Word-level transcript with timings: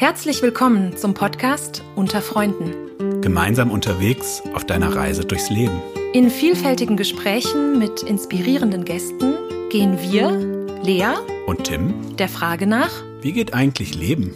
Herzlich 0.00 0.42
willkommen 0.42 0.96
zum 0.96 1.12
Podcast 1.12 1.82
Unter 1.96 2.22
Freunden. 2.22 3.20
Gemeinsam 3.20 3.72
unterwegs 3.72 4.40
auf 4.54 4.64
deiner 4.64 4.94
Reise 4.94 5.24
durchs 5.24 5.50
Leben. 5.50 5.82
In 6.12 6.30
vielfältigen 6.30 6.96
Gesprächen 6.96 7.80
mit 7.80 8.04
inspirierenden 8.04 8.84
Gästen 8.84 9.34
gehen 9.70 9.98
wir, 10.00 10.30
Lea 10.84 11.16
und 11.48 11.64
Tim, 11.64 12.16
der 12.16 12.28
Frage 12.28 12.68
nach, 12.68 12.92
wie 13.22 13.32
geht 13.32 13.54
eigentlich 13.54 13.96
Leben? 13.96 14.32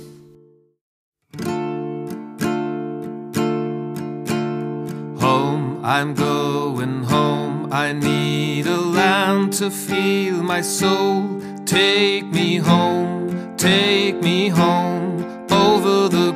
Home, 5.20 5.78
I'm 5.84 6.16
going 6.16 7.08
home. 7.08 7.68
I 7.70 7.92
need 7.92 8.66
a 8.66 8.80
land 8.80 9.56
to 9.60 9.70
feel 9.70 10.42
my 10.42 10.60
soul. 10.60 11.40
Take 11.64 12.24
me 12.32 12.58
home, 12.58 13.54
take 13.56 14.20
me 14.22 14.50
home 14.50 14.91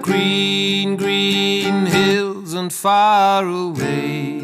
green, 0.06 0.96
green 0.96 1.86
hills 1.86 2.54
and 2.54 2.72
far 2.72 3.44
away. 3.46 4.40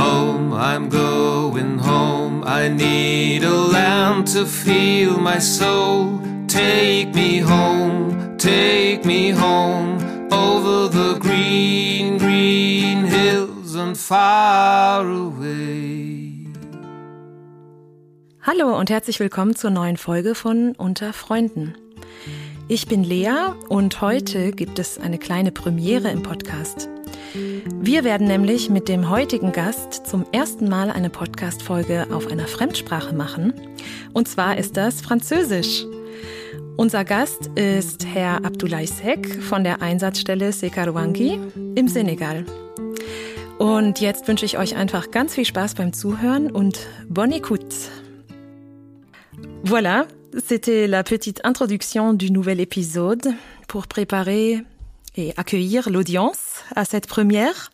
Home, 0.00 0.52
I'm 0.52 0.88
going 0.88 1.78
home. 1.78 2.44
I 2.44 2.68
need 2.68 3.42
a 3.44 3.56
land 3.76 4.26
to 4.34 4.44
feel 4.44 5.18
my 5.18 5.38
soul. 5.40 6.20
Take 6.46 7.14
me 7.14 7.38
home, 7.38 8.36
take 8.36 9.04
me 9.06 9.30
home 9.30 9.98
over 10.30 10.88
the 10.88 11.18
green, 11.18 12.18
green 12.18 13.04
hills 13.04 13.74
and 13.74 13.96
far 13.96 15.06
away. 15.08 16.46
Hallo 18.42 18.76
und 18.76 18.90
herzlich 18.90 19.20
willkommen 19.20 19.54
zur 19.54 19.70
neuen 19.70 19.96
Folge 19.96 20.34
von 20.34 20.74
Unter 20.76 21.12
Freunden. 21.12 21.74
Ich 22.68 22.86
bin 22.86 23.04
Lea 23.04 23.54
und 23.68 24.00
heute 24.00 24.52
gibt 24.52 24.78
es 24.78 24.98
eine 24.98 25.18
kleine 25.18 25.52
Premiere 25.52 26.10
im 26.10 26.22
Podcast. 26.22 26.88
Wir 27.80 28.04
werden 28.04 28.26
nämlich 28.26 28.70
mit 28.70 28.88
dem 28.88 29.10
heutigen 29.10 29.52
Gast 29.52 30.06
zum 30.06 30.24
ersten 30.32 30.68
Mal 30.68 30.90
eine 30.90 31.10
Podcast-Folge 31.10 32.06
auf 32.12 32.30
einer 32.30 32.46
Fremdsprache 32.46 33.14
machen. 33.14 33.52
Und 34.12 34.28
zwar 34.28 34.56
ist 34.58 34.76
das 34.76 35.00
Französisch. 35.00 35.84
Unser 36.76 37.04
Gast 37.04 37.48
ist 37.56 38.06
Herr 38.06 38.44
Abdoulaye 38.44 38.86
Sek 38.86 39.42
von 39.42 39.64
der 39.64 39.82
Einsatzstelle 39.82 40.52
Sekarwangi 40.52 41.40
im 41.74 41.88
Senegal. 41.88 42.46
Und 43.58 44.00
jetzt 44.00 44.26
wünsche 44.28 44.46
ich 44.46 44.58
euch 44.58 44.76
einfach 44.76 45.10
ganz 45.10 45.34
viel 45.34 45.44
Spaß 45.44 45.74
beim 45.74 45.92
Zuhören 45.92 46.50
und 46.50 46.86
bonne 47.08 47.36
écoute. 47.36 47.74
Voilà, 49.64 50.06
c'était 50.44 50.86
la 50.86 51.02
petite 51.04 51.40
introduction 51.44 52.14
du 52.14 52.30
nouvel 52.30 52.60
épisode 52.60 53.34
pour 53.68 53.86
préparer 53.86 54.62
et 55.16 55.32
accueillir 55.36 55.90
l'audience 55.90 56.62
à 56.74 56.84
cette 56.84 57.06
première, 57.06 57.70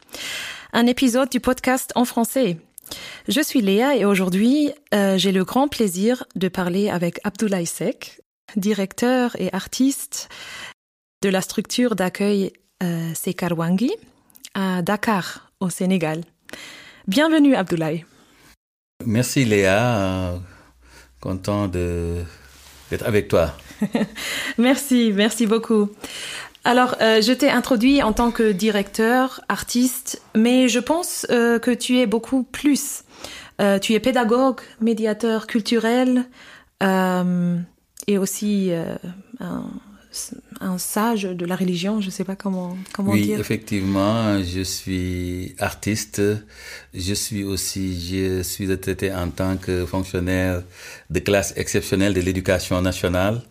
un 0.73 0.87
épisode 0.87 1.29
du 1.29 1.41
podcast 1.41 1.93
en 1.95 2.05
français. 2.05 2.59
Je 3.29 3.41
suis 3.41 3.61
Léa 3.61 3.97
et 3.97 4.05
aujourd'hui, 4.05 4.73
euh, 4.95 5.19
j'ai 5.19 5.33
le 5.33 5.45
grand 5.45 5.69
plaisir 5.69 6.25
de 6.35 6.49
parler 6.49 6.89
avec 6.89 7.21
Abdoulaye 7.25 7.67
Sek, 7.67 8.21
directeur 8.57 9.37
et 9.41 9.53
artiste 9.53 10.29
de 11.23 11.29
la 11.29 11.41
structure 11.41 11.95
d'accueil 11.95 12.53
euh, 12.83 13.13
Sekarwangi 13.15 13.93
à 14.55 14.83
Dakar, 14.83 15.53
au 15.61 15.69
Sénégal. 15.69 16.23
Bienvenue 17.07 17.55
Abdoulaye. 17.55 18.05
Merci 19.05 19.45
Léa, 19.45 19.99
euh, 19.99 20.39
content 21.21 21.69
de 21.69 22.25
d'être 22.91 23.07
avec 23.07 23.29
toi. 23.29 23.55
merci, 24.59 25.13
merci 25.15 25.47
beaucoup. 25.47 25.91
Alors, 26.65 26.97
euh, 27.01 27.23
je 27.23 27.33
t'ai 27.33 27.51
introduit 27.51 28.03
en 28.03 28.13
tant 28.13 28.31
que 28.31 28.53
directeur, 28.53 29.41
artiste, 29.49 30.21
mais 30.35 30.69
je 30.69 30.81
pense 30.81 31.27
euh, 31.31 31.59
que 31.59 31.71
tu 31.71 31.99
es 31.99 32.07
beaucoup 32.07 32.43
plus. 32.43 33.05
Euh, 33.61 33.79
tu 33.79 33.95
es 33.95 34.01
pédagogue, 34.01 34.61
médiateur 34.81 35.47
culturel 35.47 36.27
euh, 36.83 37.57
et 38.07 38.19
aussi 38.19 38.69
euh, 38.71 38.97
un, 40.61 40.79
sage 40.79 41.23
de 41.23 41.47
la 41.47 41.57
religion, 41.57 42.01
je 42.01 42.07
ne 42.07 42.11
sais 42.11 42.25
pas 42.25 42.37
comment, 42.37 42.77
comment 42.93 43.13
oui, 43.13 43.23
dire. 43.23 43.35
Oui, 43.37 43.41
effectivement, 43.41 44.43
je 44.43 44.63
suis 44.63 45.55
artiste. 45.59 46.23
Je 46.95 47.15
suis 47.15 47.45
aussi, 47.45 48.01
je 48.09 48.43
suis 48.43 48.67
retraité 48.69 49.13
en 49.13 49.29
tant 49.31 49.57
que 49.57 49.87
fonctionnaire 49.87 50.63
de 51.11 51.19
classe 51.21 51.53
exceptionnelle 51.57 52.15
de 52.15 52.21
l'éducation 52.21 52.81
nationale. 52.83 53.43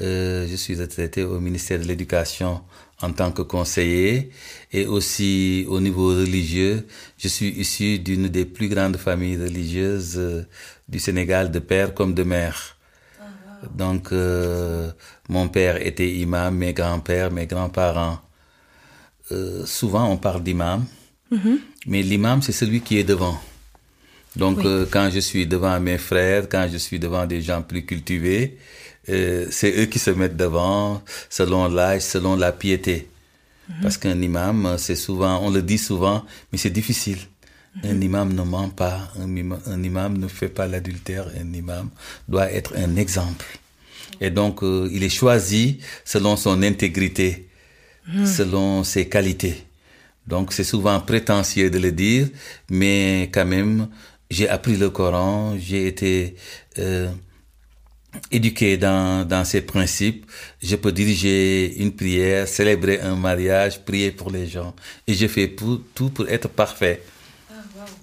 Euh, 0.00 0.46
je 0.48 0.56
suis 0.56 0.74
retraité 0.76 1.24
au 1.24 1.40
ministère 1.40 1.78
de 1.78 1.84
l'Éducation 1.84 2.62
en 3.02 3.12
tant 3.12 3.32
que 3.32 3.42
conseiller 3.42 4.30
et 4.72 4.86
aussi 4.86 5.66
au 5.68 5.80
niveau 5.80 6.08
religieux. 6.08 6.86
Je 7.18 7.28
suis 7.28 7.48
issu 7.50 7.98
d'une 7.98 8.28
des 8.28 8.44
plus 8.44 8.68
grandes 8.68 8.96
familles 8.96 9.36
religieuses 9.36 10.16
euh, 10.18 10.42
du 10.88 10.98
Sénégal, 10.98 11.50
de 11.50 11.58
père 11.58 11.94
comme 11.94 12.14
de 12.14 12.22
mère. 12.22 12.76
Donc, 13.74 14.12
euh, 14.12 14.90
mon 15.28 15.48
père 15.48 15.84
était 15.84 16.10
imam, 16.10 16.56
mes 16.56 16.72
grands-pères, 16.72 17.30
mes 17.30 17.46
grands-parents. 17.46 18.18
Euh, 19.32 19.64
souvent, 19.66 20.06
on 20.10 20.16
parle 20.16 20.42
d'imam, 20.42 20.84
mm 21.30 21.36
-hmm. 21.38 21.58
mais 21.86 22.02
l'imam, 22.02 22.42
c'est 22.42 22.52
celui 22.52 22.80
qui 22.80 22.98
est 22.98 23.04
devant. 23.04 23.38
Donc, 24.36 24.58
oui. 24.64 24.86
quand 24.90 25.10
je 25.10 25.20
suis 25.20 25.46
devant 25.46 25.78
mes 25.80 25.98
frères, 25.98 26.48
quand 26.48 26.66
je 26.72 26.78
suis 26.78 26.98
devant 26.98 27.26
des 27.26 27.42
gens 27.42 27.62
plus 27.62 27.84
cultivés, 27.84 28.58
euh, 29.08 29.46
c'est 29.50 29.72
eux 29.80 29.86
qui 29.86 29.98
se 29.98 30.10
mettent 30.10 30.36
devant 30.36 31.02
selon 31.28 31.68
l'âge, 31.68 32.02
selon 32.02 32.36
la 32.36 32.52
piété. 32.52 32.96
Mm 32.98 33.72
-hmm. 33.72 33.82
Parce 33.82 33.96
qu'un 34.00 34.20
imam, 34.30 34.58
c'est 34.78 34.96
souvent, 35.06 35.34
on 35.46 35.50
le 35.56 35.62
dit 35.62 35.78
souvent, 35.78 36.18
mais 36.50 36.58
c'est 36.62 36.74
difficile. 36.80 37.18
Un 37.84 38.00
imam 38.00 38.32
ne 38.32 38.42
ment 38.42 38.68
pas, 38.68 39.12
un 39.16 39.36
imam, 39.36 39.60
un 39.66 39.82
imam 39.82 40.18
ne 40.18 40.26
fait 40.26 40.48
pas 40.48 40.66
l'adultère, 40.66 41.26
un 41.40 41.52
imam 41.52 41.88
doit 42.28 42.50
être 42.50 42.74
un 42.76 42.96
exemple. 42.96 43.46
Et 44.20 44.30
donc, 44.30 44.62
euh, 44.64 44.88
il 44.92 45.04
est 45.04 45.08
choisi 45.08 45.78
selon 46.04 46.36
son 46.36 46.62
intégrité, 46.64 47.48
mm 48.08 48.24
-hmm. 48.24 48.26
selon 48.26 48.84
ses 48.84 49.08
qualités. 49.08 49.58
Donc, 50.26 50.52
c'est 50.52 50.64
souvent 50.64 50.98
prétentieux 51.00 51.70
de 51.70 51.78
le 51.78 51.92
dire, 51.92 52.26
mais 52.68 53.30
quand 53.32 53.46
même, 53.46 53.88
j'ai 54.30 54.48
appris 54.48 54.76
le 54.76 54.90
Coran, 54.90 55.56
j'ai 55.58 55.86
été... 55.86 56.34
Euh, 56.78 57.10
éduqué 58.30 58.76
dans, 58.76 59.24
dans 59.26 59.44
ces 59.44 59.60
principes, 59.60 60.26
je 60.62 60.76
peux 60.76 60.92
diriger 60.92 61.76
une 61.82 61.92
prière, 61.92 62.48
célébrer 62.48 63.00
un 63.00 63.16
mariage, 63.16 63.84
prier 63.84 64.10
pour 64.10 64.30
les 64.30 64.46
gens. 64.48 64.74
Et 65.06 65.14
je 65.14 65.26
fais 65.28 65.48
pour, 65.48 65.80
tout 65.94 66.10
pour 66.10 66.28
être 66.28 66.48
parfait. 66.48 67.02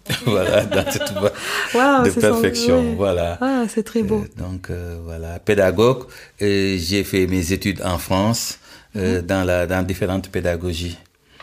Voilà, 0.26 0.66
dans 0.66 0.92
cette 0.92 1.12
voie 1.14 1.34
wow, 1.74 2.06
de 2.06 2.12
perfection. 2.12 2.96
Voilà. 2.96 3.38
Ah, 3.42 3.64
c'est 3.68 3.84
très 3.84 4.04
beau. 4.04 4.24
Euh, 4.24 4.42
donc, 4.42 4.70
euh, 4.70 4.98
voilà. 5.04 5.40
Pédagogue, 5.40 6.04
euh, 6.42 6.78
j'ai 6.80 7.04
fait 7.04 7.28
mes 7.28 7.52
études 7.52 7.82
en 7.84 7.98
France, 7.98 8.60
mm 8.96 9.00
-hmm. 9.02 9.22
dans, 9.22 9.44
la, 9.44 9.68
dans 9.68 9.84
différentes 9.86 10.30
pédagogies. 10.30 10.98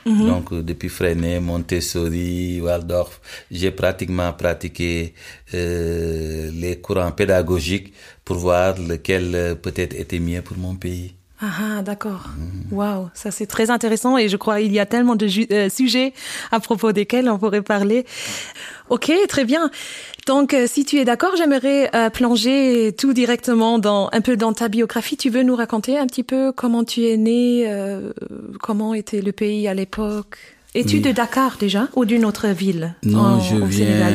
-hmm. 0.06 0.26
Donc, 0.26 0.46
depuis 0.70 0.88
Freinet, 0.88 1.40
Montessori, 1.40 2.60
Waldorf, 2.60 3.20
j'ai 3.50 3.70
pratiquement 3.70 4.32
pratiqué 4.32 5.14
euh, 5.54 6.50
les 6.62 6.76
courants 6.80 7.12
pédagogiques 7.20 7.92
pour 8.24 8.36
voir 8.36 8.74
lequel 8.90 9.56
peut-être 9.62 9.94
était 10.02 10.20
mieux 10.28 10.42
pour 10.42 10.56
mon 10.58 10.74
pays. 10.76 11.14
Ah, 11.40 11.82
d'accord. 11.82 12.24
Waouh, 12.70 13.02
wow, 13.02 13.08
ça 13.12 13.30
c'est 13.30 13.46
très 13.46 13.70
intéressant 13.70 14.16
et 14.16 14.28
je 14.28 14.36
crois 14.36 14.60
il 14.60 14.72
y 14.72 14.78
a 14.78 14.86
tellement 14.86 15.16
de 15.16 15.28
euh, 15.52 15.68
sujets 15.68 16.12
à 16.52 16.60
propos 16.60 16.92
desquels 16.92 17.28
on 17.28 17.38
pourrait 17.38 17.60
parler. 17.62 18.06
Ok, 18.88 19.10
très 19.28 19.44
bien. 19.44 19.70
Donc, 20.26 20.54
euh, 20.54 20.66
si 20.66 20.84
tu 20.84 20.96
es 20.98 21.04
d'accord, 21.04 21.32
j'aimerais 21.36 21.90
euh, 21.94 22.08
plonger 22.08 22.94
tout 22.96 23.12
directement 23.12 23.78
dans 23.78 24.08
un 24.12 24.20
peu 24.20 24.36
dans 24.36 24.52
ta 24.52 24.68
biographie. 24.68 25.16
Tu 25.16 25.28
veux 25.28 25.42
nous 25.42 25.56
raconter 25.56 25.98
un 25.98 26.06
petit 26.06 26.22
peu 26.22 26.52
comment 26.52 26.84
tu 26.84 27.04
es 27.04 27.16
né, 27.16 27.64
euh, 27.66 28.12
comment 28.60 28.94
était 28.94 29.20
le 29.20 29.32
pays 29.32 29.66
à 29.68 29.74
l'époque? 29.74 30.38
Es-tu 30.74 30.96
oui. 30.96 31.02
de 31.02 31.12
Dakar 31.12 31.56
déjà 31.58 31.88
ou 31.94 32.04
d'une 32.04 32.24
autre 32.24 32.48
ville? 32.48 32.94
Non, 33.04 33.20
en, 33.20 33.40
je 33.40 33.56
viens. 33.56 33.86
Sénégal? 33.86 34.14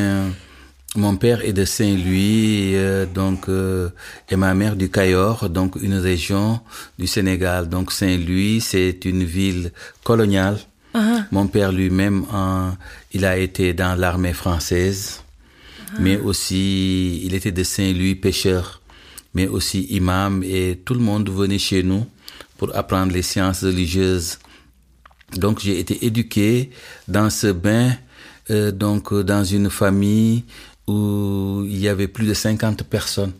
Mon 0.95 1.17
père 1.17 1.45
est 1.45 1.53
de 1.53 1.65
Saint-Louis, 1.65 2.71
euh, 2.75 3.05
donc 3.05 3.47
euh, 3.47 3.89
et 4.27 4.35
ma 4.35 4.55
mère 4.55 4.75
du 4.75 4.89
Cayor, 4.89 5.47
donc 5.49 5.75
une 5.79 5.93
région 5.93 6.61
du 6.97 7.05
Sénégal. 7.05 7.69
Donc 7.69 7.91
Saint-Louis, 7.91 8.59
c'est 8.59 9.05
une 9.05 9.23
ville 9.23 9.71
coloniale. 10.03 10.57
Uh 10.95 10.97
-huh. 10.97 11.23
Mon 11.31 11.45
père 11.47 11.71
lui-même, 11.71 12.25
il 13.13 13.23
a 13.25 13.37
été 13.37 13.73
dans 13.75 13.93
l'armée 13.99 14.33
française, 14.33 15.21
uh 15.21 15.83
-huh. 15.93 16.01
mais 16.03 16.17
aussi 16.17 17.21
il 17.25 17.35
était 17.35 17.51
de 17.53 17.63
Saint-Louis 17.63 18.15
pêcheur, 18.15 18.81
mais 19.35 19.47
aussi 19.47 19.79
imam 19.99 20.41
et 20.43 20.79
tout 20.85 20.95
le 20.95 21.03
monde 21.09 21.29
venait 21.29 21.59
chez 21.69 21.83
nous 21.83 22.05
pour 22.57 22.75
apprendre 22.75 23.13
les 23.13 23.21
sciences 23.31 23.61
religieuses. 23.63 24.39
Donc 25.37 25.59
j'ai 25.63 25.77
été 25.79 25.95
éduqué 26.07 26.71
dans 27.07 27.29
ce 27.29 27.47
bain, 27.53 27.93
euh, 28.49 28.71
donc 28.71 29.13
dans 29.13 29.43
une 29.43 29.69
famille 29.69 30.43
où 30.89 31.65
il 31.65 31.77
y 31.77 31.87
avait 31.87 32.07
plus 32.07 32.27
de 32.27 32.33
50 32.33 32.83
personnes 32.83 33.33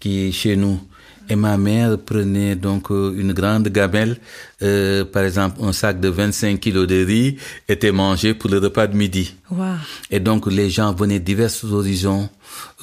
qui 0.00 0.32
chez 0.32 0.56
nous. 0.56 0.80
Et 1.28 1.36
ma 1.36 1.56
mère 1.56 1.98
prenait 1.98 2.56
donc 2.56 2.90
euh, 2.90 3.14
une 3.16 3.32
grande 3.32 3.68
gamelle, 3.68 4.18
euh, 4.62 5.04
par 5.04 5.24
exemple 5.24 5.58
un 5.62 5.72
sac 5.72 6.00
de 6.00 6.08
25 6.08 6.60
kilos 6.60 6.86
de 6.86 7.04
riz 7.04 7.36
était 7.68 7.92
mangé 7.92 8.34
pour 8.34 8.50
le 8.50 8.58
repas 8.58 8.86
de 8.86 8.96
midi. 8.96 9.34
Wow. 9.50 9.76
Et 10.10 10.20
donc 10.20 10.46
les 10.50 10.70
gens 10.70 10.92
venaient 10.92 11.20
de 11.20 11.24
divers 11.24 11.50
horizons, 11.70 12.28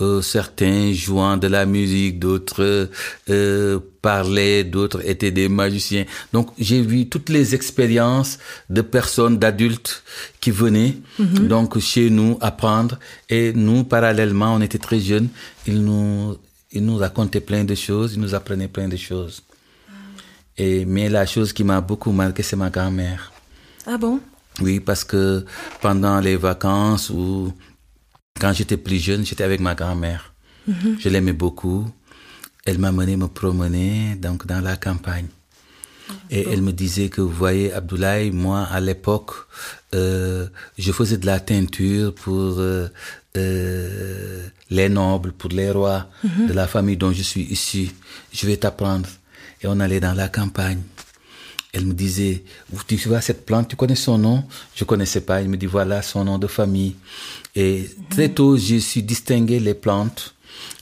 euh, 0.01 0.21
certains 0.21 0.91
jouant 0.93 1.37
de 1.37 1.47
la 1.47 1.65
musique, 1.65 2.19
d'autres 2.19 2.89
euh, 3.29 3.79
parlaient, 4.01 4.63
d'autres 4.63 5.07
étaient 5.07 5.31
des 5.31 5.49
magiciens. 5.49 6.05
Donc 6.33 6.49
j'ai 6.57 6.81
vu 6.81 7.07
toutes 7.07 7.29
les 7.29 7.55
expériences 7.55 8.39
de 8.69 8.81
personnes, 8.81 9.37
d'adultes 9.37 10.03
qui 10.41 10.51
venaient 10.51 10.95
donc 11.19 11.79
chez 11.79 12.09
nous 12.09 12.37
apprendre. 12.41 12.97
Et 13.29 13.53
nous, 13.53 13.83
parallèlement, 13.83 14.55
on 14.55 14.61
était 14.61 14.77
très 14.77 14.99
jeunes, 14.99 15.27
ils 15.67 15.81
nous, 15.83 16.37
ils 16.71 16.85
nous 16.85 16.97
racontaient 16.97 17.41
plein 17.41 17.63
de 17.63 17.75
choses, 17.75 18.13
ils 18.15 18.21
nous 18.21 18.35
apprenaient 18.35 18.67
plein 18.67 18.87
de 18.87 18.97
choses. 18.97 19.41
Et, 20.57 20.85
mais 20.85 21.09
la 21.09 21.25
chose 21.25 21.53
qui 21.53 21.63
m'a 21.63 21.81
beaucoup 21.81 22.11
marqué, 22.11 22.43
c'est 22.43 22.55
ma 22.55 22.69
grand-mère. 22.69 23.31
Ah 23.87 23.97
bon? 23.97 24.19
Oui, 24.61 24.79
parce 24.79 25.03
que 25.03 25.45
pendant 25.81 26.19
les 26.19 26.35
vacances 26.35 27.09
ou 27.09 27.53
quand 28.39 28.53
j'étais 28.53 28.77
plus 28.77 28.97
jeune, 28.99 29.25
j'étais 29.25 29.43
avec 29.43 29.61
ma 29.61 29.73
grand-mère. 29.73 30.33
Je 30.99 31.09
l'aimais 31.09 31.33
beaucoup. 31.33 31.89
Elle 32.65 32.77
m'a 32.77 32.91
mené 32.91 33.17
me 33.17 33.27
promener 33.27 34.15
donc 34.15 34.45
dans 34.45 34.61
la 34.61 34.75
campagne. 34.77 35.27
Et 36.29 36.47
elle 36.51 36.61
me 36.61 36.71
disait 36.71 37.09
que, 37.09 37.21
vous 37.21 37.29
voyez, 37.33 37.73
Abdoulaye, 37.73 38.31
moi, 38.31 38.63
à 38.63 38.79
l'époque, 38.79 39.31
euh, 39.95 40.47
je 40.77 40.91
faisais 40.91 41.17
de 41.17 41.25
la 41.25 41.39
teinture 41.39 42.13
pour 42.13 42.59
euh, 42.59 42.87
euh, 43.37 44.47
les 44.69 44.89
nobles, 44.89 45.31
pour 45.31 45.49
les 45.49 45.71
rois 45.71 46.07
de 46.23 46.53
la 46.53 46.67
famille 46.67 46.97
dont 46.97 47.11
je 47.11 47.23
suis 47.23 47.43
issu. 47.43 47.89
Je 48.31 48.45
vais 48.45 48.57
t'apprendre. 48.57 49.09
Et 49.61 49.67
on 49.67 49.79
allait 49.79 49.99
dans 49.99 50.13
la 50.13 50.29
campagne. 50.29 50.81
Elle 51.73 51.85
me 51.85 51.93
disait, 51.93 52.43
tu 52.87 53.07
vois 53.07 53.21
cette 53.21 53.45
plante, 53.45 53.67
tu 53.67 53.75
connais 53.75 53.95
son 53.95 54.17
nom? 54.17 54.43
Je 54.75 54.83
connaissais 54.85 55.21
pas. 55.21 55.41
Elle 55.41 55.49
me 55.49 55.57
dit, 55.57 55.67
voilà 55.67 56.01
son 56.01 56.23
nom 56.25 56.39
de 56.39 56.47
famille. 56.47 56.95
Et 57.55 57.89
très 58.09 58.29
tôt, 58.29 58.57
j'ai 58.57 58.79
su 58.79 59.01
distinguer 59.01 59.59
les 59.59 59.75
plantes 59.75 60.33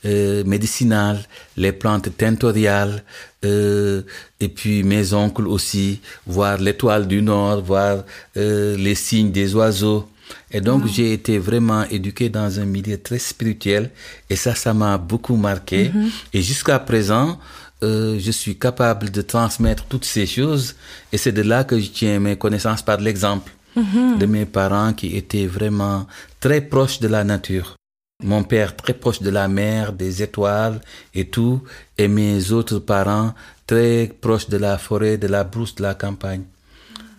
euh, 0.05 0.43
médicinales, 0.45 1.19
les 1.55 1.71
plantes 1.71 2.15
tintoriales, 2.15 3.03
euh, 3.45 4.03
et 4.39 4.47
puis 4.47 4.83
mes 4.83 5.13
oncles 5.13 5.47
aussi, 5.47 5.99
voir 6.25 6.57
l'étoile 6.57 7.07
du 7.07 7.21
Nord, 7.21 7.61
voir 7.61 8.03
euh, 8.37 8.77
les 8.77 8.95
signes 8.95 9.31
des 9.31 9.55
oiseaux. 9.55 10.07
Et 10.51 10.61
donc, 10.61 10.85
j'ai 10.87 11.13
été 11.13 11.37
vraiment 11.37 11.83
éduqué 11.89 12.29
dans 12.29 12.59
un 12.59 12.65
milieu 12.65 12.97
très 12.97 13.19
spirituel, 13.19 13.91
et 14.29 14.35
ça, 14.35 14.55
ça 14.55 14.73
m'a 14.73 14.97
beaucoup 14.97 15.35
marqué. 15.35 15.91
Et 16.33 16.41
jusqu'à 16.41 16.79
présent, 16.79 17.39
euh, 17.83 18.17
je 18.19 18.31
suis 18.31 18.57
capable 18.57 19.11
de 19.11 19.21
transmettre 19.21 19.85
toutes 19.85 20.05
ces 20.05 20.25
choses, 20.25 20.75
et 21.11 21.17
c'est 21.17 21.31
de 21.31 21.41
là 21.43 21.63
que 21.63 21.79
je 21.79 21.89
tiens 21.89 22.19
mes 22.19 22.35
connaissances 22.35 22.81
par 22.81 22.99
l'exemple 22.99 23.51
de 23.75 24.25
mes 24.25 24.45
parents 24.45 24.93
qui 24.93 25.15
étaient 25.15 25.45
vraiment 25.45 26.07
très 26.39 26.61
proches 26.61 26.99
de 26.99 27.07
la 27.07 27.23
nature. 27.23 27.75
Mon 28.23 28.43
père 28.43 28.75
très 28.75 28.93
proche 28.93 29.21
de 29.21 29.29
la 29.29 29.47
mer, 29.47 29.93
des 29.93 30.23
étoiles 30.23 30.81
et 31.13 31.25
tout, 31.25 31.61
et 31.97 32.07
mes 32.07 32.51
autres 32.51 32.79
parents 32.79 33.35
très 33.67 34.11
proches 34.19 34.49
de 34.49 34.57
la 34.57 34.79
forêt, 34.79 35.19
de 35.19 35.27
la 35.27 35.43
brousse, 35.43 35.75
de 35.75 35.83
la 35.83 35.93
campagne. 35.93 36.45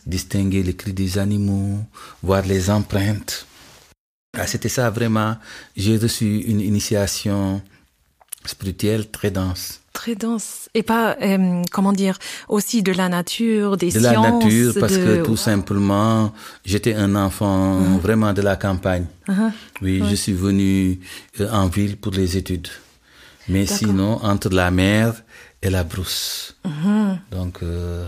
Distinguer 0.09 0.63
les 0.63 0.75
cris 0.75 0.95
des 0.95 1.19
animaux, 1.19 1.79
voir 2.23 2.43
les 2.47 2.71
empreintes. 2.71 3.47
Ah, 4.37 4.47
C'était 4.47 4.69
ça 4.71 4.89
vraiment. 4.91 5.37
J'ai 5.77 5.97
reçu 5.99 6.39
une 6.53 6.61
initiation 6.61 7.61
spirituelle 8.45 9.11
très 9.11 9.31
dense. 9.31 9.81
Très 9.93 10.15
dense. 10.15 10.71
Et 10.75 10.83
pas, 10.83 11.17
euh, 11.21 11.63
comment 11.73 11.93
dire, 11.93 12.19
aussi 12.49 12.83
de 12.83 12.93
la 12.93 13.09
nature, 13.09 13.77
des 13.77 13.91
De 13.91 13.99
sciences. 13.99 14.25
la 14.25 14.31
nature, 14.33 14.75
parce 14.81 14.93
de- 14.95 15.05
que 15.05 15.25
tout 15.27 15.37
simplement, 15.37 16.33
j'étais 16.65 16.95
un 16.95 17.15
enfant 17.17 17.79
vraiment 17.99 18.33
de 18.33 18.41
la 18.43 18.57
campagne. 18.57 19.07
Uh-huh. 19.29 19.51
Oui, 19.83 20.03
je 20.09 20.15
suis 20.15 20.33
venu 20.33 21.01
euh, 21.41 21.51
en 21.51 21.67
ville 21.67 21.97
pour 21.97 22.13
les 22.13 22.37
études. 22.37 22.69
Mais 23.49 23.67
sinon, 23.67 24.23
entre 24.25 24.51
la 24.51 24.71
mer 24.71 25.15
et 25.61 25.69
la 25.71 25.83
brousse. 25.85 26.55
Donc, 27.33 27.59
euh, 27.63 28.07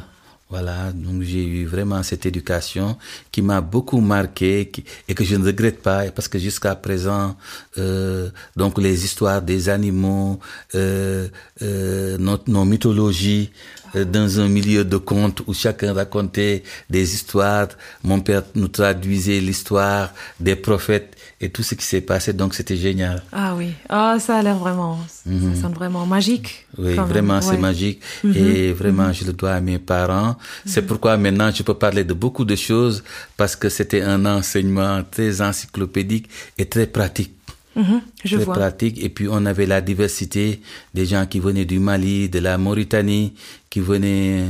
voilà, 0.51 0.91
donc 0.93 1.23
j'ai 1.23 1.45
eu 1.47 1.65
vraiment 1.65 2.03
cette 2.03 2.27
éducation 2.27 2.99
qui 3.31 3.41
m'a 3.41 3.61
beaucoup 3.61 4.01
marqué 4.01 4.71
et 5.09 5.15
que 5.15 5.23
je 5.25 5.37
ne 5.37 5.47
regrette 5.47 5.81
pas 5.81 6.11
parce 6.11 6.27
que 6.27 6.41
jusqu'à 6.41 6.75
présent, 6.75 7.37
euh, 7.79 8.31
donc 8.57 8.79
les 8.79 9.05
histoires 9.05 9.43
des 9.43 9.69
animaux, 9.69 10.41
euh, 10.75 11.29
euh, 11.63 12.19
nos 12.19 12.65
mythologies, 12.65 13.51
euh, 13.97 14.05
dans 14.05 14.41
un 14.41 14.49
milieu 14.49 14.85
de 14.85 14.97
contes 14.97 15.43
où 15.47 15.55
chacun 15.55 15.93
racontait 15.93 16.63
des 16.89 17.15
histoires. 17.15 17.69
Mon 18.05 18.21
père 18.21 18.43
nous 18.55 18.69
traduisait 18.69 19.41
l'histoire 19.41 20.13
des 20.39 20.57
prophètes 20.57 21.17
et 21.43 21.49
tout 21.49 21.63
ce 21.63 21.75
qui 21.75 21.85
s'est 21.87 22.03
passé, 22.03 22.33
donc 22.35 22.55
c'était 22.55 22.77
génial. 22.77 23.23
Ah 23.33 23.55
oui. 23.57 23.71
Ah, 23.89 24.17
ça 24.21 24.37
a 24.39 24.43
l'air 24.43 24.57
vraiment, 24.57 24.99
ça 25.25 25.31
sonne 25.63 25.73
vraiment 25.73 26.05
magique. 26.05 26.67
Oui, 26.77 26.95
vraiment, 26.97 27.41
c'est 27.41 27.53
Ouais. 27.53 27.57
magique. 27.57 28.01
Et 28.35 28.73
vraiment, 28.75 29.11
je 29.13 29.25
le 29.25 29.33
dois 29.33 29.53
à 29.55 29.61
mes 29.61 29.79
parents. 29.79 30.37
C'est 30.67 30.83
pourquoi 30.87 31.17
maintenant, 31.17 31.51
je 31.51 31.63
peux 31.63 31.75
parler 31.75 32.05
de 32.05 32.13
beaucoup 32.15 32.45
de 32.45 32.57
choses 32.57 33.03
parce 33.39 33.57
que 33.57 33.69
c'était 33.71 34.03
un 34.03 34.27
enseignement 34.27 35.03
très 35.11 35.41
encyclopédique 35.41 36.29
et 36.59 36.67
très 36.67 36.87
pratique. 36.87 37.33
Mhm, 37.77 38.01
je 38.25 38.37
très 38.37 38.45
vois. 38.45 38.55
pratique. 38.55 39.03
Et 39.03 39.09
puis, 39.09 39.27
on 39.31 39.47
avait 39.47 39.65
la 39.65 39.81
diversité 39.81 40.61
des 40.93 41.07
gens 41.07 41.25
qui 41.25 41.39
venaient 41.41 41.65
du 41.65 41.79
Mali, 41.79 42.29
de 42.29 42.41
la 42.41 42.59
Mauritanie, 42.59 43.33
qui 43.71 43.81
venaient 43.81 44.45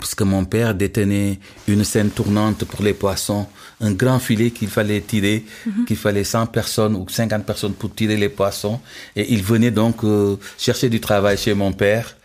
parce 0.00 0.14
que 0.14 0.24
mon 0.24 0.44
père 0.44 0.74
détenait 0.74 1.38
une 1.68 1.84
scène 1.84 2.10
tournante 2.10 2.64
pour 2.64 2.82
les 2.82 2.94
poissons, 2.94 3.46
un 3.80 3.92
grand 3.92 4.18
filet 4.18 4.50
qu'il 4.50 4.68
fallait 4.68 5.00
tirer, 5.00 5.44
qu'il 5.86 5.96
fallait 5.96 6.24
100 6.24 6.46
personnes 6.46 6.96
ou 6.96 7.06
50 7.08 7.44
personnes 7.44 7.74
pour 7.74 7.94
tirer 7.94 8.16
les 8.16 8.30
poissons. 8.30 8.80
Et 9.14 9.32
il 9.32 9.42
venait 9.42 9.70
donc 9.70 10.02
euh, 10.02 10.36
chercher 10.58 10.88
du 10.88 11.00
travail 11.00 11.36
chez 11.36 11.54
mon 11.54 11.72
père. 11.72 12.16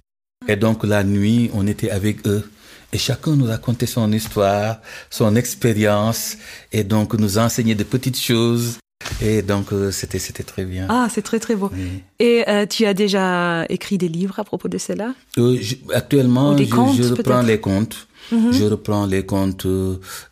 Et 0.48 0.56
donc 0.56 0.84
la 0.84 1.04
nuit, 1.04 1.52
on 1.54 1.68
était 1.68 1.92
avec 1.92 2.26
eux. 2.26 2.50
Et 2.94 2.98
chacun 2.98 3.36
nous 3.36 3.46
racontait 3.46 3.88
son 3.88 4.12
histoire, 4.14 4.78
son 5.10 5.36
expérience, 5.36 6.38
et 6.72 6.84
donc 6.84 7.14
nous 7.16 7.38
enseignait 7.38 7.76
de 7.76 7.84
petites 7.84 8.20
choses. 8.20 8.80
Et 9.22 9.42
donc 9.42 9.72
euh, 9.72 9.92
c'était 9.92 10.20
c'était 10.20 10.44
très 10.44 10.66
bien. 10.66 10.88
Ah, 10.90 11.08
c'est 11.14 11.22
très 11.22 11.40
très 11.40 11.56
beau. 11.56 11.72
Et 12.20 12.44
euh, 12.48 12.66
tu 12.66 12.86
as 12.86 12.94
déjà 12.94 13.66
écrit 13.70 13.98
des 13.98 14.10
livres 14.10 14.40
à 14.40 14.44
propos 14.44 14.68
de 14.68 14.78
cela? 14.78 15.14
Euh, 15.38 15.58
je- 15.62 15.76
actuellement, 15.94 16.54
des 16.54 16.66
je, 16.66 16.70
contes, 16.72 16.96
je 16.98 17.04
reprends 17.04 17.42
les 17.42 17.60
contes. 17.60 18.08
Je 18.32 18.64
reprends 18.64 19.06
les 19.06 19.24
contes 19.24 19.68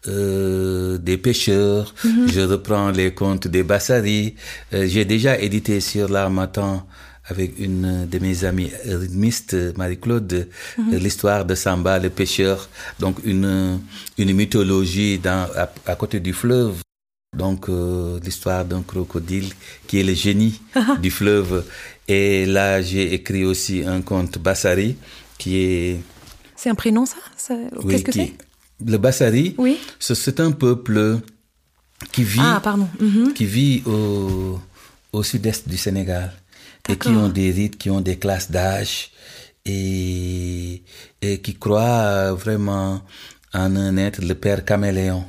euh, 0.07 0.97
des 0.97 1.17
pêcheurs. 1.17 1.93
Je 2.03 2.41
reprends 2.41 2.89
les 2.91 3.13
contes 3.13 3.47
des 3.47 3.63
Bassari. 3.63 4.35
J'ai 4.71 5.05
déjà 5.05 5.39
édité 5.39 5.79
sur 5.79 6.09
l'Armatan 6.09 6.85
avec 7.27 7.57
une 7.57 8.05
de 8.09 8.19
mes 8.19 8.43
amies 8.43 8.71
rythmistes, 8.85 9.55
Marie-Claude, 9.77 10.33
euh, 10.79 10.99
l'histoire 10.99 11.45
de 11.45 11.55
Samba, 11.55 11.97
le 11.99 12.09
pêcheur. 12.09 12.67
Donc 12.99 13.17
une, 13.23 13.79
une 14.17 14.33
mythologie 14.33 15.19
dans, 15.19 15.47
à, 15.55 15.71
à 15.85 15.95
côté 15.95 16.19
du 16.19 16.33
fleuve. 16.33 16.75
Donc 17.33 17.67
euh, 17.69 18.19
l'histoire 18.23 18.63
d'un 18.65 18.81
crocodile 18.83 19.51
qui 19.87 19.99
est 19.99 20.03
le 20.03 20.13
génie 20.13 20.59
du 21.01 21.09
fleuve. 21.11 21.65
Et 22.07 22.45
là, 22.45 22.81
j'ai 22.81 23.13
écrit 23.13 23.43
aussi 23.45 23.83
un 23.83 24.01
conte 24.01 24.37
Bassari 24.37 24.95
qui 25.37 25.57
est... 25.57 25.99
C'est 26.55 26.69
un 26.69 26.75
prénom, 26.75 27.05
ça, 27.05 27.15
Ça- 27.37 27.55
oui, 27.83 27.91
Qu'est-ce 27.93 28.03
que 28.03 28.11
qui- 28.11 28.19
c'est? 28.19 28.33
Le 28.85 28.97
Bassari, 28.97 29.55
Oui. 29.57 29.77
ce- 29.99 30.13
c'est 30.15 30.39
un 30.39 30.51
peuple 30.51 31.19
qui 32.11 32.23
vit, 32.23 32.39
Ah, 32.41 32.59
pardon. 32.63 32.87
Mhm. 32.99 33.33
qui 33.33 33.45
vit 33.45 33.81
au, 33.85 34.59
au 35.13 35.23
sud-est 35.23 35.67
du 35.69 35.77
Sénégal 35.77 36.33
et 36.89 36.97
qui 36.97 37.09
ont 37.09 37.29
des 37.29 37.51
rites, 37.51 37.77
qui 37.77 37.89
ont 37.89 38.01
des 38.01 38.17
classes 38.17 38.51
d'âge 38.51 39.11
et, 39.65 40.81
et 41.21 41.39
qui 41.41 41.55
croient 41.55 42.33
vraiment 42.33 43.01
en 43.53 43.75
un 43.75 43.95
être, 43.97 44.21
le 44.21 44.35
père 44.35 44.65
caméléon. 44.65 45.23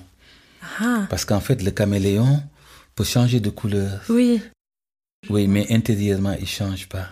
Ah, 0.80 1.06
Parce 1.11 1.25
qu'en 1.25 1.40
fait, 1.40 1.62
le 1.62 1.71
caméléon 1.71 2.42
peut 2.94 3.04
changer 3.04 3.40
de 3.40 3.50
couleur. 3.50 4.00
oui. 4.09 4.40
Oui, 5.30 5.47
mais 5.49 5.66
intérieurement, 5.73 6.37
il 6.38 6.47
change 6.47 6.87
pas. 6.87 7.09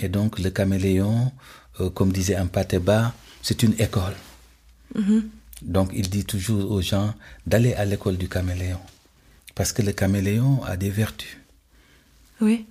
Et 0.00 0.08
donc, 0.08 0.40
le 0.40 0.50
caméléon, 0.50 1.30
euh, 1.78 1.88
comme 1.88 2.10
disait 2.12 2.36
Ampateba, 2.36 3.14
c'est 3.42 3.62
une 3.62 3.74
école. 3.78 4.14
Donc, 5.62 5.90
il 5.94 6.10
dit 6.10 6.24
toujours 6.24 6.68
aux 6.72 6.82
gens 6.82 7.14
d'aller 7.46 7.74
à 7.74 7.84
l'école 7.84 8.16
du 8.16 8.28
caméléon. 8.28 8.80
Parce 9.54 9.72
que 9.72 9.82
le 9.82 9.92
caméléon 9.92 10.64
a 10.64 10.76
des 10.76 10.90
vertus. 10.90 11.36
Oui. 12.40 12.66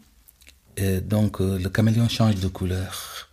Et 0.75 0.99
donc, 0.99 1.39
euh, 1.39 1.57
le 1.57 1.69
caméléon 1.69 2.09
change 2.09 2.35
de 2.35 2.49
couleur. 2.49 3.29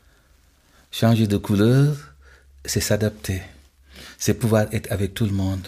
Changer 0.92 1.26
de 1.26 1.36
couleur, 1.36 1.96
c'est 2.64 2.80
s'adapter. 2.80 3.42
C'est 4.18 4.34
pouvoir 4.34 4.66
être 4.72 4.92
avec 4.92 5.14
tout 5.14 5.24
le 5.26 5.32
monde. 5.32 5.66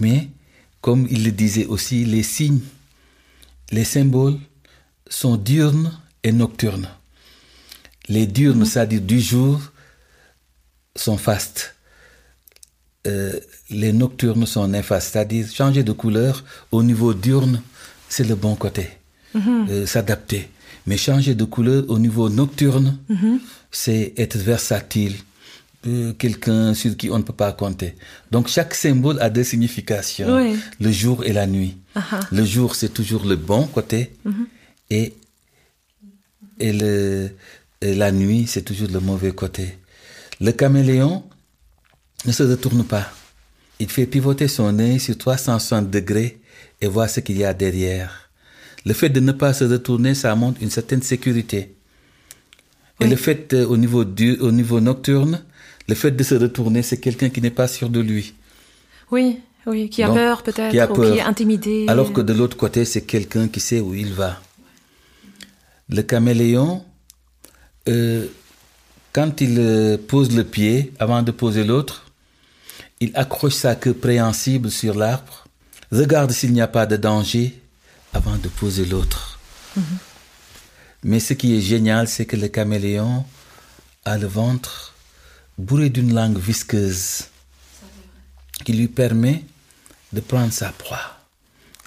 Mais, 0.00 0.28
comme 0.80 1.06
il 1.10 1.24
le 1.24 1.30
disait 1.32 1.66
aussi, 1.66 2.04
les 2.04 2.22
signes, 2.22 2.60
les 3.70 3.84
symboles 3.84 4.38
sont 5.08 5.36
diurnes 5.36 5.92
et 6.22 6.32
nocturnes. 6.32 6.88
Les 8.08 8.26
diurnes, 8.26 8.64
c'est-à-dire 8.64 9.00
du 9.00 9.20
jour, 9.20 9.60
sont 10.96 11.16
fastes. 11.18 11.74
Euh, 13.06 13.38
les 13.70 13.92
nocturnes 13.92 14.46
sont 14.46 14.66
néfastes, 14.68 15.12
c'est-à-dire 15.12 15.48
changer 15.50 15.82
de 15.84 15.92
couleur 15.92 16.44
au 16.72 16.82
niveau 16.82 17.14
diurne, 17.14 17.62
c'est 18.08 18.24
le 18.24 18.34
bon 18.34 18.56
côté, 18.56 18.88
Euh, 19.70 19.86
s'adapter. 19.86 20.50
Mais 20.86 20.96
changer 20.96 21.34
de 21.34 21.44
couleur 21.44 21.84
au 21.88 21.98
niveau 21.98 22.28
nocturne, 22.28 22.98
c'est 23.70 24.12
être 24.16 24.36
versatile, 24.38 25.14
euh, 25.86 26.12
quelqu'un 26.12 26.74
sur 26.74 26.96
qui 26.96 27.08
on 27.10 27.18
ne 27.18 27.22
peut 27.22 27.32
pas 27.32 27.52
compter. 27.52 27.94
Donc 28.30 28.48
chaque 28.48 28.74
symbole 28.74 29.18
a 29.20 29.30
deux 29.30 29.44
significations, 29.44 30.36
Oui. 30.36 30.58
le 30.80 30.90
jour 30.92 31.24
et 31.24 31.32
la 31.32 31.46
nuit. 31.46 31.78
Le 32.30 32.44
jour, 32.44 32.74
c'est 32.76 32.90
toujours 32.92 33.24
le 33.24 33.36
bon 33.36 33.66
côté, 33.66 34.12
et, 34.90 35.14
et, 36.58 36.72
le, 36.72 37.30
et 37.80 37.94
la 37.94 38.12
nuit, 38.12 38.46
c'est 38.46 38.62
toujours 38.62 38.88
le 38.88 39.00
mauvais 39.00 39.32
côté. 39.32 39.78
Le 40.40 40.52
caméléon 40.52 41.24
ne 42.26 42.32
se 42.32 42.42
retourne 42.42 42.84
pas. 42.84 43.10
Il 43.78 43.88
fait 43.90 44.06
pivoter 44.06 44.48
son 44.48 44.78
œil 44.78 45.00
sur 45.00 45.16
360 45.16 45.90
degrés 45.90 46.40
et 46.82 46.86
voir 46.86 47.08
ce 47.08 47.20
qu'il 47.20 47.38
y 47.38 47.44
a 47.44 47.54
derrière. 47.54 48.30
Le 48.84 48.92
fait 48.92 49.08
de 49.08 49.20
ne 49.20 49.32
pas 49.32 49.52
se 49.54 49.64
retourner, 49.64 50.14
ça 50.14 50.34
montre 50.34 50.62
une 50.62 50.70
certaine 50.70 51.02
sécurité. 51.02 51.74
Et 53.00 53.06
le 53.06 53.16
fait, 53.16 53.54
euh, 53.54 53.66
au, 53.66 53.76
niveau 53.78 54.04
du, 54.04 54.36
au 54.40 54.52
niveau 54.52 54.80
nocturne, 54.80 55.42
le 55.90 55.96
fait 55.96 56.12
de 56.12 56.22
se 56.22 56.36
retourner, 56.36 56.82
c'est 56.82 56.98
quelqu'un 56.98 57.30
qui 57.30 57.40
n'est 57.42 57.56
pas 57.62 57.66
sûr 57.66 57.88
de 57.90 57.98
lui. 57.98 58.34
Oui, 59.10 59.40
oui, 59.66 59.90
qui 59.90 60.04
a 60.04 60.06
Donc, 60.06 60.16
peur 60.16 60.42
peut-être, 60.44 60.70
qui 60.70 60.78
a 60.78 60.88
ou 60.88 60.94
peur. 60.94 61.12
qui 61.12 61.18
est 61.18 61.22
intimidé. 61.22 61.86
Alors 61.88 62.12
que 62.12 62.20
de 62.20 62.32
l'autre 62.32 62.56
côté, 62.56 62.84
c'est 62.84 63.02
quelqu'un 63.02 63.48
qui 63.48 63.58
sait 63.58 63.80
où 63.80 63.92
il 63.92 64.12
va. 64.12 64.40
Le 65.88 66.02
caméléon, 66.02 66.84
euh, 67.88 68.26
quand 69.12 69.40
il 69.40 69.56
euh, 69.58 69.98
pose 69.98 70.30
le 70.36 70.44
pied, 70.44 70.92
avant 71.00 71.22
de 71.24 71.32
poser 71.32 71.64
l'autre, 71.64 72.06
il 73.00 73.10
accroche 73.14 73.54
sa 73.54 73.74
queue 73.74 73.94
préhensible 73.94 74.70
sur 74.70 74.94
l'arbre, 74.94 75.44
regarde 75.90 76.30
s'il 76.30 76.52
n'y 76.52 76.60
a 76.60 76.68
pas 76.68 76.86
de 76.86 76.96
danger 76.96 77.60
avant 78.12 78.36
de 78.36 78.48
poser 78.48 78.84
l'autre. 78.84 79.40
Mais 81.02 81.18
ce 81.18 81.32
qui 81.32 81.56
est 81.56 81.60
génial, 81.60 82.06
c'est 82.06 82.26
que 82.26 82.36
le 82.36 82.46
caméléon 82.46 83.24
a 84.04 84.18
le 84.18 84.28
ventre 84.28 84.90
bourré 85.60 85.90
d'une 85.90 86.14
langue 86.14 86.38
visqueuse 86.38 87.24
qui 88.64 88.72
lui 88.72 88.88
permet 88.88 89.44
de 90.12 90.20
prendre 90.20 90.52
sa 90.52 90.70
proie, 90.70 91.18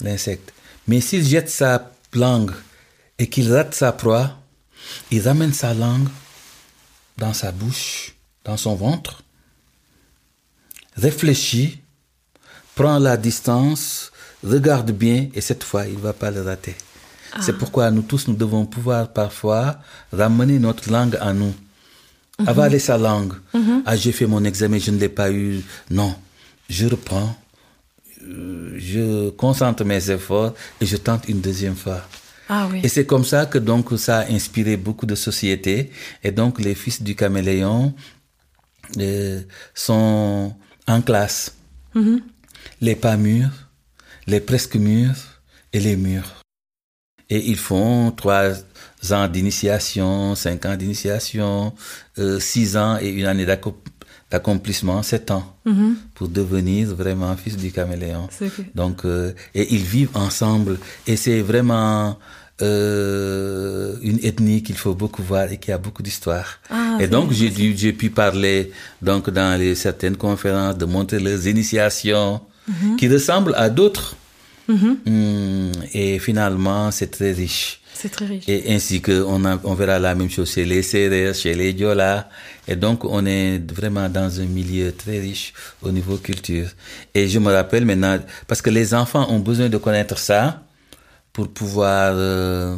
l'insecte. 0.00 0.52
Mais 0.86 1.00
s'il 1.00 1.24
jette 1.24 1.50
sa 1.50 1.90
langue 2.12 2.52
et 3.18 3.28
qu'il 3.28 3.52
rate 3.52 3.74
sa 3.74 3.92
proie, 3.92 4.38
il 5.10 5.20
ramène 5.22 5.52
sa 5.52 5.74
langue 5.74 6.08
dans 7.18 7.32
sa 7.32 7.52
bouche, 7.52 8.14
dans 8.44 8.56
son 8.56 8.74
ventre, 8.74 9.22
réfléchit, 10.96 11.80
prend 12.74 12.98
la 12.98 13.16
distance, 13.16 14.12
regarde 14.42 14.90
bien 14.90 15.28
et 15.34 15.40
cette 15.40 15.64
fois, 15.64 15.86
il 15.86 15.94
ne 15.94 16.00
va 16.00 16.12
pas 16.12 16.30
le 16.30 16.42
rater. 16.42 16.76
C'est 17.40 17.58
pourquoi 17.58 17.90
nous 17.90 18.02
tous, 18.02 18.28
nous 18.28 18.36
devons 18.36 18.64
pouvoir 18.64 19.12
parfois 19.12 19.78
ramener 20.12 20.60
notre 20.60 20.90
langue 20.90 21.18
à 21.20 21.32
nous. 21.32 21.54
Avaler 22.46 22.78
sa 22.78 22.98
langue. 22.98 23.34
Ah, 23.86 23.96
j'ai 23.96 24.12
fait 24.12 24.26
mon 24.26 24.44
examen, 24.44 24.78
je 24.78 24.90
ne 24.90 24.98
l'ai 24.98 25.08
pas 25.08 25.30
eu. 25.30 25.62
Non, 25.90 26.14
je 26.68 26.86
reprends, 26.86 27.36
euh, 28.22 28.74
je 28.78 29.30
concentre 29.30 29.84
mes 29.84 30.10
efforts 30.10 30.54
et 30.80 30.86
je 30.86 30.96
tente 30.96 31.28
une 31.28 31.40
deuxième 31.40 31.76
fois. 31.76 32.02
Ah 32.48 32.68
oui. 32.70 32.80
Et 32.82 32.88
c'est 32.88 33.06
comme 33.06 33.24
ça 33.24 33.46
que 33.46 33.58
donc 33.58 33.98
ça 33.98 34.20
a 34.20 34.30
inspiré 34.30 34.76
beaucoup 34.76 35.06
de 35.06 35.14
sociétés. 35.14 35.90
Et 36.22 36.32
donc 36.32 36.60
les 36.60 36.74
fils 36.74 37.02
du 37.02 37.14
caméléon 37.14 37.94
euh, 38.98 39.40
sont 39.74 40.54
en 40.86 41.02
classe. 41.02 41.54
Les 42.80 42.96
pas 42.96 43.16
mûrs, 43.16 43.68
les 44.26 44.40
presque 44.40 44.74
mûrs 44.74 45.40
et 45.72 45.78
les 45.78 45.96
mûrs. 45.96 46.42
Et 47.30 47.50
ils 47.50 47.56
font 47.56 48.10
trois 48.10 48.50
ans 49.12 49.28
d'initiation, 49.28 50.34
cinq 50.34 50.64
ans 50.66 50.76
d'initiation, 50.76 51.72
euh, 52.18 52.40
six 52.40 52.76
ans 52.76 52.96
et 53.00 53.08
une 53.10 53.26
année 53.26 53.44
d'acco- 53.46 53.76
d'accomplissement, 54.30 55.02
sept 55.02 55.30
ans, 55.30 55.46
pour 56.14 56.28
devenir 56.28 56.88
vraiment 56.94 57.36
fils 57.36 57.56
du 57.56 57.70
caméléon. 57.72 58.28
Donc, 58.74 59.04
euh, 59.04 59.32
et 59.54 59.74
ils 59.74 59.82
vivent 59.84 60.10
ensemble. 60.14 60.78
Et 61.06 61.16
c'est 61.16 61.40
vraiment 61.42 62.18
euh, 62.62 63.96
une 64.02 64.18
ethnie 64.24 64.62
qu'il 64.62 64.76
faut 64.76 64.94
beaucoup 64.94 65.22
voir 65.22 65.50
et 65.52 65.58
qui 65.58 65.70
a 65.72 65.78
beaucoup 65.78 66.02
d'histoire. 66.02 66.48
Ah, 66.70 66.98
et 67.00 67.08
donc, 67.08 67.32
j'ai 67.32 67.50
dû, 67.50 67.74
j'ai 67.76 67.92
pu 67.92 68.10
parler 68.10 68.70
donc 69.02 69.30
dans 69.30 69.58
les 69.58 69.74
certaines 69.74 70.16
conférences 70.16 70.76
de 70.78 70.84
montrer 70.84 71.20
leurs 71.20 71.46
initiations 71.46 72.40
qui 72.98 73.08
ressemblent 73.08 73.54
à 73.56 73.68
d'autres. 73.68 74.16
Hum, 74.68 75.72
et 75.92 76.18
finalement, 76.18 76.90
c'est 76.90 77.10
très 77.10 77.32
riche. 77.32 77.80
C'est 77.92 78.08
très 78.08 78.26
riche. 78.26 78.44
Et 78.48 78.74
ainsi 78.74 79.00
que 79.00 79.22
on, 79.22 79.44
a- 79.44 79.60
on 79.64 79.74
verra 79.74 79.98
la 79.98 80.14
même 80.14 80.30
chose 80.30 80.50
chez 80.52 80.64
les 80.64 80.82
Sérères, 80.82 81.34
chez 81.34 81.54
les 81.54 81.72
Diola. 81.72 82.28
Et 82.66 82.74
donc, 82.76 83.04
on 83.04 83.24
est 83.26 83.60
vraiment 83.72 84.08
dans 84.08 84.40
un 84.40 84.44
milieu 84.46 84.92
très 84.92 85.20
riche 85.20 85.52
au 85.82 85.90
niveau 85.92 86.16
culture. 86.16 86.68
Et 87.14 87.28
je 87.28 87.38
me 87.38 87.52
rappelle 87.52 87.84
maintenant, 87.84 88.18
parce 88.46 88.62
que 88.62 88.70
les 88.70 88.94
enfants 88.94 89.30
ont 89.30 89.38
besoin 89.38 89.68
de 89.68 89.76
connaître 89.78 90.18
ça 90.18 90.62
pour 91.32 91.48
pouvoir 91.48 92.12
euh, 92.16 92.76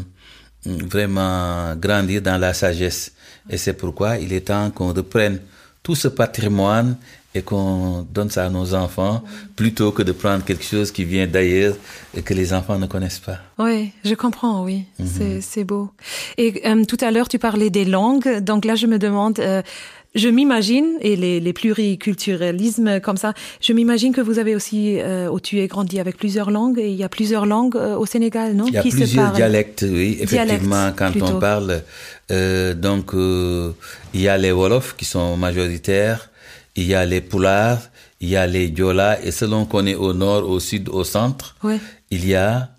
vraiment 0.65 1.75
grandir 1.77 2.21
dans 2.23 2.39
la 2.39 2.53
sagesse. 2.55 3.13
Et 3.49 3.57
c'est 3.57 3.75
pourquoi 3.75 4.17
il 4.19 4.33
est 4.33 4.41
temps 4.49 4.71
qu'on 4.71 4.93
reprenne 4.93 5.41
tout 5.83 5.95
ce 5.95 6.09
patrimoine 6.09 6.97
et 7.37 7.43
qu'on 7.43 8.07
donne 8.17 8.31
ça 8.31 8.43
à 8.47 8.51
nos 8.59 8.69
enfants 8.85 9.17
plutôt 9.61 9.91
que 9.97 10.03
de 10.03 10.13
prendre 10.13 10.43
quelque 10.49 10.65
chose 10.65 10.89
qui 10.91 11.05
vient 11.05 11.27
d'ailleurs 11.27 11.75
et 12.17 12.23
que 12.27 12.35
les 12.41 12.49
enfants 12.59 12.79
ne 12.79 12.87
connaissent 12.87 13.25
pas. 13.31 13.39
Oui, 13.59 13.91
je 14.05 14.15
comprends, 14.15 14.65
oui. 14.65 14.79
Mhm. 14.99 15.07
C'est, 15.15 15.41
c'est 15.51 15.65
beau. 15.65 15.91
Et 16.39 16.49
euh, 16.67 16.85
tout 16.85 17.01
à 17.07 17.11
l'heure, 17.13 17.29
tu 17.29 17.39
parlais 17.39 17.71
des 17.71 17.85
langues. 17.85 18.31
Donc 18.51 18.65
là, 18.65 18.75
je 18.75 18.87
me 18.87 18.99
demande, 18.99 19.39
euh, 19.41 19.61
je 20.15 20.29
m'imagine, 20.37 20.89
et 21.03 21.15
les, 21.17 21.41
les 21.47 21.53
pluriculturalismes 21.53 23.01
comme 23.01 23.19
ça, 23.19 23.35
je 23.61 23.73
m'imagine 23.75 24.13
que 24.15 24.23
vous 24.23 24.39
avez 24.39 24.55
aussi, 24.55 24.99
euh, 24.99 25.29
ou 25.29 25.41
tu 25.41 25.61
es 25.61 25.67
grandi 25.67 26.01
avec 26.01 26.17
plusieurs 26.17 26.51
langues, 26.51 26.79
et 26.79 26.89
il 26.91 26.97
y 26.97 27.05
a 27.05 27.09
plusieurs 27.09 27.45
langues 27.47 27.77
euh, 27.77 27.97
au 27.97 28.07
Sénégal, 28.07 28.55
non? 28.55 28.65
Il 28.69 28.75
y 28.75 28.79
a 28.79 28.83
Qui 28.83 28.91
plusieurs 28.91 29.33
dialectes, 29.33 29.85
oui, 29.87 30.17
effectivement, 30.21 30.67
Dialectes, 30.67 30.99
quand 30.99 31.11
plutôt. 31.11 31.27
on 31.37 31.39
parle. 31.39 31.83
Euh, 32.31 32.73
donc, 32.75 33.13
euh, 33.15 33.73
il 34.15 34.21
y 34.23 34.29
a 34.29 34.39
les 34.39 34.53
Wolofs 34.53 34.95
qui 34.97 35.05
sont 35.05 35.37
majoritaires, 35.37 36.31
il 36.77 36.85
y 36.85 36.95
a 36.95 37.05
les 37.07 37.21
Poulards, 37.21 37.83
il 38.21 38.29
y 38.29 38.37
a 38.37 38.47
les 38.47 38.69
Diola, 38.69 39.23
et 39.25 39.31
selon 39.33 39.65
qu'on 39.67 39.87
est 39.87 39.95
au 39.95 40.13
nord, 40.13 40.49
au 40.49 40.61
sud, 40.61 40.89
au 40.89 41.05
centre, 41.05 41.57
Ouais. 41.63 41.81
il 42.11 42.27
y 42.27 42.35
a 42.35 42.71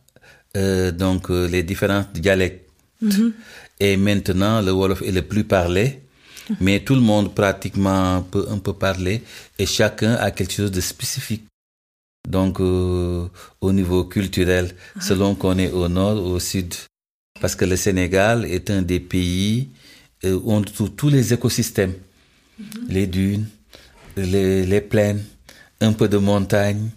euh, 0.55 0.91
donc 0.91 1.29
euh, 1.29 1.47
les 1.47 1.63
différents 1.63 2.05
dialectes. 2.13 2.67
Mhm. 3.01 3.33
Et 3.79 3.97
maintenant, 3.97 4.61
le 4.61 4.71
Wolof 4.71 5.01
est 5.03 5.11
le 5.11 5.21
plus 5.21 5.43
parlé, 5.43 6.01
mais 6.59 6.79
tout 6.79 6.95
le 6.95 7.01
monde 7.01 7.33
pratiquement 7.35 8.21
peut 8.23 8.47
un 8.49 8.57
peu 8.57 8.73
parler, 8.73 9.21
et 9.59 9.65
chacun 9.65 10.13
a 10.15 10.31
quelque 10.31 10.53
chose 10.53 10.71
de 10.71 10.81
spécifique. 10.81 11.43
Donc, 12.27 12.59
euh, 12.59 13.27
au 13.61 13.71
niveau 13.71 14.03
culturel, 14.05 14.73
selon 14.99 15.35
qu'on 15.35 15.57
est 15.57 15.71
au 15.71 15.87
nord 15.87 16.17
ou 16.23 16.29
au 16.35 16.39
sud. 16.39 16.73
Parce 17.39 17.55
que 17.55 17.65
le 17.65 17.75
Sénégal 17.77 18.45
est 18.45 18.69
un 18.71 18.81
des 18.81 18.99
pays 18.99 19.69
où 20.23 20.51
on 20.51 20.61
trouve 20.63 20.91
tous 20.91 21.09
les 21.09 21.33
écosystèmes. 21.33 21.93
Les 22.89 23.05
dunes, 23.05 23.45
les, 24.21 24.65
les 24.65 24.81
plaines, 24.81 25.23
un 25.81 25.93
peu 25.93 26.07
de 26.07 26.17
montagne, 26.17 26.89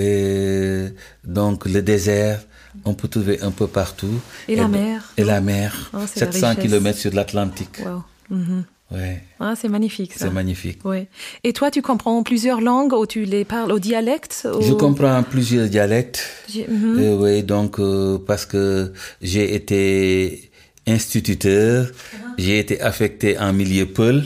euh, 0.00 0.88
donc 1.24 1.66
le 1.66 1.82
désert, 1.82 2.40
on 2.84 2.94
peut 2.94 3.08
trouver 3.08 3.40
un 3.42 3.50
peu 3.52 3.66
partout. 3.66 4.20
Et 4.48 4.56
la 4.56 4.66
mer, 4.68 5.12
Et 5.16 5.24
la 5.24 5.40
mer. 5.40 5.90
Oh, 5.94 5.98
c'est 6.06 6.20
la 6.24 6.32
700 6.32 6.48
richesse. 6.50 6.64
km 6.64 6.98
sur 6.98 7.14
l'Atlantique. 7.14 7.78
Wow. 7.84 8.02
Mhm. 8.30 8.64
Ouais, 8.90 9.22
Ah, 9.40 9.54
c'est 9.56 9.68
magnifique, 9.68 10.12
c'est 10.14 10.30
magnifique. 10.30 10.84
Ouais. 10.84 11.08
Et 11.42 11.52
toi, 11.52 11.70
tu 11.70 11.80
comprends 11.82 12.22
plusieurs 12.22 12.60
langues, 12.60 12.92
ou 12.92 13.06
tu 13.06 13.24
les 13.24 13.44
parles 13.44 13.72
au 13.72 13.78
dialecte 13.78 14.46
Je 14.60 14.72
comprends 14.74 15.22
plusieurs 15.22 15.68
dialectes. 15.68 16.22
Mhm. 16.54 16.98
Euh, 16.98 17.16
oui, 17.16 17.42
donc 17.42 17.78
euh, 17.80 18.18
parce 18.24 18.46
que 18.46 18.92
j'ai 19.22 19.54
été 19.54 20.50
instituteur, 20.86 21.90
j'ai 22.38 22.58
été 22.58 22.80
affecté 22.80 23.38
en 23.38 23.52
milieu 23.52 23.86
peul, 23.86 24.22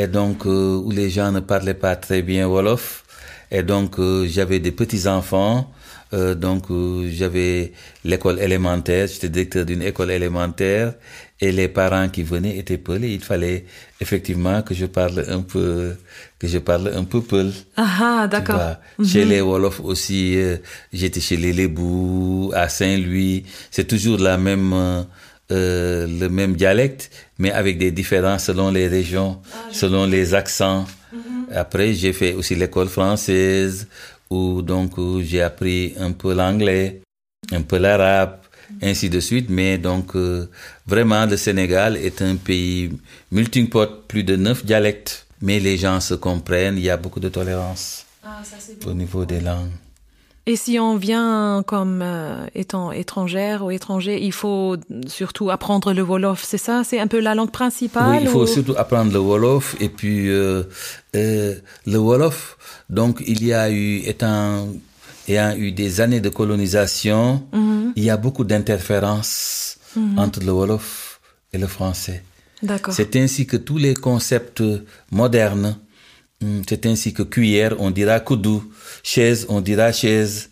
et 0.00 0.06
donc 0.06 0.46
euh, 0.46 0.76
où 0.84 0.90
les 0.90 1.10
gens 1.10 1.30
ne 1.30 1.40
parlaient 1.40 1.74
pas 1.86 1.94
très 1.96 2.22
bien 2.22 2.44
wolof, 2.48 3.04
et 3.50 3.62
donc 3.62 3.98
euh, 3.98 4.26
j'avais 4.34 4.58
des 4.66 4.72
petits 4.80 5.06
enfants. 5.18 5.58
euh, 6.12 6.34
donc 6.34 6.64
j'avais 7.18 7.72
l'école 8.10 8.38
élémentaire, 8.40 9.06
j'étais 9.10 9.28
directeur 9.36 9.64
d'une 9.70 9.82
école 9.90 10.10
élémentaire 10.10 10.94
et 11.44 11.52
les 11.52 11.68
parents 11.68 12.08
qui 12.14 12.22
venaient 12.32 12.56
étaient 12.62 12.82
peul 12.88 13.04
et 13.04 13.12
il 13.18 13.20
fallait 13.30 13.60
effectivement 14.00 14.58
que 14.66 14.74
je 14.80 14.86
parle 14.86 15.18
un 15.36 15.42
peu 15.52 15.94
que 16.40 16.46
je 16.48 16.58
parle 16.58 16.86
un 17.00 17.04
peu 17.12 17.20
peul. 17.32 17.48
Ah, 17.76 18.24
Tu 18.24 18.30
d'accord. 18.34 18.74
Chez 19.10 19.24
les 19.32 19.40
Wolofs 19.48 19.80
aussi, 19.90 20.20
j'étais 20.98 21.20
chez 21.28 21.36
les 21.44 21.52
Lébous, 21.52 22.50
à 22.62 22.68
Saint-Louis. 22.68 23.44
C'est 23.70 23.86
toujours 23.86 24.18
la 24.18 24.36
même 24.36 24.72
euh, 25.50 26.06
le 26.06 26.28
même 26.28 26.54
dialecte, 26.56 27.10
mais 27.38 27.50
avec 27.52 27.78
des 27.78 27.90
différences 27.90 28.44
selon 28.44 28.70
les 28.70 28.88
régions, 28.88 29.40
selon 29.72 30.06
les 30.06 30.34
accents. 30.34 30.86
Après, 31.52 31.94
j'ai 31.94 32.12
fait 32.12 32.34
aussi 32.34 32.54
l'école 32.54 32.88
française, 32.88 33.88
où 34.30 34.62
donc 34.62 34.92
j'ai 35.22 35.42
appris 35.42 35.94
un 35.98 36.12
peu 36.12 36.32
l'anglais, 36.34 37.00
un 37.52 37.62
peu 37.62 37.78
l'arabe, 37.78 38.36
ainsi 38.82 39.10
de 39.10 39.20
suite. 39.20 39.48
Mais 39.50 39.78
donc, 39.78 40.14
euh, 40.14 40.46
vraiment, 40.86 41.26
le 41.26 41.36
Sénégal 41.36 41.96
est 41.96 42.22
un 42.22 42.36
pays 42.36 42.90
multipote, 43.32 44.06
plus 44.06 44.22
de 44.24 44.36
neuf 44.36 44.64
dialectes. 44.64 45.26
Mais 45.42 45.58
les 45.58 45.78
gens 45.78 46.00
se 46.00 46.14
comprennent, 46.14 46.76
il 46.76 46.84
y 46.84 46.90
a 46.90 46.96
beaucoup 46.98 47.20
de 47.20 47.30
tolérance 47.30 48.04
au 48.86 48.92
niveau 48.92 49.24
des 49.24 49.40
langues. 49.40 49.70
Et 50.46 50.56
si 50.56 50.78
on 50.78 50.96
vient 50.96 51.62
comme 51.66 52.00
euh, 52.02 52.46
étant 52.54 52.90
étrangère 52.92 53.64
ou 53.64 53.70
étranger, 53.70 54.18
il 54.22 54.32
faut 54.32 54.76
surtout 55.06 55.50
apprendre 55.50 55.92
le 55.92 56.02
Wolof, 56.02 56.42
c'est 56.44 56.58
ça? 56.58 56.82
C'est 56.84 56.98
un 56.98 57.06
peu 57.06 57.20
la 57.20 57.34
langue 57.34 57.50
principale 57.52 58.10
Oui, 58.10 58.18
il 58.22 58.28
faut 58.28 58.44
ou- 58.44 58.46
surtout 58.46 58.74
apprendre 58.76 59.12
le 59.12 59.18
Wolof. 59.20 59.76
Et 59.80 59.88
puis, 59.90 60.28
euh, 60.28 60.62
euh, 61.14 61.54
le 61.86 61.98
Wolof, 61.98 62.56
donc, 62.88 63.22
il 63.26 63.44
y 63.44 63.52
a 63.52 63.70
eu, 63.70 63.98
étant, 64.06 64.68
eu 65.28 65.72
des 65.72 66.00
années 66.00 66.20
de 66.20 66.30
colonisation, 66.30 67.42
il 67.94 68.02
y 68.02 68.10
a 68.10 68.16
beaucoup 68.16 68.44
d'interférences 68.44 69.76
entre 70.16 70.40
le 70.40 70.52
Wolof 70.52 71.20
et 71.52 71.58
le 71.58 71.66
français. 71.66 72.24
D'accord. 72.62 72.94
C'est 72.94 73.14
ainsi 73.16 73.46
que 73.46 73.56
tous 73.56 73.78
les 73.78 73.94
concepts 73.94 74.62
modernes, 75.10 75.76
hum, 76.42 76.62
c'est 76.68 76.86
ainsi 76.86 77.12
que 77.12 77.22
cuillère, 77.22 77.74
on 77.78 77.90
dira 77.90 78.20
koudou, 78.20 78.62
chaise, 79.02 79.46
on 79.48 79.60
dira 79.60 79.92
chaise. 79.92 80.50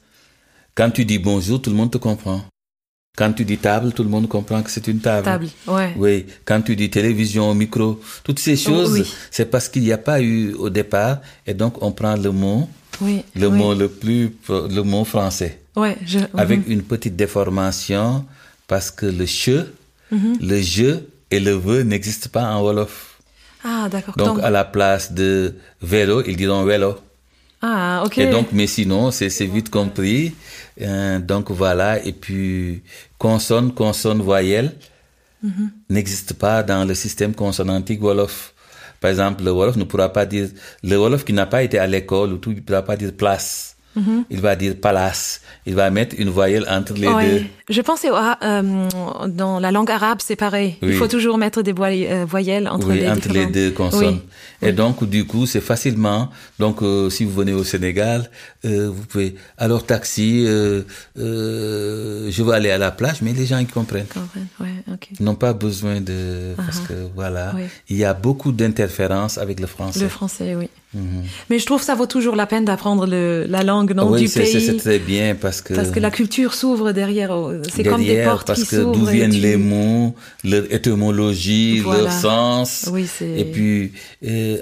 Quand 0.75 0.91
tu 0.91 1.05
dis 1.05 1.19
bonjour, 1.19 1.61
tout 1.61 1.71
le 1.71 1.77
monde 1.77 1.91
te 1.91 1.99
comprend. 1.99 2.43
Quand 3.17 3.33
tu 3.33 3.45
dis 3.45 3.59
table, 3.59 3.93
tout 3.93 4.05
le 4.05 4.09
monde 4.09 4.29
comprend 4.29 4.63
que 4.63 4.71
c'est 4.71 4.87
une 4.87 5.01
table. 5.01 5.25
Table, 5.25 5.49
ouais. 5.67 5.93
Oui, 5.97 6.27
quand 6.45 6.61
tu 6.63 6.77
dis 6.77 6.89
télévision, 6.89 7.53
micro, 7.53 8.01
toutes 8.23 8.39
ces 8.39 8.57
choses, 8.57 8.93
oui. 8.93 9.13
c'est 9.31 9.51
parce 9.51 9.69
qu'il 9.69 9.83
n'y 9.83 9.91
a 9.93 9.99
pas 9.99 10.21
eu 10.23 10.53
au 10.55 10.71
départ, 10.71 11.19
et 11.45 11.53
donc 11.53 11.83
on 11.83 11.91
prend 11.91 12.15
le 12.17 12.31
mot, 12.31 12.69
Oui. 13.01 13.25
le 13.35 13.49
oui. 13.49 13.59
mot 13.59 13.75
le 13.75 13.89
plus, 13.89 14.31
le 14.49 14.83
mot 14.83 15.05
français, 15.05 15.59
Ouais, 15.75 15.97
je. 16.07 16.21
avec 16.35 16.65
mhm. 16.65 16.73
une 16.75 16.83
petite 16.83 17.17
déformation, 17.17 18.25
parce 18.69 18.93
que 18.93 19.07
le 19.07 19.27
che, 19.27 19.67
Mhm. 20.13 20.39
le 20.41 20.61
je 20.63 21.01
et 21.33 21.41
le 21.41 21.55
ve 21.55 21.83
n'existent 21.83 22.31
pas 22.33 22.45
en 22.55 22.63
wolof. 22.63 23.19
Ah, 23.65 23.89
d'accord. 23.91 24.15
Donc, 24.17 24.37
Donc- 24.37 24.45
à 24.45 24.51
la 24.51 24.63
place 24.65 25.13
de 25.13 25.57
vélo, 25.83 26.23
ils 26.25 26.37
diront 26.37 26.63
vélo. 26.65 26.95
Ah, 27.61 28.03
ok. 28.07 28.19
Et 28.19 28.31
donc, 28.31 28.49
mais 28.53 28.67
sinon, 28.67 29.11
c'est 29.11 29.29
vite 29.47 29.71
compris. 29.71 30.35
Euh, 30.81 31.19
donc 31.19 31.51
voilà. 31.51 32.05
Et 32.05 32.13
puis, 32.13 32.83
consonne, 33.19 33.73
consonne, 33.75 34.21
voyelle 34.23 34.73
Mhm. 35.41 35.71
n'existe 35.89 36.35
pas 36.35 36.65
dans 36.65 36.85
le 36.85 36.95
système 36.95 37.33
consonantique 37.33 38.03
Wolof. 38.03 38.55
Par 39.01 39.09
exemple, 39.11 39.45
le 39.45 39.53
Wolof 39.53 39.77
ne 39.77 39.85
pourra 39.85 40.13
pas 40.13 40.27
dire, 40.27 40.49
le 40.83 40.97
Wolof 40.97 41.25
qui 41.25 41.33
n'a 41.33 41.47
pas 41.47 41.63
été 41.63 41.79
à 41.79 41.87
l'école 41.87 42.33
ou 42.33 42.39
tout, 42.39 42.51
il 42.51 42.57
ne 42.57 42.61
pourra 42.63 42.83
pas 42.83 42.97
dire 42.97 43.13
place. 43.13 43.77
Mhm. 43.95 44.25
Il 44.31 44.41
va 44.41 44.57
dire 44.57 44.75
palace. 44.81 45.41
Il 45.65 45.75
va 45.77 45.91
mettre 45.91 46.17
une 46.19 46.29
voyelle 46.29 46.67
entre 46.69 46.95
les 46.95 47.07
deux. 47.07 47.45
Je 47.69 47.81
pensais 47.83 48.09
ah, 48.13 48.39
euh, 48.43 48.89
dans 49.29 49.59
la 49.61 49.71
langue 49.73 49.91
arabe, 49.91 50.19
c'est 50.23 50.37
pareil. 50.37 50.77
Il 50.83 50.89
Oui. 50.89 50.95
faut 50.95 51.07
toujours 51.09 51.37
mettre 51.39 51.61
des 51.63 51.75
euh, 51.79 52.25
voyelles 52.27 52.67
entre 52.69 52.89
oui, 52.89 53.01
les 53.01 53.09
entre 53.11 53.29
les 53.33 53.47
deux 53.47 53.71
consonnes. 53.73 54.21
Oui. 54.63 54.69
Et 54.69 54.73
donc, 54.73 55.05
du 55.09 55.27
coup, 55.27 55.45
c'est 55.47 55.61
facilement. 55.61 56.31
Donc, 56.59 56.83
euh, 56.83 57.11
si 57.11 57.25
vous 57.25 57.33
venez 57.33 57.53
au 57.53 57.65
Sénégal, 57.65 58.31
euh, 58.65 58.89
vous 58.93 59.05
pouvez. 59.05 59.35
Alors, 59.59 59.85
taxi, 59.87 60.45
je 60.47 62.43
veux 62.43 62.53
aller 62.53 62.71
à 62.71 62.79
la 62.79 62.91
plage, 62.91 63.23
mais 63.23 63.33
les 63.33 63.47
gens 63.47 63.59
ils 63.59 63.67
comprennent. 63.67 64.07
Ouais. 64.61 64.69
Ils 65.19 65.25
n'ont 65.25 65.35
pas 65.35 65.53
besoin 65.53 66.01
de. 66.01 66.55
Parce 66.57 66.81
que 66.81 66.95
voilà, 67.15 67.53
Oui. 67.55 67.63
il 67.89 67.97
y 67.97 68.05
a 68.05 68.15
beaucoup 68.15 68.53
d'interférences 68.53 69.39
avec 69.39 69.61
le 69.61 69.67
français. 69.67 70.01
Le 70.01 70.09
français, 70.09 70.55
oui. 70.57 70.69
Mhm. 70.95 71.23
Mais 71.51 71.59
je 71.59 71.67
trouve 71.67 71.81
que 71.81 71.85
ça 71.85 71.95
vaut 71.95 72.07
toujours 72.07 72.35
la 72.35 72.47
peine 72.47 72.65
d'apprendre 72.65 73.07
la 73.07 73.63
langue 73.63 73.93
non, 73.95 74.11
oui, 74.11 74.21
du 74.23 74.29
c'est 74.29 74.47
c'est- 74.47 74.61
c'est 74.61 74.73
pays. 74.73 74.77
très 74.81 74.99
bien 74.99 75.35
parce 75.35 75.61
que. 75.61 75.75
Parce 75.75 75.91
que 75.91 76.01
la 76.01 76.11
culture 76.11 76.55
s'ouvre 76.55 76.93
derrière. 76.93 77.31
oh, 77.31 77.53
C'est 77.73 77.83
comme 77.85 78.05
des 78.05 78.23
portes 78.25 78.47
parce 78.47 78.63
qui 78.65 78.69
que 78.71 78.93
d'où 78.93 79.05
viennent 79.07 79.33
tu- 79.33 79.41
les 79.41 79.57
mots, 79.57 80.15
leur 80.45 80.65
étymologie, 80.73 81.81
Voilà. 81.81 82.03
leur 82.05 82.13
sens. 82.13 82.89
Oui, 82.93 83.09
Et 83.21 83.45
puis, 83.45 83.93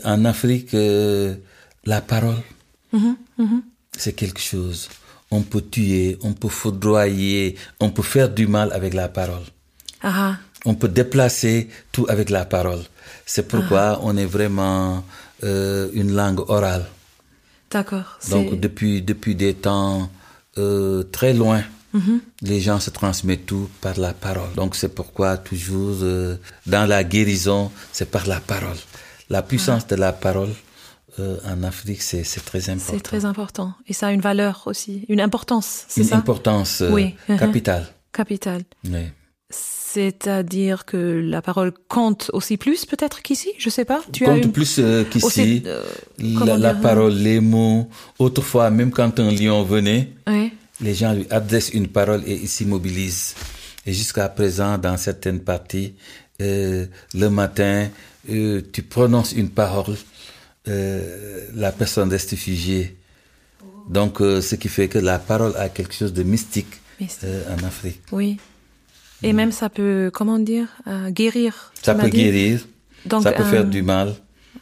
en 0.04 0.24
Afrique, 0.24 0.74
euh, 0.74 1.34
la 1.84 2.00
parole, 2.00 2.42
Mhm, 2.92 3.16
c'est 3.96 4.12
quelque 4.14 4.40
chose. 4.40 4.88
On 5.30 5.42
peut 5.42 5.60
tuer, 5.62 6.16
on 6.22 6.32
peut 6.32 6.48
foudroyer, 6.48 7.56
on 7.80 7.90
peut 7.90 8.02
faire 8.02 8.28
du 8.30 8.46
mal 8.46 8.72
avec 8.72 8.94
la 8.94 9.08
parole. 9.08 9.42
Ah, 10.02 10.36
On 10.64 10.74
peut 10.74 10.88
déplacer 10.88 11.68
tout 11.92 12.06
avec 12.08 12.30
la 12.30 12.44
parole. 12.44 12.82
C'est 13.26 13.46
pourquoi 13.48 14.00
on 14.02 14.16
est 14.16 14.24
vraiment 14.26 15.04
euh, 15.44 15.88
une 15.92 16.12
langue 16.14 16.40
orale. 16.48 16.86
d'accord. 17.70 18.18
Donc 18.30 18.58
depuis, 18.58 19.02
depuis 19.02 19.34
des 19.34 19.54
temps 19.54 20.08
euh, 20.58 21.02
très 21.12 21.34
loin, 21.34 21.62
les 22.42 22.60
gens 22.60 22.78
se 22.80 22.90
transmettent 22.90 23.46
tout 23.46 23.68
par 23.80 23.98
la 23.98 24.12
parole. 24.12 24.52
Donc 24.54 24.74
c'est 24.76 24.94
pourquoi 24.94 25.36
toujours 25.38 25.96
euh, 26.02 26.36
dans 26.66 26.86
la 26.86 27.04
guérison, 27.04 27.70
c'est 27.92 28.10
par 28.10 28.26
la 28.26 28.40
parole. 28.40 28.76
La 29.30 29.42
puissance 29.42 29.86
de 29.86 29.96
la 29.96 30.12
parole 30.12 30.50
euh, 31.18 31.38
en 31.46 31.62
Afrique, 31.62 32.02
c'est 32.02 32.22
très 32.44 32.68
important. 32.68 32.92
C'est 32.92 33.00
très 33.02 33.24
important. 33.24 33.72
Et 33.88 33.92
ça 33.94 34.08
a 34.08 34.12
une 34.12 34.20
valeur 34.20 34.62
aussi, 34.66 35.04
une 35.08 35.20
importance, 35.20 35.84
c'est 35.88 36.02
Une 36.02 36.12
importance 36.12 36.82
euh, 36.82 36.90
Oui. 36.92 37.14
Mhm. 37.28 37.38
capitale. 37.38 37.86
Capitale. 38.12 38.62
Oui. 38.84 39.06
C'est-à-dire 39.48 40.84
que 40.84 40.96
la 41.24 41.40
parole 41.40 41.72
compte 41.88 42.30
aussi 42.34 42.58
plus 42.58 42.84
peut-être 42.84 43.22
qu'ici, 43.22 43.52
je 43.58 43.70
sais 43.70 43.86
pas. 43.86 44.02
Tu 44.12 44.24
as 44.24 44.28
Compte 44.28 44.44
une... 44.44 44.52
plus 44.52 44.78
euh, 44.78 45.04
qu'ici, 45.04 45.62
euh, 45.64 45.82
la, 46.18 46.58
la 46.58 46.72
dire, 46.74 46.82
parole, 46.82 47.14
les 47.14 47.40
mots. 47.40 47.88
Autrefois, 48.18 48.68
même 48.70 48.90
quand 48.90 49.18
un 49.20 49.30
lion 49.30 49.62
venait, 49.62 50.12
Oui. 50.26 50.52
Les 50.80 50.94
gens 50.94 51.14
lui 51.14 51.26
adressent 51.30 51.70
une 51.70 51.88
parole 51.88 52.22
et 52.26 52.34
ils 52.34 52.48
s'immobilisent. 52.48 53.34
Et 53.86 53.92
jusqu'à 53.92 54.28
présent, 54.28 54.78
dans 54.78 54.96
certaines 54.96 55.40
parties, 55.40 55.94
euh, 56.40 56.86
le 57.14 57.28
matin, 57.30 57.88
euh, 58.30 58.60
tu 58.72 58.82
prononces 58.82 59.32
une 59.32 59.50
parole, 59.50 59.96
euh, 60.68 61.46
la 61.54 61.72
personne 61.72 62.10
reste 62.10 62.34
figée. 62.34 62.96
Donc, 63.88 64.18
ce 64.18 64.54
qui 64.56 64.68
fait 64.68 64.88
que 64.88 64.98
la 64.98 65.20
parole 65.20 65.54
a 65.56 65.68
quelque 65.68 65.94
chose 65.94 66.12
de 66.12 66.24
mystique, 66.24 66.66
Mystique. 67.00 67.28
en 67.48 67.64
Afrique. 67.64 68.02
Oui. 68.10 68.36
Et 69.22 69.32
même 69.32 69.52
ça 69.52 69.68
peut, 69.68 70.10
comment 70.12 70.40
dire, 70.40 70.66
guérir. 71.10 71.72
Ça 71.82 71.94
peut 71.94 72.10
dit? 72.10 72.16
guérir, 72.24 72.66
Donc, 73.04 73.22
ça 73.22 73.30
peut 73.30 73.44
faire 73.44 73.64
du 73.64 73.82
mal. 73.82 74.16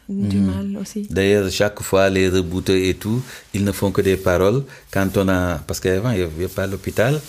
Du 0.07 0.37
mal 0.37 0.77
aussi. 0.79 1.07
D'ailleurs, 1.09 1.49
chaque 1.49 1.81
fois, 1.81 2.09
les 2.09 2.29
rebouteux 2.29 2.77
et 2.77 2.93
tout, 2.93 3.23
ils 3.55 3.63
ne 3.63 3.71
font 3.71 3.91
que 3.91 4.01
des 4.01 4.17
paroles. 4.17 4.63
Quand 4.91 5.09
on 5.17 5.27
a, 5.29 5.57
parce 5.65 5.79
qu'avant, 5.79 6.11
il 6.11 6.17
n'y 6.17 6.23
avait 6.23 6.47
pas 6.47 6.67
l'hôpital. 6.67 7.19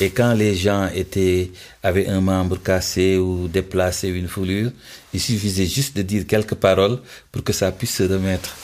Et 0.00 0.10
quand 0.10 0.34
les 0.34 0.54
gens 0.54 0.90
étaient, 0.94 1.50
avaient 1.82 2.06
un 2.06 2.20
membre 2.20 2.58
cassé 2.62 3.16
ou 3.16 3.48
déplacé, 3.48 4.08
une 4.08 4.28
foulure, 4.28 4.70
il 5.14 5.20
suffisait 5.20 5.64
juste 5.64 5.96
de 5.96 6.02
dire 6.02 6.26
quelques 6.26 6.54
paroles 6.56 6.98
pour 7.32 7.42
que 7.42 7.54
ça 7.54 7.72
puisse 7.72 7.94
se 7.96 8.02
remettre. 8.02 8.54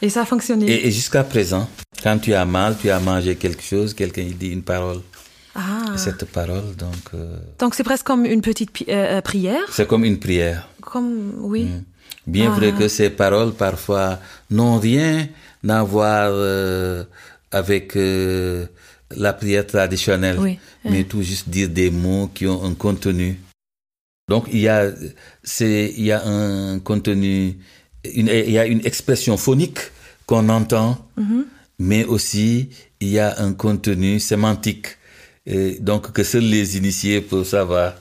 Et 0.00 0.08
ça 0.08 0.22
a 0.22 0.24
fonctionné. 0.24 0.70
Et, 0.70 0.86
et 0.86 0.90
jusqu'à 0.92 1.24
présent, 1.24 1.68
quand 2.02 2.18
tu 2.18 2.32
as 2.34 2.44
mal, 2.44 2.76
tu 2.80 2.90
as 2.90 3.00
mangé 3.00 3.34
quelque 3.34 3.62
chose, 3.64 3.92
quelqu'un 3.94 4.28
dit 4.38 4.50
une 4.50 4.62
parole. 4.62 5.00
Ah. 5.58 5.92
Et 5.94 5.98
cette 5.98 6.24
parole, 6.26 6.76
donc, 6.76 6.94
euh, 7.14 7.38
Donc 7.58 7.74
c'est 7.74 7.82
presque 7.84 8.04
comme 8.06 8.24
une 8.26 8.42
petite 8.42 8.70
euh, 8.88 9.18
euh, 9.18 9.20
prière? 9.22 9.64
c'est 9.70 9.86
comme 9.88 10.04
une 10.04 10.18
prière. 10.18 10.68
Comme, 10.82 11.32
oui. 11.38 11.68
Bien 12.26 12.50
vrai 12.50 12.72
Ah. 12.74 12.78
que 12.78 12.88
ces 12.88 13.08
paroles 13.10 13.52
parfois 13.54 14.18
n'ont 14.50 14.78
rien 14.78 15.28
à 15.68 15.82
voir 15.82 16.28
euh, 16.32 17.04
avec 17.50 17.94
la 19.16 19.32
prière 19.32 19.66
traditionnelle, 19.66 20.38
Oui. 20.38 20.58
mais 20.84 21.04
tout 21.04 21.22
juste 21.22 21.48
dire 21.48 21.68
des 21.68 21.90
mots 21.90 22.28
qui 22.34 22.46
ont 22.46 22.62
un 22.64 22.74
contenu. 22.74 23.38
Donc 24.28 24.46
il 24.52 24.58
y 24.60 24.68
a, 24.68 24.90
c'est, 25.44 25.92
il 25.96 26.04
y 26.04 26.12
a 26.12 26.24
un 26.26 26.80
contenu, 26.80 27.56
une, 28.04 28.28
il 28.28 28.50
y 28.50 28.58
a 28.58 28.66
une 28.66 28.84
expression 28.84 29.36
phonique 29.36 29.78
qu'on 30.26 30.48
entend, 30.48 30.98
mais 31.78 32.04
aussi 32.04 32.70
il 33.00 33.08
y 33.08 33.18
a 33.20 33.38
un 33.40 33.52
contenu 33.52 34.18
sémantique, 34.18 34.88
donc 35.80 36.12
que 36.12 36.24
seuls 36.24 36.42
les 36.44 36.76
initiés 36.76 37.20
peuvent 37.20 37.46
savoir. 37.46 37.94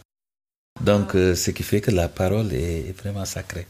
Donc, 0.83 1.15
euh, 1.15 1.35
ce 1.35 1.51
qui 1.51 1.63
fait 1.63 1.79
que 1.81 1.91
la 1.91 2.07
parole 2.09 2.51
est 2.53 2.93
vraiment 3.01 3.25
sacrée. 3.25 3.65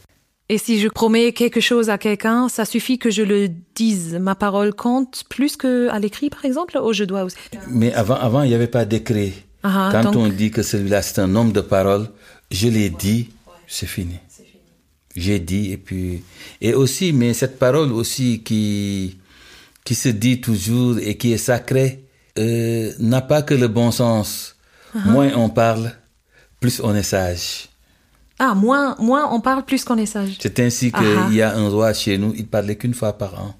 Et 0.48 0.58
si 0.58 0.78
je 0.80 0.88
promets 0.88 1.32
quelque 1.32 1.60
chose 1.60 1.90
à 1.90 1.98
quelqu'un, 1.98 2.48
ça 2.48 2.64
suffit 2.64 2.98
que 2.98 3.10
je 3.10 3.22
le 3.22 3.48
dise. 3.74 4.14
Ma 4.14 4.34
parole 4.36 4.72
compte 4.74 5.24
plus 5.28 5.56
que 5.56 5.88
à 5.88 5.98
l'écrit, 5.98 6.30
par 6.30 6.44
exemple, 6.44 6.78
ou 6.78 6.92
je 6.92 7.04
dois 7.04 7.24
aussi. 7.24 7.36
Mais 7.68 7.92
avant, 7.92 8.14
avant, 8.14 8.42
il 8.42 8.48
n'y 8.48 8.54
avait 8.54 8.68
pas 8.68 8.84
d'écrit. 8.84 9.34
Ah, 9.62 9.88
Quand 9.90 10.02
donc- 10.12 10.16
on 10.16 10.28
dit 10.28 10.50
que 10.52 10.62
celui-là, 10.62 11.02
c'est 11.02 11.20
un 11.20 11.34
homme 11.34 11.50
de 11.52 11.60
parole, 11.60 12.08
je 12.52 12.68
l'ai 12.68 12.90
dit, 12.90 13.30
c'est 13.66 13.86
fini. 13.88 14.18
J'ai 15.16 15.40
dit, 15.40 15.72
et 15.72 15.76
puis. 15.78 16.22
Et 16.60 16.74
aussi, 16.74 17.12
mais 17.12 17.34
cette 17.34 17.58
parole 17.58 17.90
aussi 17.92 18.42
qui, 18.44 19.16
qui 19.84 19.94
se 19.94 20.10
dit 20.10 20.40
toujours 20.40 20.98
et 20.98 21.16
qui 21.16 21.32
est 21.32 21.38
sacrée, 21.38 22.04
euh, 22.38 22.92
n'a 22.98 23.20
pas 23.20 23.42
que 23.42 23.54
le 23.54 23.68
bon 23.68 23.90
sens. 23.90 24.56
Moins 25.04 25.32
on 25.36 25.50
parle, 25.50 25.92
plus 26.60 26.80
on 26.82 26.94
est 26.94 27.02
sage. 27.02 27.68
Ah, 28.38 28.54
moins, 28.54 28.96
moins 28.98 29.28
on 29.32 29.40
parle, 29.40 29.64
plus 29.64 29.84
qu'on 29.84 29.98
est 29.98 30.06
sage. 30.06 30.36
C'est 30.40 30.58
ainsi 30.60 30.90
Ah 30.94 30.98
qu'il 30.98 31.18
ah. 31.18 31.28
y 31.32 31.42
a 31.42 31.54
un 31.56 31.68
roi 31.68 31.92
chez 31.92 32.16
nous, 32.18 32.32
il 32.36 32.46
parlait 32.46 32.76
qu'une 32.76 32.94
fois 32.94 33.12
par 33.16 33.34
an. 33.40 33.54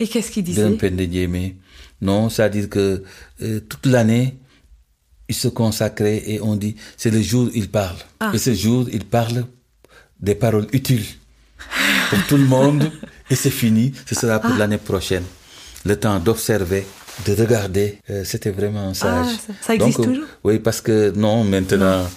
Et 0.00 0.08
qu'est-ce 0.08 0.30
qu'il 0.32 0.42
disait? 0.44 0.68
Ndiémé. 0.68 1.56
Non, 2.00 2.28
c'est-à-dire 2.28 2.68
que 2.68 3.04
euh, 3.42 3.60
toute 3.60 3.86
l'année, 3.86 4.36
il 5.28 5.34
se 5.34 5.46
consacrait 5.48 6.22
et 6.26 6.40
on 6.40 6.56
dit, 6.56 6.74
c'est 6.96 7.10
le 7.10 7.22
jour 7.22 7.46
où 7.46 7.50
il 7.54 7.68
parle. 7.70 7.96
Ah. 8.18 8.32
Et 8.34 8.38
ce 8.38 8.52
jour, 8.54 8.88
il 8.92 9.04
parle 9.04 9.46
des 10.18 10.34
paroles 10.34 10.66
utiles 10.72 11.04
pour 12.10 12.18
tout 12.26 12.36
le 12.36 12.46
monde. 12.46 12.90
Et 13.30 13.36
c'est 13.36 13.50
fini, 13.50 13.92
ce 14.06 14.14
sera 14.16 14.34
Ah. 14.36 14.40
pour 14.40 14.56
l'année 14.56 14.78
prochaine. 14.78 15.24
Le 15.84 15.94
temps 15.96 16.18
d'observer, 16.18 16.84
de 17.26 17.32
regarder, 17.34 17.98
euh, 18.10 18.24
c'était 18.24 18.50
vraiment 18.50 18.88
un 18.88 18.94
sage. 18.94 19.26
Ah, 19.28 19.38
ça- 19.46 19.52
ça 19.60 19.74
existe 19.74 19.98
Donc, 19.98 20.06
euh, 20.06 20.10
toujours 20.12 20.28
Oui, 20.44 20.58
parce 20.58 20.80
que 20.80 21.10
non, 21.10 21.44
maintenant, 21.44 22.08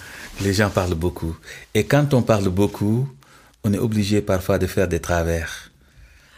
les 0.42 0.52
gens 0.52 0.70
parlent 0.70 0.94
beaucoup. 0.94 1.36
Et 1.74 1.84
quand 1.84 2.14
on 2.14 2.22
parle 2.22 2.48
beaucoup, 2.48 3.08
on 3.64 3.72
est 3.72 3.78
obligé 3.78 4.20
parfois 4.22 4.58
de 4.58 4.66
faire 4.66 4.88
des 4.88 5.00
travers. 5.00 5.70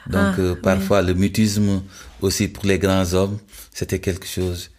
Donc, 0.07 0.35
Ah, 0.39 0.41
euh, 0.41 0.55
parfois, 0.55 1.03
le 1.03 1.15
mutisme 1.15 1.83
aussi 2.21 2.49
pour 2.49 2.65
les 2.67 2.79
grands 2.79 3.13
hommes, 3.15 3.39
c'était 3.73 3.99
quelque 4.01 4.27
chose. 4.27 4.71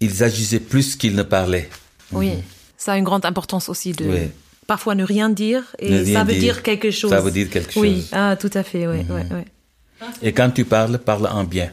Ils 0.00 0.22
agissaient 0.22 0.60
plus 0.60 0.96
qu'ils 0.96 1.14
ne 1.16 1.22
parlaient. 1.22 1.68
Oui, 2.12 2.32
ça 2.76 2.92
a 2.92 2.98
une 2.98 3.04
grande 3.04 3.24
importance 3.24 3.68
aussi 3.68 3.92
de 3.92 4.04
Oui. 4.04 4.18
parfois 4.66 4.94
ne 4.94 5.04
rien 5.04 5.30
dire 5.30 5.64
et 5.78 5.90
Ne 5.90 6.04
ça 6.04 6.24
veut 6.24 6.32
dire. 6.32 6.40
dire 6.42 6.62
quelque 6.62 6.90
chose. 6.90 7.10
Ça 7.10 7.20
veut 7.20 7.30
dire 7.30 7.48
quelque 7.48 7.78
Oui, 7.78 7.94
chose. 8.02 8.12
Mhm. 8.12 8.18
ah, 8.18 8.36
tout 8.36 8.50
à 8.54 8.62
fait, 8.62 8.86
oui, 8.86 8.98
oui, 9.08 9.22
oui. 9.30 10.06
Et 10.22 10.32
quand 10.32 10.50
tu 10.50 10.64
parles, 10.64 10.98
parle 10.98 11.26
en 11.28 11.44
bien. 11.44 11.70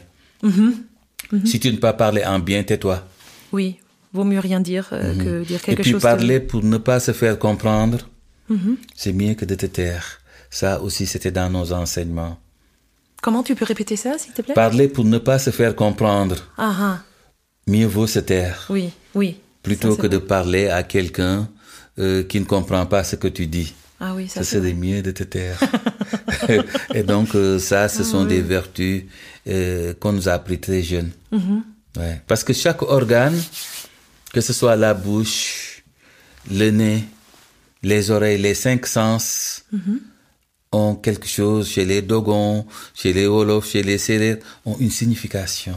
Mm-hmm. 1.32 1.46
Si 1.46 1.60
tu 1.60 1.68
ne 1.68 1.74
peux 1.74 1.80
pas 1.80 1.92
parler 1.92 2.24
en 2.24 2.38
bien, 2.38 2.62
tais-toi. 2.62 3.04
Oui, 3.52 3.76
vaut 4.12 4.24
mieux 4.24 4.40
rien 4.40 4.60
dire 4.60 4.88
euh, 4.92 5.14
que 5.14 5.44
dire 5.44 5.58
Mhm. 5.58 5.62
Et 5.62 5.66
quelque 5.76 5.82
puis 5.82 5.90
chose. 5.92 6.00
de- 6.02 6.06
parler 6.06 6.40
pour 6.40 6.62
ne 6.64 6.76
pas 6.78 7.00
se 7.00 7.12
faire 7.12 7.38
comprendre, 7.38 8.08
c'est 8.96 9.12
mieux 9.12 9.34
que 9.34 9.44
de 9.44 9.54
te 9.54 9.66
taire. 9.66 10.20
Ça 10.50 10.80
aussi, 10.82 11.06
c'était 11.06 11.30
dans 11.30 11.48
nos 11.48 11.72
enseignements. 11.72 12.36
Comment 13.22 13.42
tu 13.44 13.54
peux 13.54 13.64
répéter 13.64 13.94
ça, 13.96 14.18
s'il 14.18 14.32
te 14.32 14.42
plaît? 14.42 14.54
Parler 14.54 14.88
pour 14.88 15.04
ne 15.04 15.18
pas 15.18 15.38
se 15.38 15.50
faire 15.50 15.76
comprendre, 15.76 16.36
Ah, 16.58 16.74
ah, 16.80 16.98
mieux 17.68 17.86
vaut 17.86 18.08
se 18.08 18.18
taire. 18.18 18.66
oui, 18.70 18.90
oui. 19.14 19.36
Plutôt 19.62 19.94
Ça, 19.94 20.02
que 20.02 20.06
de 20.08 20.18
parler 20.18 20.68
à 20.68 20.82
quelqu'un 20.82 21.48
euh, 21.98 22.22
qui 22.24 22.40
ne 22.40 22.44
comprend 22.46 22.86
pas 22.86 23.04
ce 23.04 23.14
que 23.16 23.28
tu 23.28 23.46
dis. 23.46 23.74
Ah 24.00 24.14
oui, 24.16 24.26
ça 24.28 24.42
Ce 24.42 24.58
c'est 24.60 24.72
mieux 24.74 25.02
de 25.02 25.10
te 25.10 25.22
taire. 25.22 25.60
Et 26.94 27.02
donc, 27.02 27.34
euh, 27.34 27.58
ça, 27.58 27.88
ce 27.88 28.02
Ah 28.02 28.04
sont 28.04 28.24
des 28.24 28.40
vertus 28.40 29.04
euh, 29.46 29.94
qu'on 29.94 30.12
nous 30.12 30.28
a 30.28 30.32
appris 30.32 30.58
très 30.58 30.82
jeunes. 30.82 31.10
Ouais. 31.32 32.20
Parce 32.26 32.44
que 32.44 32.52
chaque 32.52 32.82
organe, 32.82 33.38
que 34.32 34.40
ce 34.40 34.52
soit 34.52 34.76
la 34.76 34.94
bouche, 34.94 35.82
le 36.50 36.70
nez, 36.70 37.04
les 37.82 38.10
oreilles, 38.10 38.38
les 38.38 38.54
cinq 38.54 38.86
sens, 38.86 39.64
Mm-hmm. 39.72 39.98
ont 40.72 40.94
quelque 40.94 41.26
chose 41.26 41.68
chez 41.68 41.84
les 41.84 42.02
Dogons, 42.02 42.66
chez 42.94 43.12
les 43.12 43.26
Wolofs, 43.26 43.70
chez 43.70 43.82
les 43.82 43.98
Sérères, 43.98 44.38
ont 44.64 44.76
une 44.78 44.90
signification. 44.90 45.74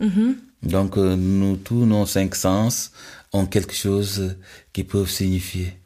Mm-hmm. 0.00 0.34
Donc, 0.62 0.96
euh, 0.96 1.16
nous, 1.16 1.56
tous 1.56 1.84
nos 1.84 2.06
cinq 2.06 2.34
sens 2.34 2.92
ont 3.32 3.46
quelque 3.46 3.74
chose 3.74 4.36
qui 4.72 4.84
peuvent 4.84 5.10
signifier 5.10 5.76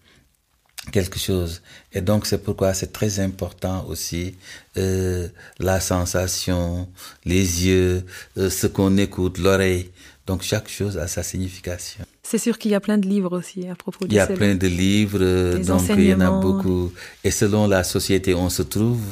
quelque 0.92 1.18
chose. 1.18 1.62
Et 1.92 2.00
donc, 2.00 2.26
c'est 2.26 2.42
pourquoi 2.42 2.74
c'est 2.74 2.92
très 2.92 3.20
important 3.20 3.86
aussi 3.88 4.34
euh, 4.76 5.28
la 5.58 5.80
sensation, 5.80 6.88
les 7.24 7.66
yeux, 7.66 8.04
euh, 8.38 8.50
ce 8.50 8.66
qu'on 8.66 8.96
écoute, 8.96 9.38
l'oreille. 9.38 9.90
Donc, 10.26 10.42
chaque 10.42 10.68
chose 10.68 10.96
a 10.96 11.06
sa 11.06 11.22
signification. 11.22 12.04
C'est 12.22 12.38
sûr 12.38 12.58
qu'il 12.58 12.70
y 12.70 12.74
a 12.74 12.80
plein 12.80 12.98
de 12.98 13.08
livres 13.08 13.36
aussi 13.36 13.66
à 13.68 13.74
propos 13.74 14.06
de 14.06 14.12
Il 14.12 14.14
y 14.14 14.20
a 14.20 14.26
plein 14.26 14.54
de 14.54 14.66
livres, 14.68 15.18
euh, 15.20 15.58
donc 15.58 15.82
il 15.88 16.04
y 16.04 16.14
en 16.14 16.20
a 16.20 16.30
beaucoup. 16.30 16.92
Et 17.24 17.32
selon 17.32 17.66
la 17.66 17.82
société 17.82 18.34
où 18.34 18.38
on 18.38 18.50
se 18.50 18.62
trouve, 18.62 19.02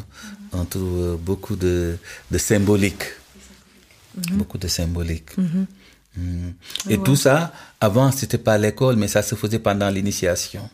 on 0.53 0.65
trouve 0.65 1.03
euh, 1.03 1.17
beaucoup 1.17 1.57
de, 1.57 1.97
de 2.31 2.39
symbolique. 2.39 3.03
Beaucoup 4.33 4.59
de 4.59 4.69
symbolique. 4.69 5.37
Mm. 5.37 6.51
Et 6.89 6.99
tout 6.99 7.17
ça, 7.17 7.53
avant, 7.81 8.13
c'était 8.13 8.39
pas 8.39 8.55
à 8.55 8.59
l'école, 8.59 8.97
mais 8.97 9.09
ça 9.09 9.23
se 9.23 9.35
faisait 9.35 9.59
pendant 9.59 9.91
l'initiation. 9.91 10.69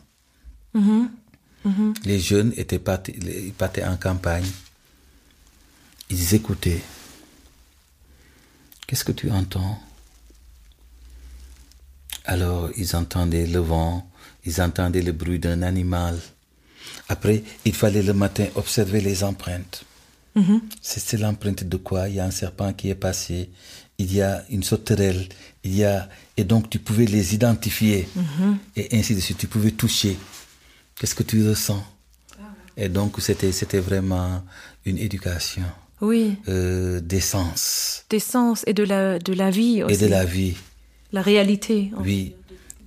Les 2.03 2.19
jeunes 2.19 2.53
étaient 2.57 2.79
partis, 2.79 3.13
ils 3.17 3.53
partaient 3.53 3.85
en 3.85 3.97
campagne. 3.97 4.45
Ils 6.09 6.35
écoutaient. 6.35 6.83
Qu'est-ce 8.85 9.03
que 9.03 9.11
tu 9.11 9.31
entends? 9.31 9.79
Alors, 12.25 12.69
ils 12.77 12.95
entendaient 12.95 13.47
le 13.47 13.59
vent, 13.59 14.07
ils 14.45 14.61
entendaient 14.61 15.01
le 15.01 15.11
bruit 15.11 15.39
d'un 15.39 15.63
animal. 15.63 16.19
Après, 17.09 17.43
il 17.65 17.73
fallait 17.73 18.03
le 18.03 18.13
matin 18.13 18.47
observer 18.55 19.01
les 19.01 19.23
empreintes. 19.23 19.85
C'est 20.81 20.99
c'est 20.99 21.17
l'empreinte 21.17 21.63
de 21.63 21.77
quoi? 21.77 22.09
Il 22.09 22.15
y 22.15 22.19
a 22.19 22.25
un 22.25 22.31
serpent 22.31 22.73
qui 22.73 22.89
est 22.89 22.95
passé, 22.95 23.49
il 23.97 24.13
y 24.13 24.21
a 24.21 24.43
une 24.49 24.63
sauterelle, 24.63 25.29
il 25.63 25.75
y 25.75 25.85
a... 25.85 26.09
Et 26.35 26.43
donc, 26.43 26.69
tu 26.69 26.77
pouvais 26.79 27.05
les 27.05 27.33
identifier. 27.33 28.07
Et 28.75 28.97
ainsi 28.97 29.15
de 29.15 29.21
suite, 29.21 29.37
tu 29.37 29.47
pouvais 29.47 29.71
toucher. 29.71 30.17
Qu'est-ce 30.99 31.15
que 31.15 31.23
tu 31.23 31.47
ressens? 31.47 31.83
Et 32.77 32.89
donc, 32.89 33.15
c'était 33.19 33.51
c'était 33.51 33.79
vraiment 33.79 34.43
une 34.85 34.97
éducation 34.97 35.63
Oui, 36.01 36.35
euh, 36.49 36.99
des 37.01 37.21
sens 37.21 38.03
des 38.09 38.19
sens 38.19 38.63
et 38.67 38.73
de 38.73 38.83
la, 38.83 39.17
de 39.19 39.33
la 39.33 39.49
vie 39.49 39.83
aussi. 39.83 39.93
et 39.95 39.97
de 39.97 40.07
la 40.07 40.25
vie. 40.25 40.55
La 41.11 41.21
réalité. 41.21 41.91
en 41.97 42.01
Oui. 42.03 42.33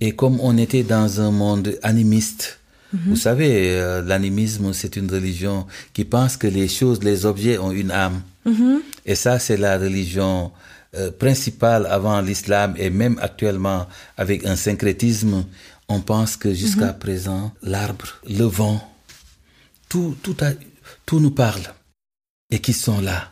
Et 0.01 0.11
comme 0.15 0.39
on 0.39 0.57
était 0.57 0.83
dans 0.83 1.19
un 1.21 1.31
monde 1.31 1.77
animiste, 1.83 2.55
Mhm. 2.91 2.99
vous 3.11 3.15
savez, 3.17 3.51
euh, 3.77 4.01
l'animisme, 4.01 4.73
c'est 4.73 4.95
une 4.95 5.11
religion 5.11 5.67
qui 5.93 6.05
pense 6.05 6.37
que 6.37 6.47
les 6.47 6.67
choses, 6.67 7.03
les 7.03 7.23
objets 7.23 7.59
ont 7.59 7.69
une 7.71 7.91
âme. 7.91 8.21
Mhm. 8.45 8.81
Et 9.05 9.13
ça, 9.13 9.37
c'est 9.37 9.57
la 9.57 9.77
religion 9.77 10.51
euh, 10.95 11.11
principale 11.11 11.85
avant 11.85 12.19
l'islam 12.19 12.73
et 12.77 12.89
même 12.89 13.19
actuellement 13.21 13.85
avec 14.17 14.43
un 14.47 14.55
syncrétisme. 14.55 15.43
On 15.89 16.01
pense 16.01 16.37
que 16.37 16.53
jusqu'à 16.53 16.93
Mhm. 16.93 16.99
présent, 16.99 17.51
l'arbre, 17.63 18.09
le 18.27 18.43
vent, 18.45 18.79
tout, 19.89 20.15
tout, 20.23 20.37
a- 20.41 20.53
tout 21.05 21.19
nous 21.19 21.31
parle 21.31 21.73
et 22.51 22.59
qui 22.61 22.73
sont 22.73 23.01
là. 23.01 23.31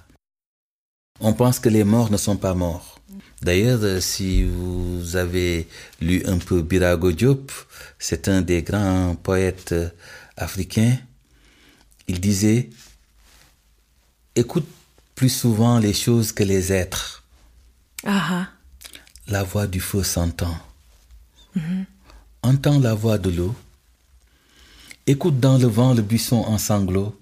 On 1.20 1.34
pense 1.34 1.60
que 1.60 1.70
les 1.70 1.84
morts 1.84 2.12
ne 2.12 2.18
sont 2.18 2.38
pas 2.38 2.54
morts. 2.56 3.00
D'ailleurs, 3.42 3.80
euh, 3.84 4.02
si 4.02 4.44
vous 4.44 5.16
avez 5.16 5.68
lu 6.02 6.24
un 6.26 6.40
peu 6.40 6.62
Birago 6.64 7.12
Diop, 7.12 7.52
c'est 8.00 8.28
un 8.28 8.42
des 8.42 8.64
grands 8.64 9.16
poètes 9.16 9.72
euh, 9.72 9.90
africains, 10.36 10.98
il 12.08 12.20
disait 12.20 12.70
Écoute 14.36 14.68
plus 15.16 15.30
souvent 15.30 15.80
les 15.80 15.94
choses 15.94 16.32
que 16.32 16.44
les 16.44 16.72
êtres. 16.72 17.24
Ah 18.06 18.28
ah. 18.32 18.48
La 19.28 19.44
voix 19.44 19.66
du 19.68 19.80
feu 19.80 20.04
s'entend. 20.04 20.56
Entends 22.44 22.80
la 22.80 22.94
voix 22.94 23.18
de 23.18 23.30
l'eau. 23.30 23.56
Écoute 25.06 25.40
dans 25.40 25.58
le 25.58 25.68
vent 25.68 25.94
le 25.94 26.02
buisson 26.02 26.38
en 26.38 26.58
sanglots. 26.58 27.18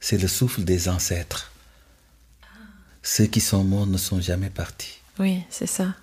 C'est 0.00 0.18
le 0.18 0.28
souffle 0.28 0.64
des 0.64 0.88
ancêtres. 0.88 1.50
Ceux 3.02 3.26
qui 3.26 3.40
sont 3.40 3.64
morts 3.64 3.86
ne 3.86 3.98
sont 3.98 4.20
jamais 4.20 4.50
partis. 4.50 4.98
Oui, 5.18 5.42
c'est 5.48 5.66
ça. 5.66 5.94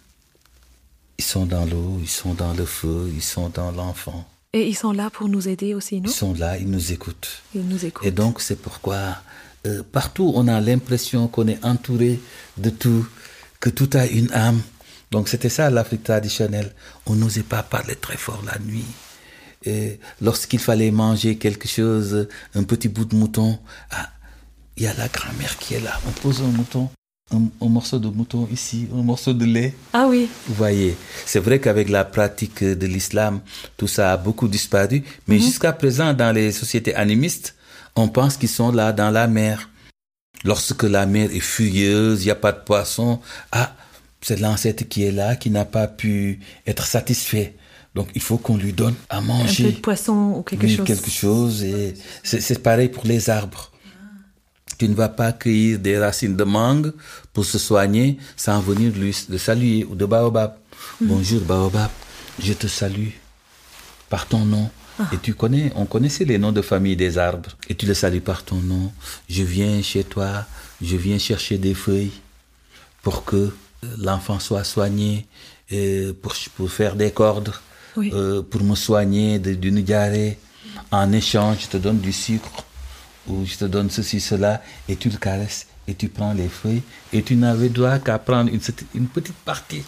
Ils 1.17 1.23
sont 1.23 1.45
dans 1.45 1.65
l'eau, 1.65 1.99
ils 2.01 2.09
sont 2.09 2.33
dans 2.33 2.53
le 2.53 2.65
feu, 2.65 3.11
ils 3.13 3.21
sont 3.21 3.49
dans 3.49 3.71
l'enfant. 3.71 4.27
Et 4.53 4.67
ils 4.67 4.75
sont 4.75 4.91
là 4.91 5.09
pour 5.09 5.29
nous 5.29 5.47
aider 5.47 5.73
aussi, 5.73 6.01
non 6.01 6.09
Ils 6.09 6.13
sont 6.13 6.33
là, 6.33 6.57
ils 6.57 6.69
nous 6.69 6.91
écoutent. 6.91 7.41
Ils 7.55 7.67
nous 7.67 7.85
écoutent. 7.85 8.05
Et 8.05 8.11
donc, 8.11 8.41
c'est 8.41 8.55
pourquoi 8.55 9.17
euh, 9.65 9.81
partout 9.91 10.31
on 10.35 10.47
a 10.47 10.59
l'impression 10.59 11.27
qu'on 11.27 11.47
est 11.47 11.63
entouré 11.63 12.19
de 12.57 12.69
tout, 12.69 13.07
que 13.59 13.69
tout 13.69 13.89
a 13.93 14.05
une 14.07 14.31
âme. 14.33 14.61
Donc, 15.13 15.29
c'était 15.29 15.47
ça 15.49 15.69
l'Afrique 15.69 16.03
traditionnelle. 16.03 16.73
On 17.05 17.13
n'osait 17.13 17.43
pas 17.43 17.61
parler 17.61 17.95
très 17.95 18.17
fort 18.17 18.41
la 18.47 18.57
nuit. 18.57 18.83
Et 19.63 19.99
lorsqu'il 20.19 20.57
fallait 20.57 20.89
manger 20.89 21.37
quelque 21.37 21.67
chose, 21.67 22.27
un 22.55 22.63
petit 22.63 22.87
bout 22.89 23.05
de 23.05 23.15
mouton, 23.15 23.59
ah, 23.91 24.09
il 24.75 24.81
y 24.81 24.87
a 24.87 24.93
la 24.95 25.07
grand-mère 25.07 25.59
qui 25.59 25.75
est 25.75 25.81
là. 25.81 25.99
On 26.07 26.11
pose 26.13 26.41
un 26.41 26.47
mouton, 26.47 26.89
un, 27.31 27.43
un 27.61 27.69
morceau 27.69 27.99
de 27.99 28.07
mouton 28.07 28.47
ici, 28.51 28.87
un 28.91 29.03
morceau 29.03 29.33
de 29.33 29.45
lait. 29.45 29.75
Ah 29.93 30.07
oui, 30.09 30.27
Vous 30.47 30.55
voyez, 30.55 30.97
c'est 31.27 31.39
vrai 31.39 31.59
qu'avec 31.59 31.89
la 31.89 32.05
pratique 32.05 32.63
de 32.63 32.87
l'islam, 32.87 33.41
tout 33.77 33.87
ça 33.87 34.13
a 34.13 34.17
beaucoup 34.17 34.47
disparu, 34.47 35.03
mais 35.27 35.37
jusqu'à 35.37 35.73
présent, 35.73 36.15
dans 36.15 36.31
les 36.31 36.51
sociétés 36.51 36.95
animistes, 36.95 37.53
on 37.95 38.07
pense 38.07 38.35
qu'ils 38.35 38.49
sont 38.49 38.71
là 38.71 38.91
dans 38.93 39.11
la 39.11 39.27
mer. 39.27 39.69
Lorsque 40.43 40.81
la 40.81 41.05
mer 41.05 41.29
est 41.31 41.39
furieuse, 41.39 42.23
il 42.23 42.25
n'y 42.25 42.31
a 42.31 42.35
pas 42.35 42.51
de 42.51 42.61
poisson, 42.61 43.21
ah, 43.51 43.75
c'est 44.23 44.39
l'ancêtre 44.39 44.83
qui 44.87 45.03
est 45.03 45.11
là, 45.11 45.35
qui 45.35 45.49
n'a 45.49 45.65
pas 45.65 45.87
pu 45.87 46.39
être 46.65 46.85
satisfait. 46.85 47.55
Donc 47.95 48.07
il 48.15 48.21
faut 48.21 48.37
qu'on 48.37 48.57
lui 48.57 48.73
donne 48.73 48.95
à 49.09 49.17
un 49.17 49.21
manger. 49.21 49.65
peu 49.65 49.71
de 49.73 49.77
poisson 49.77 50.33
ou 50.37 50.41
quelque 50.41 50.63
Oui, 50.65 50.75
chose. 50.75 50.87
quelque 50.87 51.11
chose. 51.11 51.63
Et 51.63 51.93
c'est 52.23 52.63
pareil 52.63 52.89
pour 52.89 53.05
les 53.05 53.29
arbres. 53.29 53.71
Tu 54.79 54.89
ne 54.89 54.95
vas 54.95 55.09
pas 55.09 55.31
cueillir 55.31 55.77
des 55.79 55.99
racines 55.99 56.35
de 56.35 56.43
mangue 56.43 56.91
pour 57.33 57.45
se 57.45 57.59
soigner 57.59 58.17
sans 58.35 58.59
venir 58.59 58.91
lui 58.93 59.15
le 59.29 59.37
saluer 59.37 59.85
ou 59.85 59.93
de 59.95 60.05
baobab. 60.05 60.55
Mm. 60.99 61.07
Bonjour 61.07 61.41
baobab, 61.41 61.91
je 62.41 62.53
te 62.53 62.67
salue. 62.67 63.09
par 64.09 64.27
ton 64.27 64.45
nom. 64.45 64.69
Et 65.11 65.17
tu 65.17 65.33
connais, 65.33 65.71
on 65.75 65.85
connaissait 65.85 66.23
les 66.25 66.37
noms 66.37 66.51
de 66.51 66.61
famille 66.61 66.95
des 66.95 67.17
arbres. 67.17 67.49
Et 67.67 67.73
tu 67.75 67.87
le 67.87 67.95
salues 67.95 68.21
par 68.21 68.43
ton 68.43 68.57
nom. 68.57 68.91
Je 69.27 69.41
viens 69.43 69.81
chez 69.81 70.03
toi, 70.03 70.45
je 70.81 70.95
viens 70.97 71.17
chercher 71.17 71.57
des 71.57 71.73
feuilles 71.73 72.11
pour 73.01 73.25
que 73.25 73.51
l'enfant 73.97 74.39
soit 74.39 74.63
soigné, 74.63 75.25
euh, 75.71 76.13
pour, 76.21 76.33
pour 76.55 76.71
faire 76.71 76.95
des 76.95 77.11
cordes, 77.11 77.51
Oui. 77.97 78.11
euh, 78.13 78.41
pour 78.41 78.63
me 78.63 78.75
soigner 78.75 79.39
de- 79.39 79.53
d'une 79.55 79.81
diarrhée. 79.81 80.37
En 80.91 81.11
échange, 81.11 81.57
je 81.63 81.67
te 81.67 81.77
donne 81.77 81.99
du 81.99 82.11
sucre 82.11 82.65
ou 83.27 83.45
je 83.45 83.55
te 83.55 83.65
donne 83.65 83.89
ceci, 83.89 84.19
cela, 84.19 84.61
et 84.89 84.95
tu 84.95 85.09
le 85.09 85.17
caresses 85.17 85.67
et 85.87 85.93
tu 85.95 86.07
prends 86.07 86.33
les 86.33 86.47
feuilles 86.47 86.81
et 87.11 87.21
tu 87.23 87.35
n'avais 87.35 87.69
droit 87.69 87.99
qu'à 87.99 88.17
prendre 88.19 88.49
une, 88.51 88.59
une 88.95 89.07
petite 89.07 89.35
partie. 89.45 89.83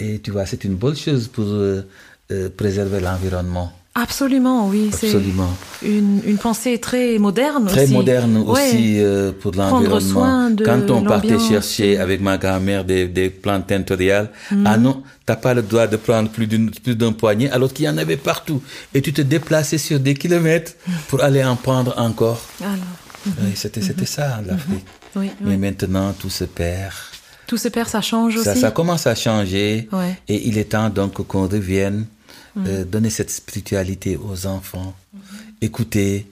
Et 0.00 0.20
tu 0.20 0.30
vois, 0.30 0.46
c'est 0.46 0.64
une 0.64 0.74
bonne 0.76 0.96
chose 0.96 1.28
pour 1.28 1.44
euh, 1.46 1.82
euh, 2.30 2.48
préserver 2.54 3.00
l'environnement. 3.00 3.72
Absolument, 4.00 4.68
oui. 4.68 4.90
c'est 4.92 5.06
Absolument. 5.06 5.52
Une, 5.82 6.20
une 6.24 6.38
pensée 6.38 6.78
très 6.78 7.18
moderne 7.18 7.66
Très 7.66 7.84
aussi. 7.84 7.92
moderne 7.92 8.36
Ouais. 8.38 8.44
aussi 8.68 9.00
euh, 9.00 9.32
pour 9.32 9.52
l'environnement. 9.54 10.00
soin 10.00 10.50
de 10.50 10.64
Quand 10.64 10.90
on 10.90 11.02
partait 11.02 11.38
chercher 11.38 11.98
avec 11.98 12.20
ma 12.20 12.38
grand-mère 12.38 12.84
des, 12.84 13.08
des 13.08 13.28
plantes 13.30 13.66
tintoriales, 13.66 14.30
Mhm. 14.50 14.64
ah 14.66 14.76
non, 14.76 15.02
t'as 15.26 15.36
pas 15.36 15.54
le 15.54 15.62
droit 15.62 15.86
de 15.86 15.96
prendre 15.96 16.28
plus 16.30 16.46
d'une 16.46 16.70
plus 16.70 16.96
d'un 16.96 17.12
poignet, 17.12 17.50
alors 17.50 17.72
qu'il 17.72 17.84
y 17.86 17.88
en 17.88 17.98
avait 17.98 18.16
partout. 18.16 18.60
Et 18.94 19.00
tu 19.02 19.12
te 19.12 19.22
déplaçais 19.22 19.78
sur 19.78 19.98
des 20.00 20.14
kilomètres 20.14 20.72
pour 21.08 21.22
aller 21.22 21.42
en 21.44 21.56
prendre 21.56 21.92
encore. 21.98 22.40
Alors, 22.60 22.76
Oui, 23.42 23.52
c'était 23.54 23.82
c'était 23.82 24.06
ça 24.06 24.40
l'Afrique. 24.46 24.84
Mhm. 25.14 25.20
oui, 25.22 25.30
Mais 25.40 25.50
oui. 25.50 25.56
maintenant 25.56 26.12
tout 26.20 26.30
se 26.30 26.44
perd. 26.44 26.92
Tout 27.48 27.56
se 27.56 27.68
perd, 27.68 27.88
ça 27.88 28.00
change 28.02 28.36
Ça, 28.38 28.52
aussi. 28.52 28.60
ça 28.60 28.70
commence 28.70 29.06
à 29.06 29.14
changer 29.14 29.88
Ouais. 29.92 30.16
et 30.28 30.48
il 30.48 30.56
est 30.58 30.70
temps 30.76 30.90
donc 30.90 31.14
qu'on 31.26 31.46
revienne 31.48 32.04
Euh, 32.66 32.84
donner 32.84 33.10
cette 33.10 33.30
spiritualité 33.30 34.16
aux 34.16 34.46
enfants, 34.46 34.94
écouter 35.60 36.26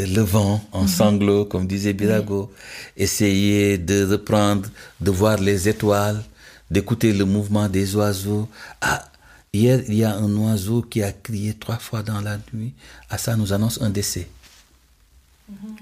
euh, 0.00 0.06
le 0.06 0.22
vent 0.22 0.60
en 0.72 0.82
Mhm. 0.82 0.88
sanglots, 0.88 1.44
comme 1.44 1.66
disait 1.66 1.92
Birago, 1.92 2.50
essayer 2.96 3.78
de 3.78 4.04
reprendre, 4.04 4.68
de 5.00 5.10
voir 5.10 5.38
les 5.38 5.68
étoiles, 5.68 6.22
d'écouter 6.70 7.12
le 7.12 7.24
mouvement 7.24 7.68
des 7.68 7.94
oiseaux. 7.94 8.48
Ah, 8.80 9.04
hier, 9.52 9.82
il 9.88 9.94
y 9.94 10.04
a 10.04 10.14
un 10.16 10.34
oiseau 10.36 10.82
qui 10.82 11.02
a 11.02 11.12
crié 11.12 11.54
trois 11.54 11.78
fois 11.78 12.02
dans 12.02 12.20
la 12.20 12.38
nuit. 12.52 12.72
Ah, 13.10 13.18
ça 13.18 13.36
nous 13.36 13.52
annonce 13.52 13.80
un 13.80 13.90
décès. 13.90 14.28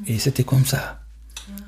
Et 0.07 0.19
c'était 0.19 0.45
comme 0.45 0.67
ça. 0.67 1.01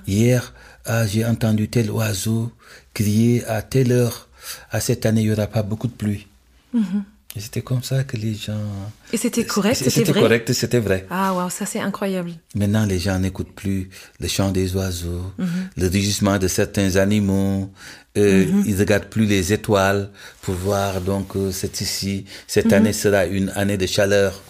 Hier, 0.06 0.52
ah, 0.84 1.06
j'ai 1.06 1.24
entendu 1.24 1.68
tel 1.68 1.90
oiseau 1.90 2.52
crier 2.94 3.44
à 3.46 3.62
telle 3.62 3.92
heure. 3.92 4.28
À 4.70 4.80
cette 4.80 5.06
année, 5.06 5.22
il 5.22 5.26
n'y 5.28 5.32
aura 5.32 5.46
pas 5.46 5.62
beaucoup 5.62 5.86
de 5.88 5.92
pluie. 5.92 6.26
Et 7.38 7.40
c'était 7.40 7.60
comme 7.62 7.84
ça 7.84 8.02
que 8.02 8.16
les 8.16 8.34
gens. 8.34 8.66
Et 9.12 9.16
c'était 9.16 9.44
correct, 9.46 9.76
c'était 9.76 10.02
vrai? 10.10 10.20
correct, 10.20 10.52
c'était 10.52 10.80
vrai. 10.80 11.06
Ah, 11.08 11.32
waouh, 11.34 11.48
ça 11.50 11.66
c'est 11.66 11.78
incroyable. 11.78 12.32
Maintenant, 12.56 12.84
les 12.84 12.98
gens 12.98 13.16
n'écoutent 13.20 13.54
plus 13.54 13.88
le 14.18 14.26
chant 14.26 14.50
des 14.50 14.74
oiseaux, 14.74 15.22
Mhm. 15.38 15.46
le 15.76 15.86
rugissement 15.86 16.36
de 16.38 16.48
certains 16.48 16.96
animaux. 16.96 17.70
Euh, 18.16 18.44
Mhm. 18.46 18.64
Ils 18.66 18.76
regardent 18.76 19.04
plus 19.16 19.26
les 19.26 19.52
étoiles 19.52 20.10
pour 20.42 20.54
voir. 20.56 21.00
Donc, 21.00 21.36
euh, 21.36 21.52
c'est 21.52 21.80
ici. 21.80 22.24
Mhm. 22.26 22.32
Cette 22.48 22.72
année 22.72 22.92
sera 22.92 23.24
une 23.26 23.50
année 23.54 23.76
de 23.76 23.86
chaleur. 23.86 24.42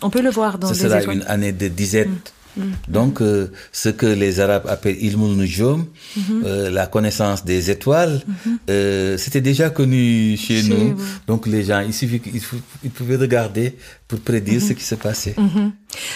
On 0.00 0.10
peut 0.10 0.22
le 0.22 0.30
voir 0.30 0.56
dans 0.58 0.68
Ce 0.68 0.74
les 0.74 0.88
sera 0.88 1.00
étoiles. 1.00 1.16
une 1.16 1.22
année 1.24 1.52
de 1.52 1.66
disette. 1.66 2.32
Mm. 2.56 2.62
Donc, 2.88 3.20
euh, 3.20 3.48
ce 3.72 3.88
que 3.88 4.06
les 4.06 4.40
Arabes 4.40 4.66
appellent 4.68 5.02
Ilmul 5.02 5.36
Nujum, 5.36 5.86
Mm-hmm. 6.18 6.44
euh, 6.44 6.70
la 6.70 6.86
connaissance 6.86 7.44
des 7.44 7.70
étoiles, 7.70 8.20
euh, 8.68 9.16
c'était 9.16 9.40
déjà 9.40 9.70
connu 9.70 10.36
chez, 10.36 10.62
Chez 10.62 10.68
nous. 10.68 10.96
vous. 10.96 11.04
Donc, 11.28 11.46
les 11.46 11.62
gens, 11.62 11.80
il 11.80 11.94
suffit 11.94 12.18
qu'ils 12.20 12.90
pouvaient 12.90 13.16
regarder 13.16 13.76
pour 14.08 14.18
prédire 14.20 14.60
Mm-hmm. 14.60 14.68
ce 14.68 14.72
qui 14.72 14.84
se 14.84 14.94
passait. 14.96 15.36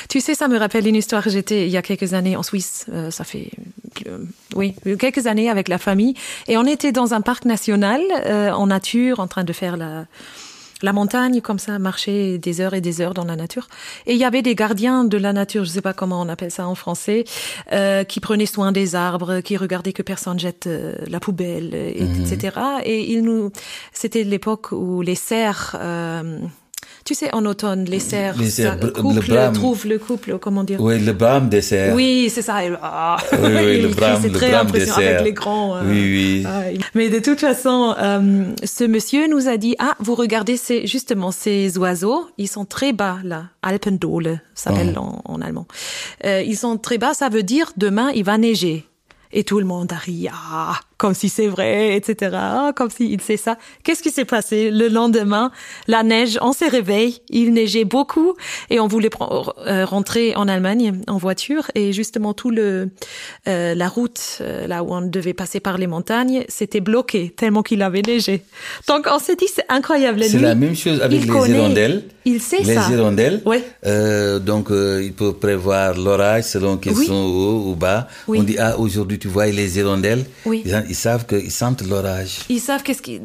Tu 0.08 0.20
sais, 0.20 0.34
ça 0.34 0.48
me 0.48 0.58
rappelle 0.58 0.86
une 0.86 0.96
histoire. 0.96 1.22
J'étais 1.28 1.66
il 1.66 1.72
y 1.72 1.76
a 1.76 1.82
quelques 1.82 2.12
années 2.14 2.36
en 2.36 2.42
Suisse. 2.42 2.86
ça 3.10 3.24
fait, 3.24 3.50
oui, 4.56 4.74
quelques 4.98 5.26
années 5.26 5.48
avec 5.50 5.68
la 5.68 5.78
famille. 5.78 6.14
Et 6.48 6.56
on 6.56 6.64
était 6.66 6.92
dans 6.92 7.14
un 7.14 7.20
parc 7.20 7.44
national, 7.44 8.00
en 8.52 8.66
nature, 8.66 9.20
en 9.20 9.26
train 9.28 9.44
de 9.44 9.52
faire 9.52 9.76
la, 9.76 10.06
la 10.84 10.92
montagne, 10.92 11.40
comme 11.40 11.58
ça, 11.58 11.78
marcher 11.78 12.38
des 12.38 12.60
heures 12.60 12.74
et 12.74 12.80
des 12.80 13.00
heures 13.00 13.14
dans 13.14 13.24
la 13.24 13.36
nature. 13.36 13.66
Et 14.06 14.12
il 14.12 14.18
y 14.18 14.24
avait 14.24 14.42
des 14.42 14.54
gardiens 14.54 15.04
de 15.04 15.16
la 15.16 15.32
nature, 15.32 15.64
je 15.64 15.70
sais 15.70 15.80
pas 15.80 15.94
comment 15.94 16.20
on 16.20 16.28
appelle 16.28 16.50
ça 16.50 16.66
en 16.68 16.74
français, 16.74 17.24
euh, 17.72 18.04
qui 18.04 18.20
prenaient 18.20 18.46
soin 18.46 18.70
des 18.70 18.94
arbres, 18.94 19.40
qui 19.40 19.56
regardaient 19.56 19.92
que 19.92 20.02
personne 20.02 20.38
jette 20.38 20.66
euh, 20.66 20.94
la 21.08 21.20
poubelle, 21.20 21.74
et- 21.74 22.02
etc. 22.20 22.56
Et 22.84 23.10
ils 23.12 23.22
nous, 23.22 23.50
c'était 23.92 24.24
l'époque 24.24 24.72
où 24.72 25.00
les 25.02 25.14
cerfs, 25.14 25.76
euh, 25.80 26.38
tu 27.04 27.14
sais, 27.14 27.34
en 27.34 27.44
automne, 27.44 27.84
les 27.84 27.98
cerfs, 28.00 28.38
Les 28.38 28.48
ça, 28.50 28.62
cerfs, 28.62 28.78
le 28.82 28.90
couple, 28.90 29.26
brame. 29.28 29.52
trouvent 29.52 29.86
le 29.86 29.98
couple, 29.98 30.38
comment 30.38 30.64
dire? 30.64 30.80
Oui, 30.80 30.98
le 30.98 31.12
brame 31.12 31.48
des 31.50 31.60
cerfs. 31.60 31.94
Oui, 31.94 32.30
c'est 32.34 32.40
ça. 32.42 32.64
Et, 32.64 32.72
ah, 32.82 33.16
Oui, 33.32 33.38
oui, 33.54 33.80
le 33.82 33.88
brame- 33.94 34.18
c'est 34.22 34.28
le 34.28 34.34
très 34.34 34.54
impressionnant 34.54 34.96
avec 34.96 35.20
les 35.22 35.32
grands. 35.32 35.76
euh, 35.76 35.82
Oui, 35.84 36.46
oui. 36.46 36.78
Mais 36.94 37.10
de 37.10 37.18
toute 37.18 37.40
façon, 37.40 37.94
euh, 37.98 38.44
ce 38.64 38.84
monsieur 38.84 39.28
nous 39.28 39.48
a 39.48 39.56
dit 39.58 39.76
ah, 39.78 39.94
vous 40.00 40.14
regardez 40.14 40.56
ces 40.56 40.86
justement 40.86 41.30
ces 41.30 41.76
oiseaux, 41.78 42.26
ils 42.38 42.48
sont 42.48 42.64
très 42.64 42.92
bas 42.92 43.18
là, 43.22 43.44
Alpendole 43.62 44.40
s'appelle 44.54 44.96
en, 44.98 45.20
en 45.24 45.40
allemand. 45.42 45.66
Euh, 46.24 46.42
ils 46.42 46.56
sont 46.56 46.78
très 46.78 46.98
bas, 46.98 47.12
ça 47.14 47.28
veut 47.28 47.42
dire 47.42 47.72
demain 47.76 48.10
il 48.14 48.24
va 48.24 48.38
neiger. 48.38 48.86
Et 49.36 49.42
tout 49.42 49.58
le 49.58 49.64
monde 49.66 49.92
a 49.92 49.96
ri, 49.96 50.28
ah, 50.32 50.78
comme 50.98 51.14
si 51.14 51.28
c'est 51.28 51.46
vrai, 51.48 51.96
etc. 51.96 52.30
Ah, 52.34 52.72
comme 52.74 52.90
si 52.90 53.10
il 53.12 53.20
sait 53.20 53.36
ça. 53.36 53.56
Qu'est-ce 53.82 54.02
qui 54.02 54.10
s'est 54.10 54.24
passé? 54.24 54.70
Le 54.70 54.88
lendemain 54.88 55.50
La 55.88 56.02
neige, 56.02 56.38
on 56.40 56.52
s'est 56.52 56.68
réveillé, 56.68 57.16
il 57.30 57.52
neigeait 57.52 57.84
beaucoup 57.84 58.34
et 58.70 58.80
on 58.80 58.86
voulait 58.86 59.10
euh, 59.66 59.84
rentrer 59.84 60.34
en 60.36 60.48
Allemagne 60.48 61.00
en 61.06 61.16
voiture 61.18 61.70
et 61.74 61.92
justement 61.92 62.34
tout 62.34 62.50
le 62.50 62.88
euh, 63.48 63.74
la 63.74 63.88
route 63.88 64.38
euh, 64.40 64.66
là 64.66 64.82
où 64.82 64.92
on 64.94 65.02
devait 65.02 65.34
passer 65.34 65.60
par 65.60 65.78
les 65.78 65.86
montagnes, 65.86 66.44
c'était 66.48 66.80
bloqué 66.80 67.30
tellement 67.36 67.62
qu'il 67.62 67.82
avait 67.82 68.02
neigé. 68.02 68.42
Donc 68.88 69.06
on 69.10 69.18
s'est 69.18 69.36
dit 69.36 69.46
c'est 69.52 69.66
incroyable. 69.68 70.22
C'est 70.24 70.38
la 70.38 70.54
même 70.54 70.76
chose 70.76 71.00
avec 71.00 71.22
les 71.22 71.26
connaît, 71.26 71.56
hirondelles. 71.56 72.04
Il 72.24 72.40
sait 72.40 72.62
les 72.62 72.74
ça. 72.74 72.88
hirondelles. 72.90 73.42
Ouais. 73.44 73.62
Euh, 73.86 74.38
donc, 74.38 74.70
euh, 74.70 75.02
il 75.04 75.12
peut 75.12 75.34
prévoir 75.34 75.94
l'orage 75.94 76.44
selon 76.44 76.78
qu'ils 76.78 76.92
Oui. 76.96 77.06
sont 77.06 77.14
haut 77.14 77.70
ou 77.70 77.74
bas. 77.76 78.08
Oui. 78.26 78.38
On 78.40 78.42
dit, 78.42 78.56
ah, 78.58 78.78
aujourd'hui, 78.78 79.18
tu 79.18 79.28
vois 79.28 79.46
les 79.46 79.78
hirondelles. 79.78 80.24
Oui. 80.46 80.62
Ils, 80.64 80.93
ils 80.94 80.96
savent 80.96 81.26
qu'ils 81.26 81.50
sentent 81.50 81.82
l'orage. 81.92 82.34
Ils 82.48 82.60
savent 82.60 82.82
qu'est-ce 82.84 83.02
qui 83.02 83.20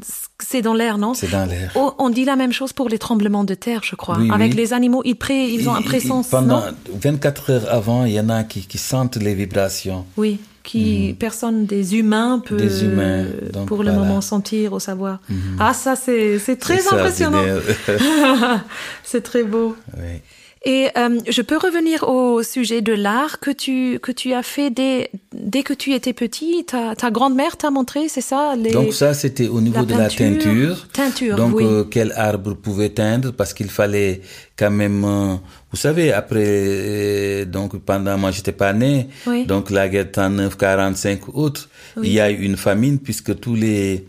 c'est 0.50 0.62
dans 0.64 0.74
l'air, 0.74 0.98
non? 0.98 1.14
C'est 1.14 1.30
dans 1.30 1.46
l'air. 1.46 1.72
Oh, 1.76 1.94
on 2.00 2.10
dit 2.10 2.26
la 2.26 2.36
même 2.36 2.52
chose 2.52 2.74
pour 2.74 2.90
les 2.90 2.98
tremblements 2.98 3.44
de 3.44 3.54
terre, 3.54 3.82
je 3.84 3.96
crois. 3.96 4.18
Oui, 4.18 4.30
Avec 4.32 4.52
oui. 4.54 4.58
les 4.58 4.74
animaux, 4.74 5.02
ils, 5.06 5.16
pré, 5.16 5.38
ils 5.56 5.70
ont 5.70 5.76
un 5.76 5.82
présence, 5.84 6.30
Pendant 6.30 6.62
non? 6.62 6.74
24 7.00 7.50
heures 7.52 7.68
avant, 7.70 8.06
il 8.06 8.14
y 8.14 8.20
en 8.20 8.30
a 8.30 8.44
qui, 8.44 8.62
qui 8.66 8.78
sentent 8.80 9.18
les 9.18 9.36
vibrations. 9.36 10.06
Oui, 10.18 10.40
qui 10.64 11.16
personne 11.20 11.66
des 11.66 11.96
humains 12.00 12.42
peut 12.44 12.56
Mhm. 12.56 12.62
Des 12.68 12.84
humains, 12.86 13.26
donc 13.54 13.68
pour 13.68 13.84
le 13.84 13.92
voilà. 13.92 14.00
Mhm. 14.00 14.08
moment 14.08 14.22
sentir 14.22 14.74
ou 14.74 14.80
savoir. 14.80 15.20
Ah 15.60 15.74
ça 15.74 15.96
c'est 15.96 16.40
très 16.60 16.82
impressionnant. 16.92 17.44
c'est 19.04 19.22
très 19.22 19.44
beau. 19.44 19.76
Oui. 19.98 20.22
Et 20.66 20.90
euh, 20.98 21.20
je 21.30 21.42
peux 21.42 21.56
revenir 21.58 22.04
au 22.10 22.44
sujet 22.44 22.82
de 22.82 22.92
l'art 22.92 23.40
que 23.40 23.50
tu 23.50 23.98
que 24.02 24.12
tu 24.12 24.34
as 24.34 24.44
fait 24.44 24.70
dès 24.70 25.10
dès 25.34 25.64
que 25.64 25.74
tu 25.74 25.94
étais 25.94 26.12
petit. 26.12 26.66
Ta, 26.66 26.96
ta 26.96 27.12
grand-mère 27.12 27.56
t'a 27.56 27.72
montré, 27.72 28.10
c'est 28.10 28.20
ça 28.20 28.56
les... 28.58 28.72
Donc 28.72 28.92
ça, 28.94 29.14
c'était 29.14 29.48
au 29.48 29.62
niveau 29.62 29.78
La 29.78 29.86
de 29.86 29.94
la 29.94 30.10
teinture. 30.10 30.88
Teinture, 30.92 31.38
Donc 31.38 31.56
oui. 31.56 31.64
euh, 31.66 31.86
quel 31.86 32.12
arbre 32.14 32.56
pouvait 32.56 32.90
teindre? 32.90 33.32
Parce 33.32 33.54
qu'il 33.54 33.70
fallait 33.70 34.20
quand 34.58 34.70
même, 34.72 35.06
euh, 35.06 35.36
vous 35.72 35.78
savez, 35.78 36.12
après, 36.12 36.44
euh, 36.46 37.46
donc 37.46 37.78
pendant 37.78 38.18
moi 38.18 38.32
j'étais 38.32 38.52
pas 38.52 38.74
né, 38.74 39.08
Oui. 39.28 39.46
donc 39.46 39.70
la 39.70 39.88
guerre 39.88 40.12
39, 40.12 40.58
45 40.58 41.36
autres, 41.36 41.70
il 42.04 42.12
y 42.12 42.20
a 42.20 42.30
eu 42.30 42.42
une 42.44 42.58
famine 42.58 43.00
puisque 43.00 43.40
tous 43.40 43.56
les 43.56 44.06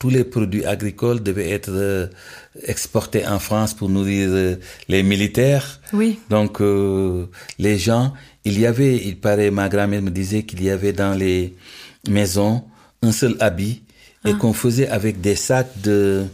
tous 0.00 0.10
les 0.10 0.24
produits 0.24 0.64
agricoles 0.64 1.22
devaient 1.22 1.50
être 1.50 1.70
euh, 1.70 2.06
exportés 2.66 3.24
en 3.26 3.38
France 3.38 3.74
pour 3.74 3.88
nourrir 3.88 4.28
euh, 4.32 4.56
les 4.88 5.02
militaires. 5.04 5.80
Oui. 5.92 6.18
Donc 6.30 6.60
euh, 6.60 7.26
les 7.58 7.78
gens, 7.78 8.12
il 8.44 8.58
y 8.58 8.66
avait, 8.66 8.96
il 8.96 9.16
paraît, 9.20 9.50
ma 9.52 9.68
grand-mère 9.68 10.02
me 10.02 10.10
disait 10.10 10.42
qu'il 10.42 10.62
y 10.64 10.70
avait 10.70 10.92
dans 10.94 11.14
les 11.14 11.54
maisons 12.08 12.64
un 13.02 13.12
seul 13.12 13.36
habit 13.40 13.82
Ah. 14.24 14.30
et 14.30 14.34
qu'on 14.34 14.52
faisait 14.52 14.88
avec 14.88 15.20
des 15.20 15.36
sacs 15.36 15.80
de 15.82 16.24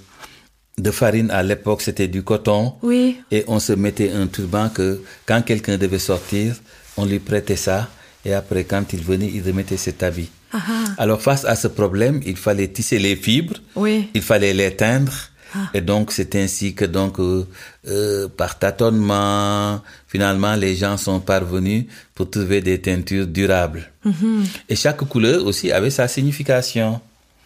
de 0.78 0.90
farine 0.90 1.30
à 1.30 1.42
l'époque, 1.42 1.80
c'était 1.82 2.08
du 2.08 2.22
coton. 2.22 2.74
Oui. 2.82 3.16
Et 3.30 3.44
on 3.46 3.60
se 3.60 3.72
mettait 3.72 4.10
un 4.12 4.26
turban 4.26 4.68
que 4.68 5.00
quand 5.24 5.40
quelqu'un 5.42 5.78
devait 5.78 5.98
sortir, 5.98 6.54
on 6.98 7.06
lui 7.06 7.18
prêtait 7.18 7.56
ça. 7.56 7.88
Et 8.26 8.34
après, 8.34 8.64
quand 8.64 8.92
il 8.92 9.00
venait, 9.02 9.30
il 9.32 9.42
remettait 9.42 9.78
cet 9.78 10.02
habit. 10.02 10.28
Ah, 10.52 10.58
ah. 10.68 10.84
Alors, 10.98 11.22
face 11.22 11.44
à 11.46 11.54
ce 11.56 11.68
problème, 11.68 12.20
il 12.26 12.36
fallait 12.36 12.68
tisser 12.68 12.98
les 12.98 13.16
fibres. 13.16 13.55
Oui. 13.76 14.08
Il 14.14 14.22
fallait 14.22 14.54
les 14.54 14.74
teindre. 14.74 15.12
Ah. 15.54 15.70
Et 15.74 15.80
donc, 15.80 16.12
c'est 16.12 16.34
ainsi 16.34 16.74
que, 16.74 16.84
donc, 16.84 17.20
euh, 17.20 17.46
euh, 17.86 18.28
par 18.28 18.58
tâtonnement, 18.58 19.80
finalement, 20.08 20.54
les 20.56 20.74
gens 20.74 20.96
sont 20.96 21.20
parvenus 21.20 21.84
pour 22.14 22.30
trouver 22.30 22.60
des 22.60 22.80
teintures 22.80 23.26
durables. 23.26 23.90
Mm-hmm. 24.04 24.44
Et 24.68 24.76
chaque 24.76 25.04
couleur 25.04 25.46
aussi 25.46 25.70
avait 25.70 25.90
sa 25.90 26.08
signification. 26.08 27.00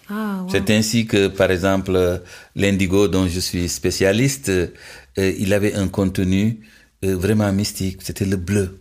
Ah, 0.09 0.41
wow. 0.43 0.49
C'est 0.51 0.71
ainsi 0.71 1.07
que, 1.07 1.29
par 1.29 1.51
exemple, 1.51 2.21
l'indigo 2.57 3.07
dont 3.07 3.29
je 3.29 3.41
suis 3.41 3.69
spécialiste, 3.69 4.49
euh, 4.49 4.69
il 5.17 5.53
avait 5.53 5.75
un 5.75 5.89
contenu 5.89 6.61
vraiment 7.03 7.51
mystique. 7.53 8.01
C'était 8.03 8.27
le 8.27 8.37
bleu. 8.37 8.81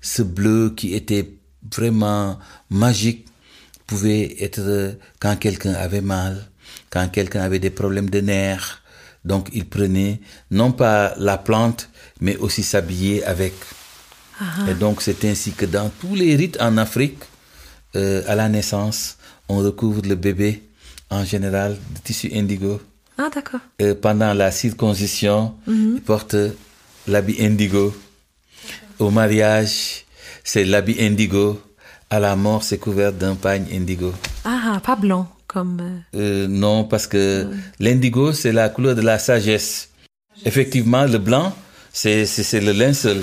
Ce 0.00 0.22
bleu 0.22 0.72
qui 0.74 0.94
était 0.94 1.30
vraiment 1.74 2.38
magique 2.70 3.26
pouvait 3.86 4.36
être 4.40 4.96
quand 5.18 5.36
quelqu'un 5.36 5.74
avait 5.74 6.00
mal, 6.00 6.49
quand 6.90 7.08
quelqu'un 7.08 7.42
avait 7.42 7.58
des 7.58 7.70
problèmes 7.70 8.10
de 8.10 8.20
nerfs. 8.20 8.82
Donc, 9.24 9.48
il 9.52 9.66
prenait 9.66 10.20
non 10.50 10.72
pas 10.72 11.14
la 11.18 11.38
plante, 11.38 11.88
mais 12.20 12.36
aussi 12.36 12.62
s'habiller 12.62 13.24
avec. 13.24 13.54
Et 14.68 14.74
donc, 14.74 15.02
c'est 15.02 15.24
ainsi 15.26 15.52
que 15.52 15.66
dans 15.66 15.90
tous 16.00 16.14
les 16.14 16.34
rites 16.34 16.56
en 16.60 16.78
Afrique, 16.78 17.18
euh, 17.94 18.22
à 18.26 18.34
la 18.34 18.48
naissance, 18.48 19.18
on 19.48 19.58
recouvre 19.58 20.00
le 20.06 20.14
bébé 20.14 20.62
en 21.10 21.24
général 21.24 21.76
de 21.94 22.00
tissu 22.00 22.30
indigo. 22.34 22.80
Ah, 23.18 23.28
d'accord. 23.34 23.60
Euh, 23.82 23.94
pendant 23.94 24.32
la 24.32 24.50
circoncision, 24.50 25.54
il 25.66 26.00
porte 26.00 26.36
l'habit 27.06 27.36
indigo. 27.40 27.94
Au 28.98 29.10
mariage, 29.10 30.06
c'est 30.44 30.64
l'habit 30.64 30.96
indigo. 31.00 31.60
À 32.08 32.18
la 32.18 32.34
mort, 32.34 32.62
c'est 32.62 32.78
couvert 32.78 33.12
d'un 33.12 33.34
pagne 33.34 33.66
indigo. 33.72 34.12
Ah, 34.44 34.80
pas 34.82 34.96
blanc, 34.96 35.28
comme... 35.52 35.78
euh, 35.80 35.98
Euh, 36.14 36.46
non, 36.48 36.84
parce 36.84 37.06
que 37.06 37.46
l'indigo, 37.78 38.32
c'est 38.32 38.52
la 38.52 38.68
couleur 38.68 38.94
de 38.94 39.02
la 39.02 39.18
sagesse. 39.18 39.88
Effectivement, 40.44 41.04
le 41.04 41.18
blanc, 41.18 41.54
c'est 41.92 42.24
le 42.68 42.72
linceul, 42.72 43.20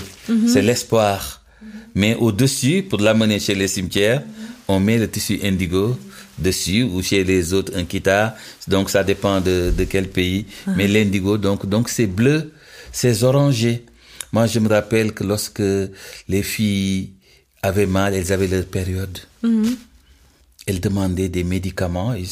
c'est 0.48 0.62
l'espoir. 0.62 1.42
Mais 1.96 2.16
au-dessus, 2.16 2.84
pour 2.90 3.00
l'amener 3.00 3.40
chez 3.40 3.56
les 3.56 3.68
cimetières, 3.70 4.22
on 4.68 4.80
met 4.80 4.98
le 5.00 5.08
tissu 5.10 5.40
indigo 5.44 5.98
dessus 6.38 6.84
ou 6.84 7.02
chez 7.02 7.24
les 7.24 7.54
autres 7.54 7.72
un 7.76 7.86
kita. 7.86 8.36
Donc 8.68 8.90
ça 8.90 9.04
dépend 9.04 9.40
de, 9.42 9.72
de 9.76 9.84
quel 9.86 10.08
pays. 10.10 10.46
Mais 10.76 10.88
l'indigo, 10.88 11.38
donc 11.38 11.66
donc 11.66 11.90
c'est 11.90 12.06
bleu, 12.08 12.52
c'est 12.92 13.24
orangé. 13.24 13.86
Moi, 14.34 14.46
je 14.46 14.60
me 14.60 14.68
rappelle 14.68 15.14
que 15.14 15.24
lorsque 15.24 15.64
les 16.28 16.44
filles 16.44 17.14
avaient 17.64 17.88
mal, 17.88 18.14
elles 18.14 18.32
avaient 18.34 18.48
leur 18.56 18.66
période. 18.66 19.18
Elle 20.68 20.80
demandait 20.82 21.30
des 21.30 21.44
médicaments. 21.44 22.14
Et 22.14 22.26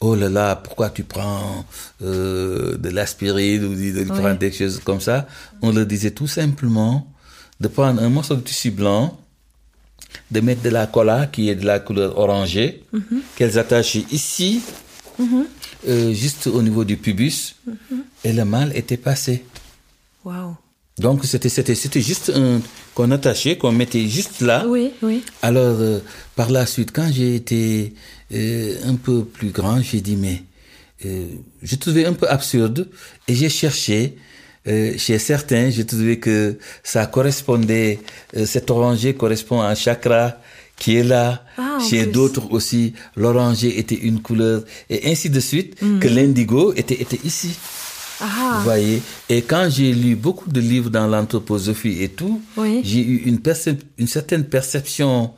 oh 0.00 0.14
là 0.14 0.28
là, 0.28 0.56
pourquoi 0.56 0.90
tu 0.90 1.02
prends 1.04 1.64
euh, 2.02 2.76
de 2.78 2.88
l'aspirine 2.88 3.64
ou 3.64 3.74
de 3.74 4.04
prendre 4.04 4.38
des 4.38 4.52
choses 4.52 4.80
comme 4.84 5.00
ça? 5.00 5.26
On 5.60 5.72
leur 5.72 5.84
disait 5.84 6.12
tout 6.12 6.28
simplement 6.28 7.06
de 7.60 7.68
prendre 7.68 8.02
un 8.02 8.08
morceau 8.08 8.36
de 8.36 8.40
tissu 8.40 8.70
blanc, 8.70 9.18
de 10.30 10.40
mettre 10.40 10.62
de 10.62 10.70
la 10.70 10.86
cola 10.86 11.26
qui 11.26 11.48
est 11.48 11.56
de 11.56 11.66
la 11.66 11.80
couleur 11.80 12.16
orangée, 12.18 12.82
qu'elles 13.36 13.58
attachaient 13.58 14.06
ici, 14.12 14.62
euh, 15.88 16.12
juste 16.12 16.46
au 16.46 16.62
niveau 16.62 16.84
du 16.84 16.96
pubis, 16.96 17.56
et 18.24 18.32
le 18.32 18.44
mal 18.44 18.76
était 18.76 18.96
passé. 18.96 19.44
Waouh. 20.24 20.56
Donc 20.98 21.24
c'était 21.24 21.48
c'était 21.48 22.00
juste 22.00 22.32
qu'on 22.94 23.10
attachait, 23.10 23.58
qu'on 23.58 23.72
mettait 23.72 24.06
juste 24.06 24.40
là. 24.40 24.64
Oui, 24.68 24.92
oui. 25.02 25.22
Alors, 25.42 25.76
euh, 25.80 25.98
par 26.36 26.50
la 26.50 26.66
suite, 26.66 26.92
quand 26.92 27.10
j'ai 27.12 27.34
été 27.34 27.94
euh, 28.32 28.76
un 28.86 28.94
peu 28.94 29.24
plus 29.24 29.50
grand, 29.50 29.80
j'ai 29.82 30.00
dit, 30.00 30.14
mais 30.16 30.42
euh, 31.04 31.26
je 31.62 31.74
trouvais 31.74 32.04
un 32.06 32.12
peu 32.12 32.28
absurde 32.28 32.88
et 33.26 33.34
j'ai 33.34 33.48
cherché. 33.48 34.16
euh, 34.66 34.96
chez 34.96 35.18
certains, 35.18 35.68
j'ai 35.68 35.84
trouvé 35.84 36.18
que 36.18 36.56
ça 36.82 37.04
correspondait, 37.06 37.98
cet 38.46 38.70
orangé 38.70 39.12
correspond 39.14 39.60
à 39.60 39.66
un 39.68 39.74
chakra 39.74 40.38
qui 40.78 40.96
est 40.96 41.02
là. 41.04 41.44
Ah, 41.58 41.78
chez 41.88 42.06
d'autres 42.06 42.50
aussi, 42.52 42.94
l'orangé 43.16 43.78
était 43.78 43.94
une 44.10 44.20
couleur 44.22 44.62
et 44.88 45.10
ainsi 45.10 45.28
de 45.28 45.40
suite, 45.40 45.76
que 46.00 46.08
l'indigo 46.08 46.72
était, 46.76 46.98
était 47.02 47.20
ici. 47.24 47.50
Ah, 48.20 48.54
Vous 48.58 48.64
voyez 48.64 49.02
Et 49.28 49.42
quand 49.42 49.68
j'ai 49.70 49.92
lu 49.92 50.14
beaucoup 50.16 50.48
de 50.50 50.60
livres 50.60 50.90
dans 50.90 51.06
l'anthroposophie 51.06 52.02
et 52.02 52.08
tout, 52.08 52.40
Oui. 52.56 52.80
j'ai 52.84 53.00
eu 53.00 53.16
une, 53.24 53.40
une 53.98 54.06
certaine 54.06 54.44
perception 54.44 55.32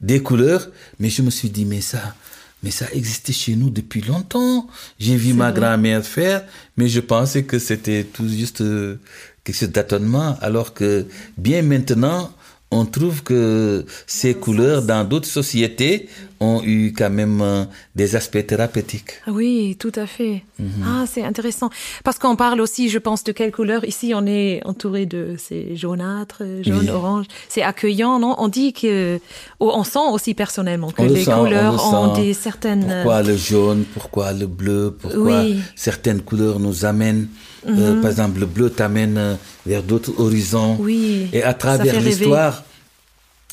des 0.00 0.20
couleurs, 0.22 0.68
mais 0.98 1.10
je 1.10 1.22
me 1.22 1.30
suis 1.30 1.50
dit, 1.50 1.64
mais 1.64 1.80
ça, 1.80 2.14
mais 2.62 2.70
ça 2.70 2.86
existait 2.92 3.32
chez 3.32 3.54
nous 3.54 3.70
depuis 3.70 4.00
longtemps. 4.00 4.66
J'ai 4.98 5.16
vu 5.16 5.32
ma 5.34 5.52
grand-mère 5.52 6.04
faire, 6.04 6.44
mais 6.76 6.88
je 6.88 7.00
pensais 7.00 7.44
que 7.44 7.58
c'était 7.58 8.04
tout 8.04 8.28
juste 8.28 8.62
euh, 8.62 8.96
quelque 9.44 9.56
chose 9.58 9.70
d'atonnement, 9.70 10.36
alors 10.40 10.74
que 10.74 11.06
bien 11.36 11.62
maintenant, 11.62 12.32
on 12.72 12.84
trouve 12.86 13.22
que 13.22 13.84
ces 14.06 14.34
couleurs 14.34 14.82
dans 14.82 15.04
d'autres 15.08 15.28
sociétés 15.28 16.08
ont 16.40 16.60
eu 16.64 16.92
quand 16.98 17.10
même 17.10 17.40
euh, 17.40 17.64
des 17.94 18.16
aspects 18.16 18.44
thérapeutiques. 18.44 19.12
oui, 19.28 19.76
tout 19.78 19.92
à 19.94 20.06
fait. 20.06 20.42
Ah, 20.84 21.04
c'est 21.06 21.22
intéressant. 21.22 21.70
Parce 22.02 22.18
qu'on 22.18 22.34
parle 22.34 22.60
aussi, 22.60 22.88
je 22.88 22.98
pense, 22.98 23.22
de 23.22 23.30
quelle 23.32 23.52
couleur. 23.52 23.84
Ici, 23.84 24.12
on 24.14 24.26
est 24.26 24.60
entouré 24.64 25.06
de 25.06 25.36
ces 25.38 25.76
jaunâtres, 25.76 26.42
jaune, 26.62 26.80
Oui. 26.80 26.90
orange. 26.90 27.26
C'est 27.48 27.62
accueillant, 27.62 28.18
non? 28.18 28.34
On 28.38 28.48
dit 28.48 28.72
que, 28.72 29.20
on 29.60 29.84
sent 29.84 30.08
aussi 30.10 30.32
personnellement 30.34 30.90
que 30.90 31.02
On 31.02 31.06
les 31.06 31.24
couleurs 31.24 31.74
le 31.74 31.80
ont 31.94 32.14
des 32.14 32.32
certaines. 32.34 32.86
Pourquoi 32.88 33.22
le 33.22 33.36
jaune, 33.36 33.84
pourquoi 33.94 34.32
le 34.32 34.46
bleu, 34.46 34.96
pourquoi 35.00 35.42
Oui. 35.42 35.60
certaines 35.76 36.22
couleurs 36.22 36.58
nous 36.58 36.84
amènent. 36.84 37.28
Euh, 37.68 38.00
par 38.00 38.10
exemple, 38.10 38.40
le 38.40 38.46
bleu 38.46 38.70
t'amène 38.70 39.16
euh, 39.18 39.34
vers 39.66 39.82
d'autres 39.82 40.12
horizons. 40.18 40.76
Oui, 40.80 41.28
Et 41.32 41.42
à 41.42 41.54
travers 41.54 42.00
l'histoire, 42.00 42.64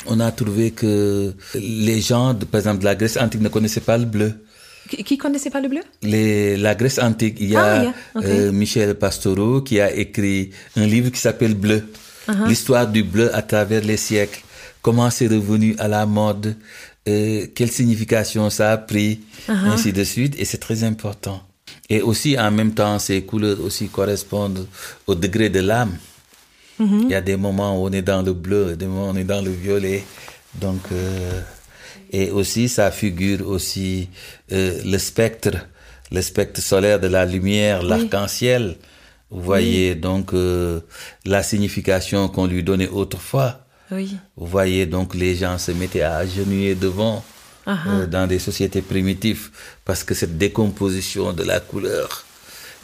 on 0.08 0.20
a 0.20 0.32
trouvé 0.32 0.72
que 0.72 1.34
les 1.56 2.02
gens, 2.02 2.34
de, 2.34 2.46
par 2.46 2.60
exemple, 2.60 2.80
de 2.80 2.86
la 2.86 2.96
Grèce 2.96 3.18
antique 3.18 3.42
ne 3.42 3.50
connaissaient 3.50 3.82
pas 3.82 3.98
le 3.98 4.06
bleu. 4.06 4.34
Qui, 4.90 5.18
connaissait 5.20 5.52
pas 5.52 5.62
le 5.62 5.68
bleu? 5.70 5.82
Les, 6.02 6.58
la 6.58 6.74
Grèce 6.74 6.98
antique, 6.98 7.38
il 7.40 7.50
y 7.52 7.56
a, 7.56 7.92
Ah, 8.16 8.20
a, 8.20 8.24
euh, 8.24 8.52
Michel 8.52 8.96
Pastoureau 8.96 9.62
qui 9.62 9.80
a 9.80 9.94
écrit 9.94 10.50
un 10.76 10.88
livre 10.88 11.10
qui 11.12 11.20
s'appelle 11.20 11.54
Bleu. 11.54 11.84
Uh-huh. 12.28 12.48
L'histoire 12.48 12.88
du 12.88 13.04
bleu 13.04 13.30
à 13.36 13.42
travers 13.44 13.84
les 13.84 13.98
siècles. 13.98 14.42
Comment 14.82 15.10
c'est 15.12 15.28
revenu 15.28 15.76
à 15.78 15.88
la 15.88 16.06
mode, 16.08 16.56
euh, 17.08 17.46
quelle 17.54 17.70
signification 17.72 18.50
ça 18.50 18.72
a 18.72 18.78
pris, 18.78 19.20
Uh-huh. 19.48 19.70
ainsi 19.72 19.94
de 19.94 20.04
suite. 20.04 20.36
Et 20.40 20.46
c'est 20.46 20.58
très 20.60 20.84
important. 20.84 21.42
Et 21.90 22.02
aussi, 22.02 22.38
en 22.38 22.52
même 22.52 22.74
temps, 22.74 23.00
ces 23.00 23.24
couleurs 23.24 23.60
aussi 23.62 23.88
correspondent 23.88 24.68
au 25.08 25.16
degré 25.16 25.50
de 25.50 25.60
l'âme. 25.60 25.98
Mm-hmm. 26.80 27.04
Il 27.04 27.10
y 27.10 27.16
a 27.16 27.22
des 27.22 27.36
moments 27.36 27.82
où 27.82 27.88
on 27.88 27.92
est 27.92 28.02
dans 28.02 28.22
le 28.22 28.34
bleu, 28.34 28.76
des 28.76 28.86
moments 28.86 29.08
où 29.08 29.14
on 29.14 29.16
est 29.16 29.24
dans 29.24 29.42
le 29.42 29.52
violet. 29.52 30.04
Donc, 30.56 30.82
euh, 30.92 31.42
et 32.12 32.30
aussi, 32.32 32.70
ça 32.70 32.92
figure 32.92 33.48
aussi 33.48 34.10
euh, 34.52 34.80
le 34.86 34.98
spectre, 34.98 35.52
le 36.12 36.22
spectre 36.22 36.62
solaire 36.62 37.00
de 37.00 37.08
la 37.08 37.26
lumière, 37.26 37.84
l'arc-en-ciel. 37.84 38.78
Vous 39.32 39.42
voyez 39.42 39.94
donc 39.94 40.34
euh, 40.34 40.80
la 41.26 41.44
signification 41.44 42.30
qu'on 42.30 42.48
lui 42.48 42.64
donnait 42.64 42.88
autrefois. 42.88 43.60
Oui. 43.92 44.16
Vous 44.36 44.48
voyez 44.48 44.86
donc 44.86 45.14
les 45.14 45.36
gens 45.36 45.58
se 45.58 45.72
mettaient 45.72 46.02
à 46.02 46.18
agenouiller 46.18 46.76
devant 46.76 47.24
euh, 47.70 48.08
dans 48.08 48.28
des 48.28 48.40
sociétés 48.40 48.82
primitives 48.82 49.50
parce 49.86 50.04
que 50.04 50.14
cette 50.14 50.38
décomposition 50.38 51.34
de 51.34 51.44
la 51.44 51.60
couleur, 51.60 52.26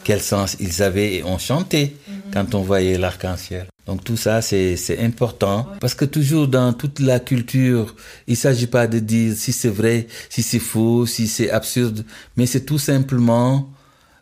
quel 0.04 0.20
sens 0.20 0.56
ils 0.60 0.82
avaient 0.82 1.14
et 1.16 1.24
on 1.24 1.38
chantait 1.38 1.96
quand 2.32 2.54
on 2.54 2.62
voyait 2.62 2.96
l'arc-en-ciel. 2.96 3.66
Donc 3.86 4.04
tout 4.04 4.16
ça 4.16 4.42
c'est 4.42 4.98
important 5.00 5.66
parce 5.80 5.94
que 5.94 6.04
toujours 6.04 6.46
dans 6.48 6.72
toute 6.72 7.00
la 7.00 7.18
culture, 7.20 7.94
il 8.26 8.36
s'agit 8.36 8.66
pas 8.66 8.86
de 8.86 8.98
dire 8.98 9.34
si 9.36 9.52
c'est 9.52 9.68
vrai, 9.68 10.06
si 10.28 10.42
c'est 10.42 10.60
faux, 10.60 11.06
si 11.06 11.26
c'est 11.26 11.50
absurde, 11.50 12.04
mais 12.36 12.46
c'est 12.46 12.64
tout 12.64 12.78
simplement 12.78 13.68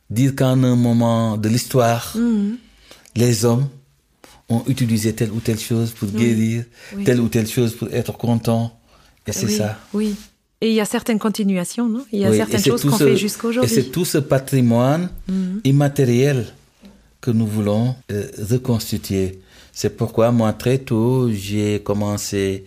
dire 0.09 0.35
qu'en 0.35 0.62
un 0.62 0.77
moment 0.77 1.37
de 1.37 1.48
l'histoire, 1.48 2.16
les 3.16 3.44
hommes 3.44 3.68
ont 4.48 4.62
utilisé 4.66 5.14
telle 5.14 5.31
ou 5.31 5.40
telle 5.40 5.59
chose 5.59 5.90
pour 5.90 6.09
guérir, 6.09 6.64
telle 7.05 7.20
ou 7.20 7.29
telle 7.29 7.46
chose 7.46 7.74
pour 7.74 7.88
être 7.92 8.16
content. 8.16 8.79
Et 9.27 9.33
c'est 9.33 9.46
oui. 9.46 9.57
ça. 9.57 9.79
Oui. 9.92 10.14
Et 10.61 10.69
il 10.69 10.75
y 10.75 10.81
a 10.81 10.85
certaines 10.85 11.19
continuations, 11.19 11.88
non? 11.88 12.05
Il 12.12 12.21
y 12.21 12.25
a 12.25 12.31
Oui, 12.31 12.37
certaines 12.37 12.64
choses 12.64 12.83
qu'on 12.83 12.97
fait 12.97 13.17
jusqu'à 13.17 13.49
Et 13.62 13.69
c'est 13.69 13.90
tout 13.90 14.05
ce 14.05 14.19
patrimoine 14.19 15.11
immatériel 15.65 16.46
que 17.21 17.31
nous 17.31 17.46
voulons 17.46 17.94
euh, 18.13 18.27
reconstituer. 18.50 19.40
C'est 19.73 19.96
pourquoi 19.96 20.31
moi, 20.31 20.52
très 20.52 20.79
tôt, 20.79 21.31
j'ai 21.33 21.81
commencé 21.83 22.65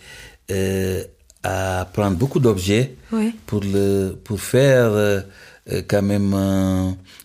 euh, 0.52 1.04
à 1.44 1.88
prendre 1.94 2.18
beaucoup 2.18 2.40
d'objets 2.40 2.96
Oui. 3.12 3.34
pour, 3.46 3.62
le, 3.62 4.14
pour 4.24 4.42
faire 4.42 4.90
euh, 4.92 5.22
quand 5.88 6.02
même 6.02 6.34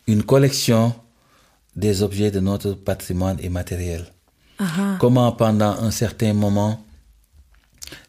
une 0.07 0.23
collection 0.23 0.95
des 1.75 2.03
objets 2.03 2.31
de 2.31 2.41
notre 2.41 2.73
patrimoine 2.75 3.39
immatériel. 3.43 4.05
Ah, 4.59 4.65
ah. 4.79 4.97
Comment 5.01 5.33
pendant 5.33 5.73
un 5.81 5.91
certain 5.91 6.35
moment, 6.35 6.85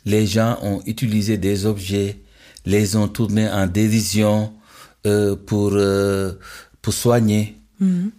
les 0.06 0.28
gens 0.28 0.58
ont 0.62 0.82
utilisé 0.86 1.38
des 1.38 1.66
objets, 1.66 2.20
les 2.66 2.95
ont 2.95 3.07
tournés 3.07 3.49
en 3.49 3.68
dérision 3.68 4.53
euh, 5.05 5.36
pour, 5.36 5.72
euh, 5.74 6.34
pour 6.82 6.93
soigner, 6.93 7.57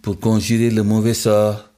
pour 0.03 0.19
conjurer 0.19 0.69
le 0.69 0.83
mauvais 0.83 1.15
sort, 1.15 1.69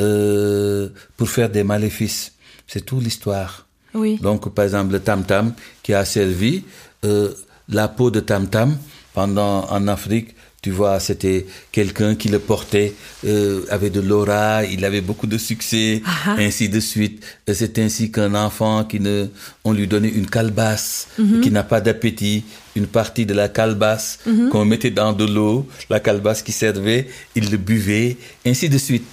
euh, 0.00 0.88
pour 1.16 1.28
faire 1.28 1.48
des 1.48 1.62
maléfices. 1.62 2.32
C'est 2.66 2.84
tout 2.84 2.98
l'histoire. 2.98 3.68
Oui. 3.94 4.18
Donc, 4.20 4.52
par 4.52 4.64
exemple, 4.64 4.92
le 4.92 5.00
tam-tam 5.00 5.54
qui 5.82 5.94
a 5.94 6.04
servi, 6.04 6.64
la 7.68 7.88
peau 7.88 8.10
de 8.10 8.18
tam-tam, 8.18 8.76
pendant 9.14 9.68
en 9.68 9.86
Afrique, 9.86 10.34
tu 10.62 10.70
vois, 10.70 11.00
c'était 11.00 11.46
quelqu'un 11.72 12.14
qui 12.14 12.28
le 12.28 12.38
portait, 12.38 12.92
euh, 13.26 13.64
avait 13.70 13.88
de 13.90 14.00
l'aura, 14.00 14.64
il 14.64 14.84
avait 14.84 15.00
beaucoup 15.00 15.26
de 15.26 15.38
succès, 15.38 16.02
Ah. 16.04 16.36
ainsi 16.38 16.68
de 16.68 16.80
suite. 16.80 17.24
Et 17.46 17.54
C'est 17.54 17.78
ainsi 17.78 18.10
qu'un 18.12 18.34
enfant 18.34 18.84
qui 18.84 19.00
ne, 19.00 19.26
on 19.64 19.72
lui 19.72 19.86
donnait 19.86 20.08
une 20.10 20.26
calebasse, 20.26 21.08
Mhm. 21.18 21.40
qui 21.40 21.50
n'a 21.50 21.62
pas 21.62 21.80
d'appétit, 21.80 22.44
une 22.76 22.86
partie 22.86 23.24
de 23.26 23.34
la 23.34 23.48
calebasse 23.48 24.18
qu'on 24.50 24.64
mettait 24.64 24.90
dans 24.90 25.12
de 25.12 25.24
l'eau, 25.24 25.66
la 25.88 25.98
calebasse 26.00 26.42
qui 26.42 26.52
servait, 26.52 27.08
il 27.34 27.50
le 27.50 27.56
buvait, 27.56 28.16
ainsi 28.46 28.68
de 28.68 28.78
suite. 28.78 29.04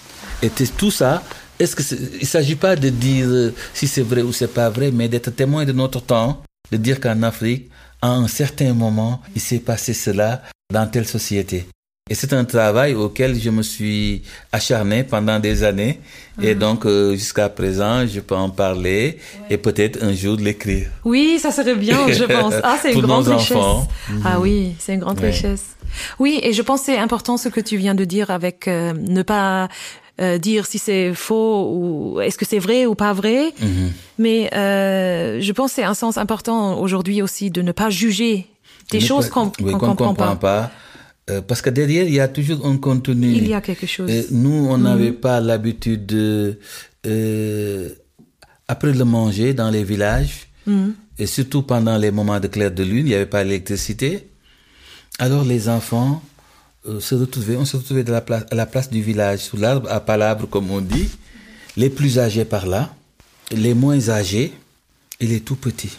Et 0.44 0.50
tout 0.78 0.92
ça. 0.92 1.24
Est-ce 1.60 1.76
que 1.76 1.82
il 2.22 2.28
s'agit 2.28 2.56
pas 2.56 2.76
de 2.76 2.90
dire 2.90 3.26
euh, 3.28 3.52
si 3.74 3.88
c'est 3.88 4.04
vrai 4.04 4.22
ou 4.22 4.32
c'est 4.32 4.54
pas 4.54 4.70
vrai, 4.70 4.92
mais 4.92 5.08
d'être 5.10 5.32
témoin 5.32 5.66
de 5.66 5.72
notre 5.72 6.02
temps, 6.02 6.44
de 6.72 6.78
dire 6.78 7.00
qu'en 7.00 7.24
Afrique, 7.24 7.70
à 8.00 8.10
un 8.12 8.28
certain 8.28 8.74
moment, 8.76 9.22
il 9.34 9.42
s'est 9.42 9.58
passé 9.58 9.94
cela 9.96 10.44
dans 10.74 10.86
telle 10.88 11.08
société. 11.08 11.66
Et 12.10 12.16
c'est 12.16 12.32
un 12.32 12.46
travail 12.46 12.94
auquel 12.94 13.38
je 13.38 13.50
me 13.50 13.62
suis 13.62 14.22
acharné 14.52 15.04
pendant 15.04 15.40
des 15.40 15.64
années. 15.64 16.00
Et 16.42 16.56
donc, 16.56 16.86
euh, 16.86 17.12
jusqu'à 17.16 17.50
présent, 17.50 18.06
je 18.08 18.22
peux 18.22 18.36
en 18.36 18.50
parler 18.50 19.18
et 19.50 19.58
peut-être 19.58 20.02
un 20.04 20.14
jour 20.14 20.38
l'écrire. 20.38 20.88
Oui, 21.04 21.38
ça 21.40 21.52
serait 21.52 21.76
bien, 21.76 22.10
je 22.10 22.24
pense. 22.40 22.54
Ah, 22.64 22.78
c'est 22.82 22.94
une 22.94 23.02
grande 23.02 23.28
richesse. 23.28 23.58
Ah 24.24 24.40
oui, 24.40 24.74
c'est 24.80 24.94
une 24.94 25.02
grande 25.02 25.20
Ouais. 25.20 25.32
richesse. 25.32 25.76
Oui, 26.20 26.40
et 26.44 26.54
je 26.54 26.62
pense 26.62 26.82
que 26.82 26.86
c'est 26.88 26.98
important 26.98 27.36
ce 27.38 27.50
que 27.50 27.60
tu 27.60 27.76
viens 27.78 27.96
de 27.96 28.06
dire 28.06 28.30
avec 28.30 28.68
euh, 28.70 28.94
ne 28.94 29.22
pas 29.22 29.68
euh, 30.22 30.38
dire 30.38 30.66
si 30.66 30.80
c'est 30.80 31.14
faux 31.14 31.72
ou 31.74 32.22
est-ce 32.22 32.38
que 32.38 32.46
c'est 32.46 32.60
vrai 32.60 32.86
ou 32.86 32.96
pas 32.96 33.12
vrai. 33.12 33.54
Mhm. 33.62 33.92
Mais 34.18 34.50
je 34.54 35.52
pense 35.52 35.72
que 35.72 35.76
c'est 35.76 35.84
un 35.84 35.94
sens 35.94 36.18
important 36.18 36.80
aujourd'hui 36.80 37.22
aussi 37.22 37.52
de 37.52 37.62
ne 37.62 37.74
pas 37.74 37.90
juger 37.90 38.48
des 38.92 39.00
Ne 39.00 39.04
choses 39.04 39.30
qu'on 39.30 39.52
oui, 39.60 39.72
qu'on 39.72 39.80
comprend 39.80 39.96
comprend 39.96 40.36
pas. 40.36 40.36
pas. 40.36 40.72
Euh, 41.30 41.42
parce 41.42 41.62
que 41.62 41.70
derrière, 41.70 42.06
il 42.06 42.14
y 42.14 42.20
a 42.22 42.28
toujours 42.30 42.66
un 42.66 42.78
contenu. 42.78 43.28
Il 43.34 43.48
y 43.48 43.54
a 43.54 43.62
quelque 43.62 43.86
chose. 43.86 44.10
Nous, 44.32 44.68
on 44.70 44.78
n'avait 44.78 45.12
pas 45.12 45.42
l'habitude 45.42 46.06
de, 46.06 46.58
euh, 47.06 47.90
après 48.68 48.94
le 48.94 49.04
manger 49.04 49.54
dans 49.54 49.70
les 49.70 49.84
villages, 49.84 50.48
et 51.20 51.26
surtout 51.26 51.64
pendant 51.64 51.98
les 51.98 52.12
moments 52.12 52.40
de 52.40 52.48
clair 52.48 52.72
de 52.72 52.84
lune, 52.84 53.06
il 53.08 53.10
n'y 53.10 53.14
avait 53.16 53.26
pas 53.26 53.44
l'électricité. 53.44 54.28
Alors 55.20 55.44
les 55.46 55.68
enfants 55.70 56.22
euh, 56.88 57.00
se 57.00 57.16
retrouvaient, 57.16 57.56
on 57.56 57.66
se 57.66 57.78
retrouvait 57.78 58.04
de 58.04 58.12
la 58.12 58.22
place, 58.22 58.46
à 58.52 58.56
la 58.56 58.66
place 58.66 58.90
du 58.90 59.02
village, 59.02 59.40
sous 59.40 59.58
l'arbre 59.58 59.90
à 59.92 60.00
palabre, 60.00 60.48
comme 60.48 60.70
on 60.70 60.82
dit, 60.82 61.10
les 61.76 61.90
plus 61.90 62.20
âgés 62.20 62.46
par 62.46 62.68
là, 62.68 62.94
les 63.52 63.74
moins 63.74 64.10
âgés 64.10 64.54
et 65.20 65.26
les 65.28 65.40
tout 65.40 65.56
petits. 65.56 65.98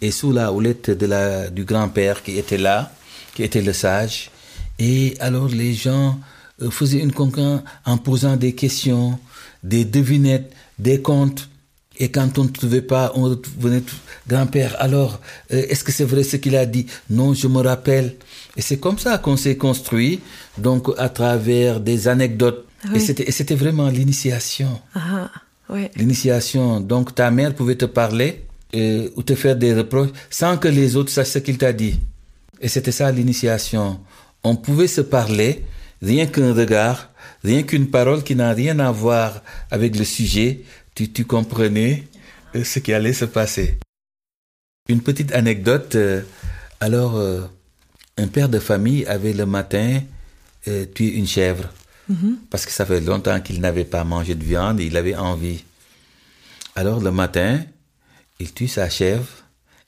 Et 0.00 0.10
sous 0.10 0.32
la 0.32 0.52
houlette 0.52 0.90
de 0.90 1.06
la, 1.06 1.50
du 1.50 1.64
grand-père 1.64 2.22
qui 2.22 2.38
était 2.38 2.58
là, 2.58 2.92
qui 3.34 3.42
était 3.42 3.62
le 3.62 3.72
sage. 3.72 4.30
Et 4.78 5.16
alors 5.18 5.48
les 5.48 5.74
gens 5.74 6.18
euh, 6.62 6.70
faisaient 6.70 7.00
une 7.00 7.12
conquête 7.12 7.62
en 7.84 7.98
posant 7.98 8.36
des 8.36 8.54
questions, 8.54 9.18
des 9.62 9.84
devinettes, 9.84 10.52
des 10.78 11.00
contes. 11.02 11.48
Et 12.00 12.10
quand 12.10 12.38
on 12.38 12.44
ne 12.44 12.50
trouvait 12.50 12.82
pas, 12.82 13.10
on 13.16 13.36
venait, 13.58 13.82
grand-père, 14.28 14.76
alors, 14.78 15.20
euh, 15.52 15.66
est-ce 15.68 15.82
que 15.82 15.90
c'est 15.90 16.04
vrai 16.04 16.22
ce 16.22 16.36
qu'il 16.36 16.54
a 16.54 16.64
dit? 16.64 16.86
Non, 17.10 17.34
je 17.34 17.48
me 17.48 17.60
rappelle. 17.60 18.14
Et 18.56 18.62
c'est 18.62 18.78
comme 18.78 18.98
ça 19.00 19.18
qu'on 19.18 19.36
s'est 19.36 19.56
construit, 19.56 20.20
donc 20.56 20.88
à 20.96 21.08
travers 21.08 21.80
des 21.80 22.06
anecdotes. 22.06 22.64
Oui. 22.92 23.04
Et 23.26 23.32
c'était 23.32 23.56
vraiment 23.56 23.88
l'initiation. 23.88 24.80
Ah, 24.94 25.28
ouais. 25.68 25.90
L'initiation. 25.96 26.80
Donc 26.80 27.16
ta 27.16 27.32
mère 27.32 27.52
pouvait 27.54 27.74
te 27.74 27.86
parler 27.86 28.44
ou 28.74 29.22
te 29.22 29.34
faire 29.34 29.56
des 29.56 29.74
reproches 29.74 30.10
sans 30.30 30.58
que 30.58 30.68
les 30.68 30.96
autres 30.96 31.10
sachent 31.10 31.28
ce 31.28 31.38
qu'il 31.38 31.58
t'a 31.58 31.72
dit. 31.72 31.98
Et 32.60 32.68
c'était 32.68 32.92
ça 32.92 33.10
l'initiation. 33.10 34.00
On 34.44 34.56
pouvait 34.56 34.88
se 34.88 35.00
parler, 35.00 35.64
rien 36.02 36.26
qu'un 36.26 36.52
regard, 36.52 37.10
rien 37.44 37.62
qu'une 37.62 37.88
parole 37.88 38.22
qui 38.22 38.34
n'a 38.34 38.52
rien 38.52 38.78
à 38.78 38.90
voir 38.90 39.42
avec 39.70 39.96
le 39.96 40.04
sujet. 40.04 40.60
Tu, 40.94 41.10
tu 41.10 41.24
comprenais 41.24 42.04
euh, 42.54 42.64
ce 42.64 42.78
qui 42.80 42.92
allait 42.92 43.12
se 43.12 43.24
passer. 43.24 43.78
Une 44.88 45.00
petite 45.00 45.32
anecdote. 45.32 45.94
euh, 45.94 46.22
alors, 46.80 47.16
euh, 47.16 47.42
un 48.16 48.26
père 48.26 48.48
de 48.48 48.58
famille 48.58 49.06
avait 49.06 49.32
le 49.32 49.46
matin 49.46 50.00
tué 50.94 51.14
une 51.14 51.26
chèvre 51.26 51.72
parce 52.50 52.66
que 52.66 52.72
ça 52.72 52.84
fait 52.84 53.00
longtemps 53.00 53.40
qu'il 53.40 53.60
n'avait 53.60 53.84
pas 53.84 54.04
mangé 54.04 54.34
de 54.34 54.44
viande 54.44 54.80
et 54.80 54.86
il 54.86 54.96
avait 54.96 55.16
envie. 55.16 55.64
Alors 56.74 57.00
le 57.00 57.10
matin, 57.10 57.60
il 58.38 58.52
tue 58.52 58.68
sa 58.68 58.88
chèvre 58.88 59.26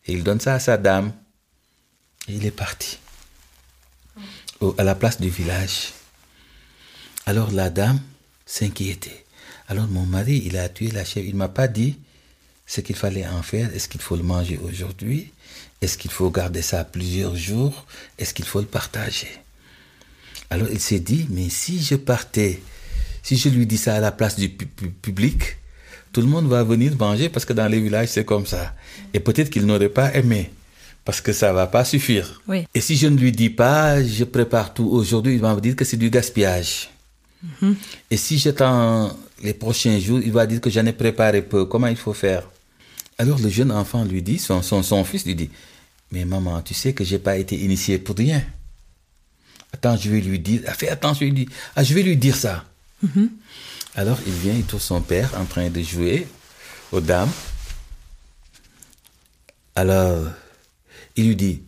et 0.07 0.13
il 0.13 0.23
donne 0.23 0.41
ça 0.41 0.55
à 0.55 0.61
sa 0.61 0.77
dame. 0.77 1.13
Et 2.29 2.35
il 2.35 2.47
est 2.47 2.51
parti 2.51 2.99
à 4.79 4.85
la 4.85 4.95
place 4.95 5.21
du 5.21 5.31
village. 5.31 5.93
Alors 7.27 7.51
la 7.51 7.71
dame 7.71 8.01
s'inquiétait. 8.45 9.25
Alors 9.69 9.87
mon 9.89 10.05
mari, 10.05 10.43
il 10.45 10.57
a 10.59 10.69
tué 10.69 10.91
la 10.91 11.05
chèvre. 11.05 11.27
Il 11.29 11.37
m'a 11.37 11.49
pas 11.49 11.69
dit 11.69 11.99
ce 12.67 12.81
qu'il 12.81 12.97
fallait 12.97 13.27
en 13.27 13.43
faire. 13.43 13.75
Est-ce 13.75 13.89
qu'il 13.89 14.01
faut 14.01 14.17
le 14.17 14.23
manger 14.23 14.59
aujourd'hui? 14.59 15.33
Est-ce 15.81 15.97
qu'il 15.97 16.11
faut 16.11 16.31
garder 16.31 16.63
ça 16.63 16.85
plusieurs 16.85 17.37
jours? 17.37 17.87
Est-ce 18.19 18.35
qu'il 18.35 18.45
faut 18.45 18.61
le 18.61 18.67
partager? 18.67 19.31
Alors 20.51 20.69
il 20.71 20.81
s'est 20.81 21.01
dit, 21.01 21.27
mais 21.31 21.49
si 21.49 21.83
je 21.83 21.95
partais, 21.95 22.61
si 23.23 23.37
je 23.37 23.49
lui 23.49 23.67
dis 23.67 23.79
ça 23.79 23.95
à 23.95 24.01
la 24.01 24.13
place 24.13 24.37
du 24.37 24.49
pu- 24.51 24.67
pu- 24.67 24.91
public, 24.91 25.57
tout 26.13 26.21
le 26.21 26.27
monde 26.27 26.49
va 26.49 26.63
venir 26.65 26.97
manger 26.97 27.29
parce 27.29 27.45
que 27.45 27.53
dans 27.53 27.69
les 27.69 27.81
villages 27.81 28.09
c'est 28.09 28.25
comme 28.25 28.47
ça. 28.47 28.75
Et 29.15 29.21
peut-être 29.21 29.51
qu'il 29.51 29.67
n'aurait 29.67 29.89
pas 29.89 30.15
aimé 30.15 30.51
parce 31.05 31.21
que 31.21 31.33
ça 31.33 31.53
va 31.53 31.67
pas 31.67 31.85
suffire. 31.85 32.41
Oui. 32.47 32.67
Et 32.75 32.81
si 32.81 32.97
je 32.97 33.07
ne 33.07 33.17
lui 33.17 33.33
dis 33.33 33.51
pas, 33.51 34.03
je 34.03 34.25
prépare 34.25 34.75
tout 34.75 34.89
aujourd'hui, 34.89 35.35
il 35.35 35.41
va 35.41 35.55
me 35.55 35.61
dire 35.61 35.77
que 35.77 35.85
c'est 35.85 35.97
du 35.97 36.11
gaspillage. 36.11 36.91
Et 38.11 38.17
si 38.17 38.39
j'attends 38.39 39.17
les 39.43 39.55
prochains 39.55 39.99
jours, 39.99 40.21
il 40.23 40.31
va 40.33 40.47
dire 40.47 40.61
que 40.61 40.69
j'en 40.69 40.85
ai 40.85 40.93
préparé 40.93 41.41
peu. 41.41 41.65
Comment 41.65 41.87
il 41.87 41.97
faut 41.97 42.13
faire? 42.13 42.49
Alors 43.17 43.39
le 43.39 43.49
jeune 43.49 43.73
enfant 43.73 44.05
lui 44.05 44.23
dit, 44.23 44.39
son, 44.39 44.63
son, 44.63 44.83
son 44.83 45.05
fils 45.05 45.25
lui 45.25 45.35
dit, 45.35 45.51
mais 46.13 46.25
maman, 46.25 46.61
tu 46.61 46.75
sais 46.75 46.93
que 46.93 47.05
j'ai 47.05 47.19
pas 47.19 47.37
été 47.39 47.57
initié 47.57 47.99
pour 47.99 48.17
rien. 48.17 48.43
Attends, 49.73 49.97
je 49.97 50.11
vais 50.11 50.21
lui 50.21 50.39
dire. 50.39 50.63
Ah, 50.67 50.75
Fais 50.75 50.89
attention, 50.89 51.27
il 51.27 51.35
dit. 51.35 51.49
Ah, 51.77 51.85
je 51.85 51.95
vais 51.95 52.03
lui 52.03 52.17
dire 52.17 52.35
ça. 52.35 52.65
Alors 53.97 54.19
il 54.27 54.33
vient, 54.33 54.55
il 54.55 54.65
trouve 54.65 54.81
son 54.81 55.01
père 55.01 55.33
en 55.39 55.45
train 55.45 55.69
de 55.69 55.83
jouer 55.83 56.27
aux 56.93 57.01
dames. 57.01 57.31
Alors 59.75 60.29
il 61.17 61.29
lui 61.29 61.37
dit 61.37 61.63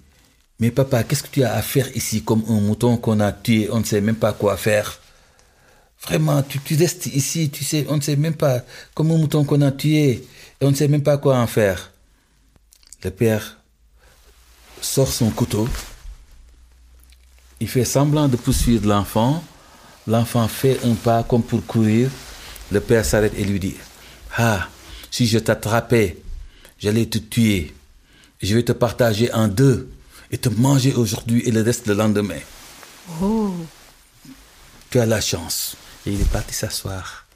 Mais 0.60 0.70
papa, 0.70 1.04
qu'est-ce 1.04 1.22
que 1.22 1.28
tu 1.28 1.42
as 1.44 1.54
à 1.54 1.62
faire 1.62 1.94
ici 1.96 2.22
comme 2.22 2.44
un 2.48 2.60
mouton 2.60 2.96
qu'on 2.96 3.20
a 3.20 3.32
tué 3.32 3.68
On 3.70 3.80
ne 3.80 3.84
sait 3.84 4.00
même 4.00 4.16
pas 4.16 4.32
quoi 4.32 4.56
faire. 4.56 5.00
Vraiment, 6.02 6.42
tu, 6.42 6.58
restes 6.74 7.06
ici, 7.06 7.48
tu 7.50 7.62
sais, 7.62 7.86
on 7.88 7.96
ne 7.96 8.00
sait 8.00 8.16
même 8.16 8.34
pas, 8.34 8.62
comme 8.92 9.12
un 9.12 9.18
mouton 9.18 9.44
qu'on 9.44 9.60
a 9.60 9.70
tué, 9.70 10.26
et 10.60 10.64
on 10.64 10.70
ne 10.70 10.74
sait 10.74 10.88
même 10.88 11.04
pas 11.04 11.16
quoi 11.16 11.38
en 11.38 11.46
faire. 11.46 11.92
Le 13.04 13.10
père 13.10 13.58
sort 14.80 15.12
son 15.12 15.30
couteau, 15.30 15.68
il 17.60 17.68
fait 17.68 17.84
semblant 17.84 18.26
de 18.26 18.36
poursuivre 18.36 18.88
l'enfant. 18.88 19.44
L'enfant 20.07 20.48
fait 20.48 20.78
un 20.84 20.94
pas 20.94 21.22
comme 21.22 21.42
pour 21.42 21.64
courir. 21.66 22.11
Le 22.70 22.80
père 22.80 23.05
s'arrête 23.05 23.34
et 23.36 23.44
lui 23.44 23.61
dit, 23.61 23.76
Ah, 24.36 24.68
si 25.11 25.26
je 25.26 25.38
t'attrapais, 25.38 26.18
j'allais 26.78 27.07
te 27.07 27.18
tuer. 27.18 27.74
Je 28.40 28.55
vais 28.55 28.64
te 28.64 28.72
partager 28.72 29.32
en 29.32 29.48
deux 29.48 29.90
et 30.30 30.38
te 30.38 30.48
manger 30.48 30.94
aujourd'hui 30.94 31.42
et 31.46 31.53
le 31.53 31.62
reste 31.62 31.86
le 31.86 31.94
lendemain. 31.94 32.40
Oh. 33.20 33.55
Tu 34.90 34.98
as 34.98 35.07
la 35.07 35.20
chance. 35.20 35.76
Et 36.07 36.12
il 36.12 36.20
est 36.20 36.30
parti 36.30 36.55
s'asseoir. 36.55 37.26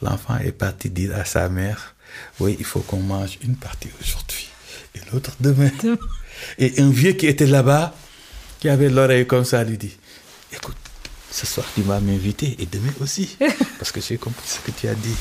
L'enfant 0.00 0.38
est 0.38 0.52
parti 0.52 0.88
dire 0.88 1.14
à 1.16 1.24
sa 1.24 1.48
mère, 1.48 1.94
oui, 2.40 2.56
il 2.58 2.64
faut 2.64 2.80
qu'on 2.80 3.00
mange 3.00 3.38
une 3.42 3.56
partie 3.56 3.88
aujourd'hui 4.00 4.48
et 4.96 5.00
l'autre 5.12 5.32
demain. 5.40 5.70
Et 6.58 6.80
un 6.80 6.90
vieux 6.90 7.12
qui 7.12 7.26
était 7.26 7.46
là-bas, 7.46 7.94
qui 8.60 8.68
avait 8.68 8.88
l'oreille 8.88 9.26
comme 9.26 9.44
ça, 9.44 9.64
lui 9.64 9.78
dit, 9.78 9.96
ce 11.36 11.46
soir 11.46 11.66
tu 11.74 11.82
vas 11.82 12.00
m'inviter 12.00 12.56
et 12.58 12.66
demain 12.70 12.92
aussi, 13.00 13.36
parce 13.78 13.92
que 13.92 14.00
j'ai 14.00 14.16
compris 14.16 14.46
ce 14.46 14.58
que 14.64 14.70
tu 14.78 14.88
as 14.88 14.94
dit. 14.94 15.16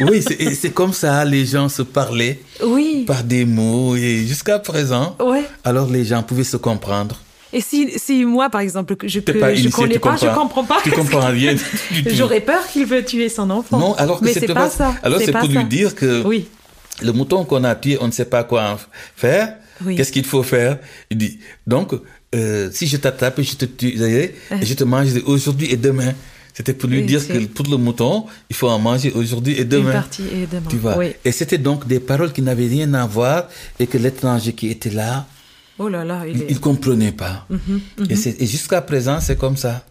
Oui, 0.00 0.22
c'est 0.60 0.70
comme 0.70 0.92
ça, 0.92 1.24
les 1.24 1.44
gens 1.44 1.68
se 1.68 1.82
parlaient 1.82 2.38
Oui. 2.64 3.04
par 3.06 3.24
des 3.24 3.44
mots 3.44 3.96
et 3.96 4.24
jusqu'à 4.26 4.58
présent, 4.60 5.16
Ouais. 5.18 5.44
alors 5.64 5.88
les 5.90 6.04
gens 6.04 6.22
pouvaient 6.22 6.44
se 6.44 6.56
comprendre. 6.56 7.20
Et 7.54 7.60
si, 7.60 7.98
si 7.98 8.24
moi, 8.24 8.48
par 8.48 8.60
exemple, 8.62 8.94
que 8.96 9.06
je 9.08 9.18
initié, 9.18 9.70
connais 9.70 9.94
tu 9.94 10.00
pas, 10.00 10.16
je 10.16 10.26
comprends- 10.26 10.42
comprends 10.48 10.64
pas. 10.64 10.80
Tu 10.84 10.90
comprends 10.90 11.26
rien. 11.26 11.54
J'aurais 12.06 12.40
peur 12.40 12.66
qu'il 12.68 12.86
veut 12.86 13.04
tuer 13.04 13.28
son 13.28 13.50
enfant. 13.50 13.78
Non, 13.78 13.94
alors 13.94 14.20
que 14.20 14.32
c'est 14.32 14.46
pas 14.54 14.70
ça. 14.70 14.94
Alors 15.02 15.18
c'est 15.20 15.32
pour 15.32 15.42
ça. 15.42 15.46
lui 15.48 15.64
dire 15.64 15.94
que 15.94 16.22
Oui. 16.24 16.48
le 17.02 17.12
mouton 17.12 17.44
qu'on 17.44 17.64
a 17.64 17.74
tué, 17.74 17.98
on 18.00 18.06
ne 18.06 18.12
sait 18.12 18.24
pas 18.24 18.44
quoi 18.44 18.62
en 18.70 18.76
faire. 19.16 19.56
Oui. 19.84 19.96
Qu'est-ce 19.96 20.12
qu'il 20.12 20.24
faut 20.24 20.42
faire? 20.42 20.78
Il 21.10 21.18
dit 21.18 21.40
donc 21.66 21.92
euh, 22.34 22.70
si 22.72 22.86
je 22.86 22.96
t'attrape 22.96 23.38
et 23.38 23.44
je 23.44 23.56
te 23.56 23.64
tuerai 23.64 24.34
et 24.60 24.64
je 24.66 24.74
te 24.74 24.84
mangerai 24.84 25.20
aujourd'hui 25.22 25.70
et 25.70 25.76
demain. 25.76 26.12
C'était 26.54 26.74
pour 26.74 26.88
lui 26.90 26.98
Oui, 27.00 27.06
dire 27.06 27.26
que 27.26 27.38
pour 27.46 27.66
le 27.66 27.78
mouton, 27.78 28.26
il 28.50 28.54
faut 28.56 28.68
en 28.68 28.78
manger 28.78 29.10
aujourd'hui 29.14 29.54
et 29.54 29.62
Une 29.62 29.68
demain. 29.68 29.92
partie 29.92 30.22
et 30.24 30.46
demain. 30.46 30.68
Tu 30.68 30.76
vois. 30.76 30.98
Oui. 30.98 31.12
Et 31.24 31.32
c'était 31.32 31.56
donc 31.56 31.86
des 31.86 31.98
paroles 31.98 32.30
qui 32.32 32.42
n'avaient 32.42 32.66
rien 32.68 32.92
à 32.92 33.06
voir 33.06 33.48
et 33.80 33.86
que 33.86 33.96
l'étranger 33.96 34.52
qui 34.52 34.68
était 34.68 34.90
là 34.90 35.26
Oh 35.78 35.88
là 35.88 36.04
là, 36.04 36.24
il 36.26 36.42
est... 36.42 36.44
Mhm, 36.50 36.54
ne 36.54 36.58
comprenait 36.58 37.12
pas. 37.12 37.46
Et, 38.10 38.16
c'est- 38.16 38.36
et 38.40 38.46
jusqu'à 38.46 38.82
présent, 38.82 39.18
c'est 39.20 39.36
comme 39.38 39.56
ça. 39.56 39.82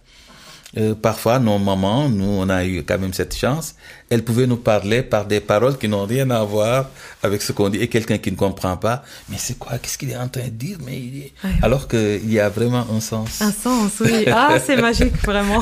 Euh, 0.78 0.96
parfois, 0.96 1.40
nos 1.40 1.58
mamans, 1.58 2.08
nous, 2.08 2.26
on 2.26 2.48
a 2.50 2.64
eu 2.66 2.84
quand 2.84 2.98
même 2.98 3.14
cette 3.14 3.36
chance, 3.36 3.76
elles 4.10 4.24
pouvaient 4.24 4.48
nous 4.48 4.58
parler 4.58 5.02
par 5.02 5.26
des 5.26 5.42
paroles 5.42 5.78
qui 5.78 5.90
n'ont 5.90 6.06
rien 6.06 6.30
à 6.30 6.44
voir 6.44 6.90
avec 7.22 7.42
ce 7.42 7.52
qu'on 7.52 7.70
dit. 7.70 7.80
Et 7.80 7.90
quelqu'un 7.90 8.18
qui 8.18 8.32
ne 8.32 8.38
comprend 8.38 8.78
pas, 8.78 9.04
mais 9.30 9.36
c'est 9.38 9.58
quoi? 9.60 9.78
Qu'est-ce 9.78 9.98
qu'il 9.98 10.12
est 10.12 10.18
en 10.18 10.30
train 10.30 10.46
de 10.46 10.50
dire? 10.50 10.78
Mais 10.86 10.98
il 10.98 11.18
est... 11.18 11.34
Ouais. 11.44 11.52
Alors 11.62 11.88
qu'il 11.88 12.32
y 12.32 12.40
a 12.40 12.48
vraiment 12.50 12.86
un 12.90 13.02
sens. 13.02 13.42
Un 13.42 13.52
sens, 13.52 14.00
oui. 14.00 14.26
Ah, 14.32 14.58
c'est 14.66 14.78
magique, 14.78 15.18
vraiment. 15.26 15.62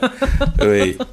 oui. 0.62 0.96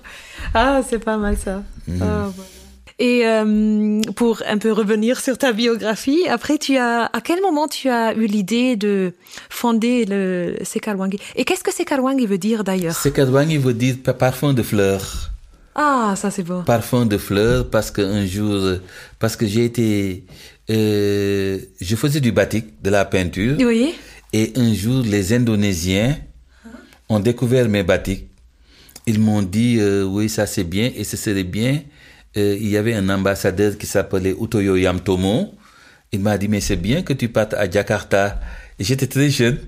Ah, 0.53 0.81
c'est 0.85 0.99
pas 0.99 1.15
mal 1.15 1.37
ça. 1.37 1.63
Ah, 1.87 2.27
voilà. 2.35 2.60
Et 3.09 3.25
euh, 3.25 3.99
pour 4.15 4.43
un 4.47 4.59
peu 4.59 4.71
revenir 4.71 5.19
sur 5.19 5.35
ta 5.43 5.51
biographie, 5.53 6.21
après, 6.29 6.57
tu 6.59 6.77
as, 6.77 7.05
à 7.11 7.19
quel 7.27 7.39
moment 7.41 7.67
tu 7.67 7.89
as 7.89 8.13
eu 8.13 8.25
l'idée 8.35 8.75
de 8.75 9.13
fonder 9.49 10.05
le 10.13 10.55
Sekarwangi 10.63 11.17
Et 11.35 11.43
qu'est-ce 11.45 11.63
que 11.63 11.73
Sekarwangi 11.73 12.25
veut 12.27 12.37
dire 12.37 12.63
d'ailleurs? 12.63 12.95
Sekadwangi 12.95 13.57
veut 13.57 13.73
dire 13.73 13.95
pa- 14.03 14.13
parfum 14.13 14.53
de 14.53 14.61
fleurs. 14.61 15.31
Ah, 15.73 16.13
ça 16.15 16.29
c'est 16.29 16.43
beau. 16.43 16.61
Parfum 16.61 17.05
de 17.07 17.17
fleurs 17.17 17.69
parce 17.75 17.89
qu'un 17.89 18.25
jour, 18.27 18.53
euh, 18.53 18.77
parce 19.17 19.35
que 19.35 19.47
j'ai 19.47 19.65
été, 19.65 20.25
euh, 20.69 21.57
je 21.79 21.95
faisais 21.95 22.19
du 22.19 22.31
batik, 22.31 22.65
de 22.83 22.89
la 22.91 23.03
peinture. 23.05 23.55
Voyez 23.59 23.95
Et 24.33 24.53
un 24.57 24.73
jour, 24.75 25.01
les 25.03 25.33
Indonésiens 25.33 26.17
ont 27.09 27.19
découvert 27.19 27.67
mes 27.67 27.83
batiks. 27.83 28.27
Ils 29.07 29.19
m'ont 29.19 29.41
dit, 29.41 29.77
euh, 29.79 30.03
oui, 30.03 30.29
ça 30.29 30.45
c'est 30.45 30.63
bien, 30.65 30.91
et 30.95 31.03
ce 31.03 31.17
serait 31.17 31.43
bien. 31.59 31.81
Euh, 32.37 32.57
il 32.59 32.69
y 32.69 32.77
avait 32.77 32.93
un 32.93 33.09
ambassadeur 33.09 33.77
qui 33.77 33.85
s'appelait 33.85 34.35
Utoyo 34.39 34.75
Yamtomo. 34.75 35.53
Il 36.11 36.19
m'a 36.21 36.37
dit, 36.37 36.47
mais 36.47 36.61
c'est 36.61 36.75
bien 36.77 37.01
que 37.01 37.13
tu 37.13 37.29
partes 37.29 37.53
à 37.53 37.69
Jakarta. 37.69 38.39
J'étais 38.79 39.07
très 39.07 39.29
jeune 39.29 39.59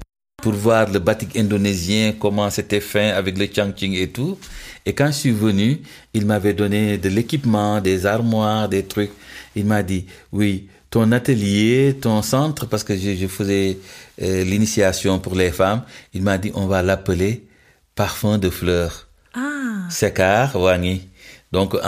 pour 0.41 0.53
voir 0.53 0.89
le 0.91 0.99
batik 0.99 1.37
indonésien, 1.37 2.13
comment 2.19 2.49
c'était 2.49 2.81
fait 2.81 3.11
avec 3.11 3.37
le 3.37 3.47
changching 3.53 3.93
et 3.93 4.09
tout. 4.09 4.37
Et 4.85 4.93
quand 4.93 5.07
je 5.07 5.11
suis 5.13 5.31
venu, 5.31 5.79
il 6.13 6.25
m'avait 6.25 6.53
donné 6.53 6.97
de 6.97 7.09
l'équipement, 7.09 7.79
des 7.79 8.05
armoires, 8.05 8.67
des 8.67 8.83
trucs. 8.83 9.11
Il 9.55 9.65
m'a 9.65 9.83
dit, 9.83 10.05
oui, 10.33 10.67
ton 10.89 11.11
atelier, 11.11 11.97
ton 11.99 12.21
centre, 12.21 12.65
parce 12.67 12.83
que 12.83 12.95
je, 12.95 13.15
je 13.15 13.27
faisais 13.27 13.77
euh, 14.21 14.43
l'initiation 14.43 15.19
pour 15.19 15.35
les 15.35 15.51
femmes, 15.51 15.83
il 16.13 16.21
m'a 16.21 16.37
dit, 16.37 16.51
on 16.55 16.67
va 16.67 16.81
l'appeler 16.81 17.47
parfum 17.95 18.37
de 18.37 18.49
fleurs. 18.49 19.07
Ah, 19.33 19.87
Sekar 19.89 20.55
Wangi. 20.55 21.07
Donc, 21.53 21.75
en, 21.75 21.79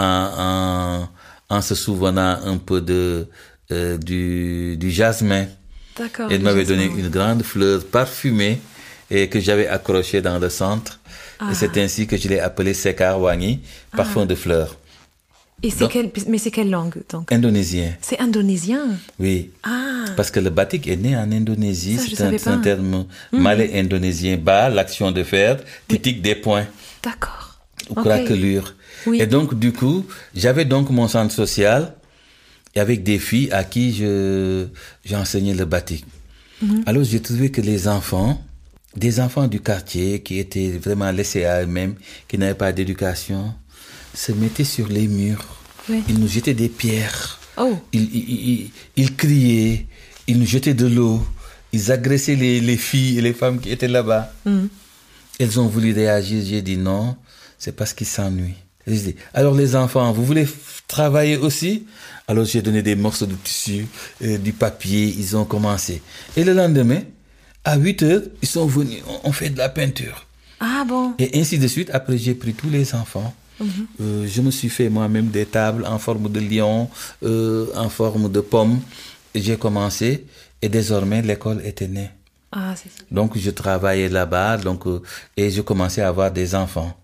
en, 0.50 1.10
en 1.56 1.62
se 1.70 1.76
souvenant 1.76 2.38
un 2.46 2.58
peu 2.58 2.80
de, 2.82 3.28
euh, 3.72 3.98
du, 3.98 4.78
du 4.78 4.90
jasmin. 4.92 5.46
d'accord. 5.98 6.32
Il 6.32 6.42
m'avait 6.42 6.66
donné 6.66 6.86
une 6.86 7.10
grande 7.10 7.42
fleur 7.44 7.80
parfumée 7.86 8.60
et 9.10 9.28
que 9.32 9.40
j'avais 9.40 9.68
accrochée 9.68 10.22
dans 10.22 10.38
le 10.40 10.50
centre. 10.50 11.00
Et 11.52 11.56
c'est 11.56 11.76
ainsi 11.84 12.06
que 12.08 12.16
je 12.16 12.28
l'ai 12.30 12.40
appelé 12.40 12.74
Sekar 12.74 13.20
Wangi, 13.20 13.60
parfum 14.00 14.26
de 14.26 14.36
fleurs. 14.36 14.78
Et 15.64 15.72
c'est 15.72 15.88
quelle, 15.88 16.12
mais 16.28 16.38
c'est 16.38 16.52
quelle 16.52 16.70
langue 16.70 16.98
donc? 17.12 17.32
Indonésien, 17.32 17.90
C'est 18.02 18.20
indonésien? 18.20 18.84
oui. 19.20 19.52
Ah, 19.64 20.06
Parce 20.16 20.30
que 20.30 20.40
le 20.40 20.50
batik 20.52 20.86
est 20.88 20.96
né 21.06 21.16
en 21.18 21.32
Indonésie, 21.32 21.98
c'est 21.98 22.22
un, 22.48 22.60
terme 22.60 23.06
malais 23.32 23.72
indonésien. 23.80 24.38
Ba, 24.38 24.70
l'action 24.70 25.12
de 25.12 25.24
faire, 25.24 25.58
titique 25.88 26.22
des 26.22 26.36
points, 26.36 26.68
d'accord. 27.02 27.58
ou 27.90 27.94
Ok. 28.00 28.04
craquelure. 28.06 28.76
Oui. 29.08 29.22
Et 29.22 29.28
donc, 29.28 29.58
du 29.58 29.72
coup, 29.72 30.06
j'avais 30.36 30.66
donc 30.66 30.90
mon 30.90 31.08
centre 31.08 31.34
social 31.34 31.96
et 32.74 32.80
avec 32.80 33.04
des 33.04 33.20
filles 33.20 33.52
à 33.52 33.64
qui 33.64 33.94
je, 33.94 34.68
j'enseignais 35.06 35.54
le 35.54 35.66
batik. 35.66 36.06
Mhm. 36.62 36.84
Alors, 36.86 37.04
j'ai 37.04 37.22
trouvé 37.22 37.52
que 37.52 37.62
les 37.62 37.88
enfants, 37.88 38.42
des 38.96 39.20
enfants 39.20 39.48
du 39.48 39.60
quartier 39.60 40.22
qui 40.22 40.40
étaient 40.40 40.72
vraiment 40.72 41.12
laissés 41.12 41.46
à 41.46 41.62
eux-mêmes, 41.64 41.96
qui 42.28 42.38
n'avaient 42.38 42.54
pas 42.56 42.72
d'éducation, 42.72 43.54
se 44.14 44.32
mettaient 44.32 44.64
sur 44.64 44.88
les 44.88 45.08
murs. 45.08 45.46
Oui. 45.90 46.02
Ils 46.10 46.20
nous 46.20 46.28
jetaient 46.28 46.54
des 46.54 46.70
pierres. 46.70 47.40
Oh, 47.58 47.78
Ils, 47.94 48.04
ils, 48.14 48.50
ils- 48.50 48.72
ils 48.98 49.16
criaient, 49.16 49.86
ils 50.28 50.40
nous 50.40 50.46
jetaient 50.46 50.74
de 50.74 50.88
l'eau, 50.88 51.26
ils 51.72 51.92
agressaient 51.92 52.36
les, 52.36 52.60
les 52.60 52.76
filles 52.78 53.20
et 53.20 53.22
les 53.22 53.34
femmes 53.34 53.60
qui 53.60 53.70
étaient 53.72 53.88
là-bas. 53.88 54.34
Elles 55.40 55.60
ont 55.60 55.68
voulu 55.68 55.94
réagir, 55.94 56.44
j'ai 56.46 56.62
dit 56.62 56.78
non, 56.78 57.16
c'est 57.58 57.74
parce 57.76 57.94
qu'ils 57.94 58.08
s'ennuient. 58.08 58.56
Alors 59.34 59.54
les 59.56 59.76
enfants, 59.76 60.12
vous 60.12 60.24
voulez 60.26 60.48
travailler 60.88 61.38
aussi? 61.38 61.86
Alors 62.28 62.46
j'ai 62.46 62.62
donné 62.62 62.82
des 62.82 62.96
morceaux 62.96 63.26
de 63.26 63.36
tissu, 63.36 63.88
euh, 64.24 64.38
du 64.38 64.54
papier, 64.54 65.14
ils 65.18 65.36
ont 65.36 65.46
commencé. 65.46 66.02
Et 66.38 66.44
le 66.44 66.54
lendemain, 66.54 67.02
à 67.64 67.78
8 67.78 68.04
heures, 68.04 68.22
ils 68.42 68.48
sont 68.48 68.66
venus, 68.68 69.02
on, 69.08 69.30
on 69.30 69.32
fait 69.32 69.50
de 69.50 69.58
la 69.58 69.70
peinture. 69.70 70.26
ah 70.60 70.84
bon? 70.88 71.14
Et 71.20 71.40
ainsi 71.40 71.58
de 71.58 71.68
suite, 71.68 71.90
après 71.94 72.18
j'ai 72.18 72.36
pris 72.36 72.54
tous 72.54 72.70
les 72.70 72.94
enfants. 72.96 73.34
Euh, 74.02 74.28
je 74.28 74.42
me 74.42 74.52
suis 74.52 74.68
fait 74.70 74.90
moi-même 74.90 75.28
des 75.28 75.46
tables 75.46 75.86
en 75.86 75.98
forme 75.98 76.30
de 76.30 76.42
lion, 76.42 76.90
euh, 77.24 77.68
en 77.76 77.90
forme 77.90 78.30
de 78.30 78.42
pomme. 78.42 78.82
J'ai 79.34 79.56
commencé 79.58 80.26
et 80.62 80.68
désormais 80.70 81.22
l'école 81.22 81.62
était 81.66 81.88
née. 81.88 82.10
Ah, 82.52 82.74
c'est 82.76 82.90
ça. 82.90 83.04
Donc 83.12 83.38
je 83.38 83.50
travaillais 83.52 84.10
là-bas 84.10 84.58
donc, 84.58 84.86
euh, 84.88 85.02
et 85.38 85.50
je 85.52 85.62
commençais 85.62 86.02
à 86.02 86.10
avoir 86.10 86.32
des 86.32 86.54
enfants 86.54 86.96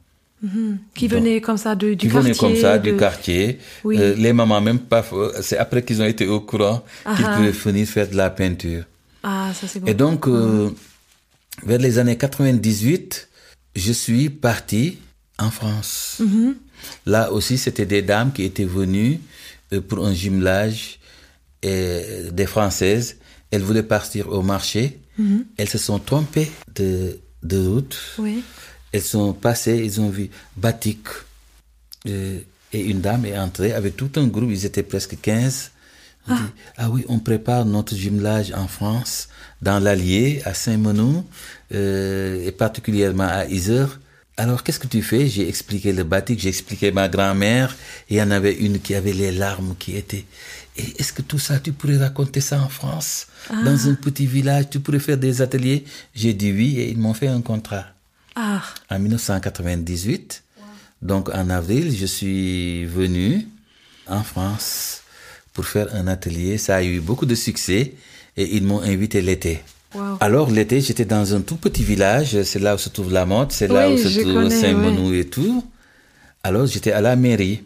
Qui 0.96 1.08
venaient 1.08 1.40
comme 1.40 1.58
ça 1.58 1.76
de, 1.76 1.90
du 1.94 1.98
qui 1.98 2.08
quartier. 2.10 2.22
venaient 2.34 2.36
comme 2.36 2.56
ça 2.56 2.80
de- 2.80 2.92
du 2.92 2.98
quartier. 2.98 3.60
Oui. 3.84 3.98
Euh, 4.00 4.16
les 4.16 4.34
mamans 4.34 4.60
même 4.62 4.80
pas, 4.80 5.06
c'est 5.42 5.58
après 5.58 5.84
qu'ils 5.84 6.02
ont 6.02 6.06
été 6.06 6.28
au 6.28 6.42
courant 6.42 6.84
qu'ils 7.16 7.26
Ah 7.26 7.32
ah. 7.34 7.38
pouvaient 7.38 7.52
venir 7.52 7.88
faire 7.88 8.10
de 8.10 8.16
la 8.16 8.30
peinture. 8.32 8.84
Ah, 9.24 9.52
ça 9.54 9.68
c'est 9.68 9.80
bon. 9.80 9.86
Et 9.88 9.94
donc, 9.94 10.28
euh, 10.28 10.72
vers 11.64 11.78
les 11.80 12.00
années 12.00 12.18
98, 12.18 13.30
je 13.76 13.92
suis 13.94 14.30
parti 14.32 14.98
en 15.38 15.52
France. 15.52 16.22
Là 17.06 17.32
aussi, 17.32 17.58
c'était 17.60 17.86
des 17.86 18.02
dames 18.02 18.32
qui 18.34 18.44
étaient 18.44 18.66
venues 18.66 19.20
euh, 19.74 19.82
pour 19.82 20.04
un 20.06 20.14
jumelage 20.14 20.98
et 21.62 22.30
des 22.32 22.48
Françaises. 22.48 23.18
Elles 23.52 23.62
voulaient 23.62 23.84
partir 23.84 24.30
au 24.30 24.42
marché. 24.42 25.00
Elles 25.58 25.70
se 25.70 25.78
sont 25.78 26.00
trompées 26.00 26.50
de, 26.74 27.20
de 27.44 27.68
route. 27.68 27.96
Oui. 28.18 28.42
Elles 28.92 29.02
sont 29.02 29.34
passées, 29.34 29.82
ils 29.84 30.02
ont 30.02 30.10
vu 30.10 30.30
Batik. 30.58 31.08
Euh, 32.08 32.40
et 32.74 32.82
une 32.82 33.02
dame 33.02 33.26
est 33.26 33.38
entrée 33.38 33.74
avec 33.74 33.96
tout 33.98 34.12
un 34.16 34.28
groupe, 34.28 34.50
ils 34.52 34.66
étaient 34.66 34.84
presque 34.84 35.20
15. 35.22 35.72
On 36.28 36.36
dit, 36.36 36.42
ah 36.78 36.90
oui, 36.90 37.04
on 37.10 37.20
prépare 37.20 37.66
notre 37.66 37.96
jumelage 37.96 38.54
en 38.54 38.68
France, 38.68 39.28
dans 39.62 39.80
l'Allier, 39.80 40.42
à 40.46 40.54
Saint-Menou, 40.54 41.26
euh, 41.74 42.46
et 42.46 42.52
particulièrement 42.52 43.28
à 43.28 43.46
Isère. 43.46 44.00
Alors, 44.38 44.64
qu'est-ce 44.64 44.80
que 44.80 44.88
tu 44.88 45.02
fais? 45.02 45.28
J'ai 45.28 45.50
expliqué 45.50 45.92
le 45.94 46.04
batik, 46.04 46.40
j'ai 46.40 46.50
expliqué 46.50 46.92
ma 46.92 47.10
grand-mère, 47.10 47.76
et 48.10 48.16
il 48.16 48.18
y 48.18 48.22
en 48.22 48.32
avait 48.32 48.54
une 48.54 48.80
qui 48.80 48.94
avait 48.96 49.14
les 49.14 49.32
larmes 49.32 49.76
qui 49.78 49.98
étaient... 49.98 50.26
Et 50.78 50.84
est-ce 51.00 51.12
que 51.12 51.22
tout 51.22 51.40
ça, 51.40 51.60
tu 51.60 51.74
pourrais 51.74 51.98
raconter 51.98 52.40
ça 52.40 52.62
en 52.62 52.70
France? 52.70 53.28
Dans 53.50 53.90
un 53.90 53.96
petit 53.96 54.26
village, 54.26 54.70
tu 54.70 54.80
pourrais 54.80 55.00
faire 55.00 55.18
des 55.18 55.42
ateliers? 55.42 55.86
J'ai 56.16 56.34
dit 56.34 56.52
oui, 56.52 56.80
et 56.80 56.90
ils 56.90 56.98
m'ont 56.98 57.14
fait 57.14 57.28
un 57.28 57.42
contrat 57.42 57.86
Ah, 58.36 58.62
en 58.90 59.00
1998. 59.00 60.44
Donc 61.02 61.30
en 61.30 61.50
avril, 61.50 61.96
je 61.96 62.06
suis 62.06 62.86
venu 62.86 63.48
en 64.08 64.24
France 64.24 65.02
pour 65.54 65.66
faire 65.66 65.94
un 65.96 66.08
atelier. 66.08 66.58
Ça 66.58 66.78
a 66.78 66.84
eu 66.84 67.00
beaucoup 67.00 67.26
de 67.26 67.36
succès 67.36 67.94
et 68.38 68.56
ils 68.56 68.64
m'ont 68.64 68.82
invité 68.82 69.22
l'été. 69.22 69.62
Wow. 69.94 70.18
Alors 70.22 70.50
l'été, 70.52 70.80
j'étais 70.80 71.04
dans 71.06 71.34
un 71.36 71.42
tout 71.42 71.58
petit 71.58 71.84
village, 71.84 72.42
c'est 72.44 72.60
là 72.60 72.76
où 72.76 72.78
se 72.78 72.88
trouve 72.90 73.12
la 73.12 73.26
motte, 73.26 73.52
c'est 73.52 73.68
là 73.68 73.90
où 73.92 73.98
se 73.98 74.20
trouve 74.22 74.34
connais, 74.34 74.62
Saint-Menou 74.62 75.14
et 75.14 75.26
tout. 75.26 75.66
Alors 76.44 76.66
j'étais 76.66 76.92
à 76.94 77.02
la 77.02 77.16
mairie, 77.16 77.64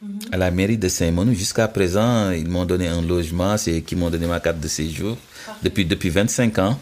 Mhm. 0.00 0.18
à 0.32 0.36
la 0.36 0.50
mairie 0.50 0.78
de 0.78 0.88
Saint-Menou. 0.88 1.34
Jusqu'à 1.34 1.68
présent, 1.68 2.30
ils 2.30 2.48
m'ont 2.48 2.64
donné 2.64 2.88
un 2.88 3.02
logement, 3.02 3.56
c'est 3.58 3.82
qui 3.82 3.94
m'ont 3.96 4.10
donné 4.10 4.26
ma 4.26 4.40
carte 4.40 4.58
de 4.60 4.66
séjour 4.68 5.16
depuis, 5.62 5.84
depuis 5.84 6.08
25 6.10 6.58
ans. 6.58 6.78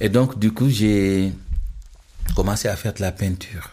Et 0.00 0.08
donc, 0.10 0.38
du 0.38 0.50
coup, 0.52 0.68
j'ai 0.68 1.32
commencé 2.34 2.68
à 2.68 2.76
faire 2.76 2.94
de 2.94 3.00
la 3.00 3.12
peinture. 3.12 3.70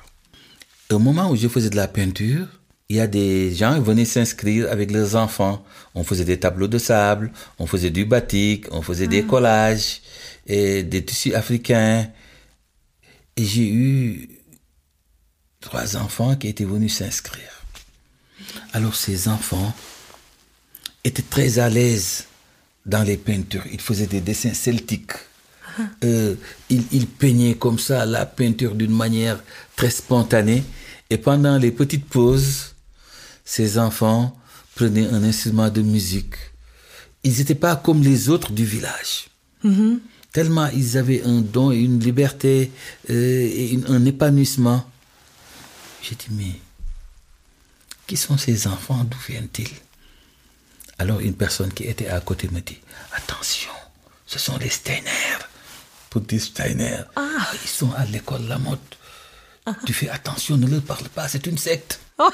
Au 0.91 0.99
moment 0.99 1.29
où 1.31 1.35
je 1.35 1.47
faisais 1.47 1.69
de 1.69 1.75
la 1.75 1.87
peinture, 1.87 2.47
il 2.89 2.97
y 2.97 2.99
a 2.99 3.07
des 3.07 3.53
gens 3.55 3.75
qui 3.75 3.81
venaient 3.81 4.05
s'inscrire 4.05 4.71
avec 4.71 4.91
leurs 4.91 5.15
enfants. 5.15 5.65
On 5.95 6.03
faisait 6.03 6.25
des 6.25 6.39
tableaux 6.39 6.67
de 6.67 6.77
sable, 6.77 7.31
on 7.57 7.65
faisait 7.65 7.89
du 7.89 8.05
batik, 8.05 8.65
on 8.71 8.81
faisait 8.81 9.07
des 9.07 9.23
collages 9.23 10.01
et 10.45 10.83
des 10.83 11.03
tissus 11.03 11.33
africains. 11.33 12.07
Et 13.35 13.45
j'ai 13.45 13.67
eu 13.67 14.29
trois 15.59 15.97
enfants 15.97 16.35
qui 16.35 16.49
étaient 16.49 16.65
venus 16.65 16.97
s'inscrire. 16.97 17.63
Alors 18.73 18.95
ces 18.95 19.27
enfants 19.27 19.73
étaient 21.03 21.23
très 21.23 21.59
à 21.59 21.69
l'aise 21.69 22.25
dans 22.85 23.03
les 23.03 23.17
peintures. 23.17 23.65
Ils 23.71 23.81
faisaient 23.81 24.07
des 24.07 24.21
dessins 24.21 24.53
celtiques. 24.53 25.13
Euh, 26.03 26.35
ils 26.69 27.07
peignaient 27.07 27.55
comme 27.55 27.79
ça 27.79 28.05
la 28.05 28.25
peinture 28.25 28.75
d'une 28.75 28.95
manière 28.95 29.41
très 29.75 29.89
spontanée. 29.89 30.63
Et 31.09 31.17
pendant 31.17 31.57
les 31.57 31.71
petites 31.71 32.05
pauses, 32.05 32.73
ces 33.45 33.77
enfants 33.77 34.37
prenaient 34.75 35.07
un 35.07 35.23
instrument 35.23 35.69
de 35.69 35.81
musique. 35.81 36.35
Ils 37.23 37.37
n'étaient 37.37 37.55
pas 37.55 37.75
comme 37.75 38.01
les 38.03 38.29
autres 38.29 38.51
du 38.51 38.65
village. 38.65 39.27
Tellement 40.31 40.67
ils 40.67 40.97
avaient 40.97 41.23
un 41.23 41.41
don 41.41 41.71
et 41.71 41.77
une 41.77 41.99
liberté 41.99 42.71
euh, 43.09 43.13
et 43.13 43.69
une- 43.71 43.85
un 43.87 44.03
épanouissement. 44.05 44.83
J'ai 46.01 46.15
dit, 46.15 46.27
mais 46.31 46.59
qui 48.07 48.17
sont 48.17 48.37
ces 48.37 48.67
enfants? 48.67 49.03
D'où 49.05 49.17
viennent-ils? 49.29 49.69
Alors 50.97 51.19
une 51.21 51.33
personne 51.35 51.71
qui 51.71 51.83
était 51.83 52.07
à 52.07 52.19
côté 52.19 52.49
me 52.51 52.59
dit, 52.61 52.77
attention, 53.13 53.71
ce 54.25 54.37
sont 54.39 54.57
les 54.57 54.69
Steiner. 54.69 55.09
Pour 56.13 56.21
dire 56.21 56.39
Steiner, 56.41 56.97
ils 57.63 57.67
sont 57.67 57.91
à 57.97 58.05
l'école 58.05 58.43
La 58.47 58.59
Motte. 58.59 58.97
Tu 59.87 59.93
fais 59.93 60.09
attention, 60.09 60.57
ne 60.57 60.67
leur 60.67 60.83
parle 60.83 61.09
pas, 61.09 61.27
c'est 61.27 61.47
une 61.47 61.57
secte. 61.57 61.99
Oh, 62.19 62.29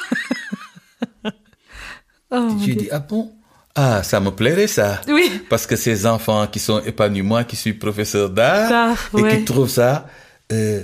mon 2.32 2.60
J'ai 2.60 2.76
dit, 2.76 2.90
ah 2.92 3.00
bon? 3.00 3.32
Ah, 3.76 4.04
ça 4.04 4.20
me 4.20 4.32
plairait 4.32 4.68
ça. 4.68 5.00
Oui. 5.08 5.42
Parce 5.50 5.66
que 5.66 5.78
ces 5.78 6.06
enfants 6.06 6.46
qui 6.48 6.60
sont 6.60 6.82
épanouis, 6.84 7.22
moi 7.22 7.46
qui 7.46 7.56
suis 7.56 7.74
professeur 7.74 8.30
d'art, 8.30 8.70
D'art, 8.70 9.10
et 9.18 9.22
ouais. 9.22 9.38
qui 9.40 9.46
trouvent 9.46 9.70
ça. 9.70 10.08
euh, 10.52 10.84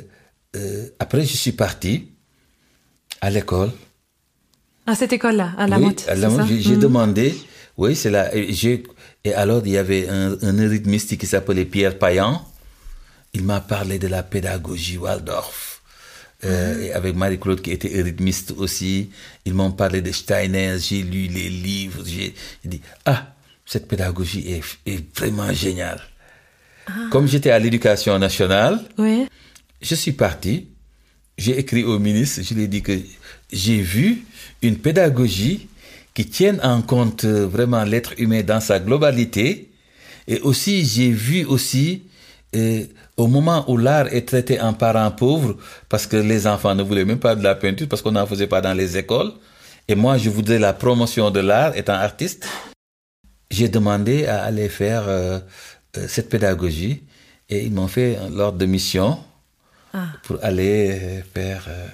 euh, 0.56 0.88
après, 0.98 1.26
je 1.26 1.36
suis 1.36 1.52
parti 1.52 2.12
à 3.20 3.30
l'école. 3.30 3.72
À 4.88 4.96
cette 4.96 5.12
école-là, 5.12 5.52
à 5.58 5.68
la 5.68 5.78
oui, 5.80 5.86
motte. 5.88 6.06
à 6.08 6.16
la 6.16 6.30
j'ai 6.46 6.76
Mhm. 6.76 6.80
demandé. 6.80 7.36
Oui, 7.76 7.94
c'est 7.98 8.10
là. 8.12 8.34
Et 8.34 9.34
alors, 9.34 9.62
il 9.66 9.72
y 9.74 9.78
avait 9.78 10.08
un, 10.08 10.38
un 10.42 10.70
rythmiste 10.70 11.18
qui 11.18 11.28
s'appelait 11.28 11.66
Pierre 11.66 12.00
Payan. 12.00 12.42
Il 13.36 13.44
m'a 13.44 13.60
parlé 13.60 14.00
de 14.00 14.08
la 14.08 14.24
pédagogie 14.24 14.98
Waldorf. 14.98 15.82
Euh, 16.46 16.82
et 16.84 16.92
avec 16.94 17.16
Marie-Claude 17.16 17.62
qui 17.62 17.72
était 17.72 18.02
rythmiste 18.02 18.52
aussi, 18.58 19.10
ils 19.46 19.54
m'ont 19.54 19.72
parlé 19.72 20.02
de 20.02 20.12
Steiner, 20.12 20.78
j'ai 20.80 21.02
lu 21.04 21.28
les 21.28 21.50
livres, 21.50 22.04
j'ai 22.06 22.34
dit, 22.64 22.82
ah, 23.06 23.34
cette 23.66 23.88
pédagogie 23.88 24.46
est, 24.52 24.64
est 24.86 25.04
vraiment 25.18 25.52
géniale. 25.54 26.02
Comme 27.12 27.28
j'étais 27.28 27.50
à 27.52 27.58
l'éducation 27.60 28.18
nationale, 28.20 28.80
Oui. 28.98 29.26
je 29.82 29.96
suis 29.96 30.12
parti, 30.12 30.68
j'ai 31.38 31.58
écrit 31.58 31.84
au 31.84 32.00
ministre, 32.00 32.42
je 32.44 32.54
lui 32.54 32.64
ai 32.64 32.68
dit 32.68 32.82
que 32.84 32.98
j'ai 33.52 33.82
vu 33.82 34.24
une 34.62 34.78
pédagogie 34.78 35.68
qui 36.14 36.26
tienne 36.26 36.60
en 36.64 36.82
compte 36.82 37.26
euh, 37.26 37.46
vraiment 37.48 37.84
l'être 37.84 38.14
humain 38.18 38.44
dans 38.44 38.62
sa 38.62 38.80
globalité. 38.80 39.72
Et 40.28 40.40
aussi, 40.42 40.86
j'ai 40.86 41.10
vu 41.12 41.44
aussi, 41.46 42.04
euh, 42.56 42.86
au 43.18 43.28
moment 43.28 43.64
où 43.70 43.78
l'art 43.78 44.08
est 44.14 44.28
traité 44.28 44.60
en 44.60 44.74
parent 44.74 45.10
pauvre, 45.12 45.56
parce 45.90 46.06
que 46.08 46.18
les 46.18 46.48
enfants 46.48 46.76
ne 46.76 46.84
voulaient 46.84 47.06
même 47.06 47.20
pas 47.20 47.36
de 47.36 47.44
la 47.44 47.56
peinture, 47.56 47.88
parce 47.88 48.02
qu'on 48.02 48.12
n'en 48.12 48.26
faisait 48.28 48.48
pas 48.48 48.62
dans 48.62 48.74
les 48.74 48.98
écoles. 48.98 49.32
Et 49.88 49.96
moi, 49.96 50.18
je 50.18 50.30
voudrais 50.30 50.60
la 50.60 50.74
promotion 50.74 51.32
de 51.32 51.40
l'art 51.40 51.76
étant 51.78 51.94
artiste. 51.94 52.48
J'ai 53.52 53.70
demandé 53.70 54.26
à 54.26 54.44
aller 54.44 54.68
faire 54.70 55.04
euh, 55.08 55.40
euh, 55.98 56.06
cette 56.08 56.30
pédagogie 56.30 57.04
et 57.48 57.64
ils 57.64 57.72
m'ont 57.72 57.88
fait 57.88 58.18
l'ordre 58.32 58.58
de 58.58 58.66
mission 58.66 59.20
Ah. 59.96 60.08
pour 60.24 60.44
aller 60.44 60.92
euh, 60.92 61.22
faire 61.34 61.64
euh, 61.70 61.88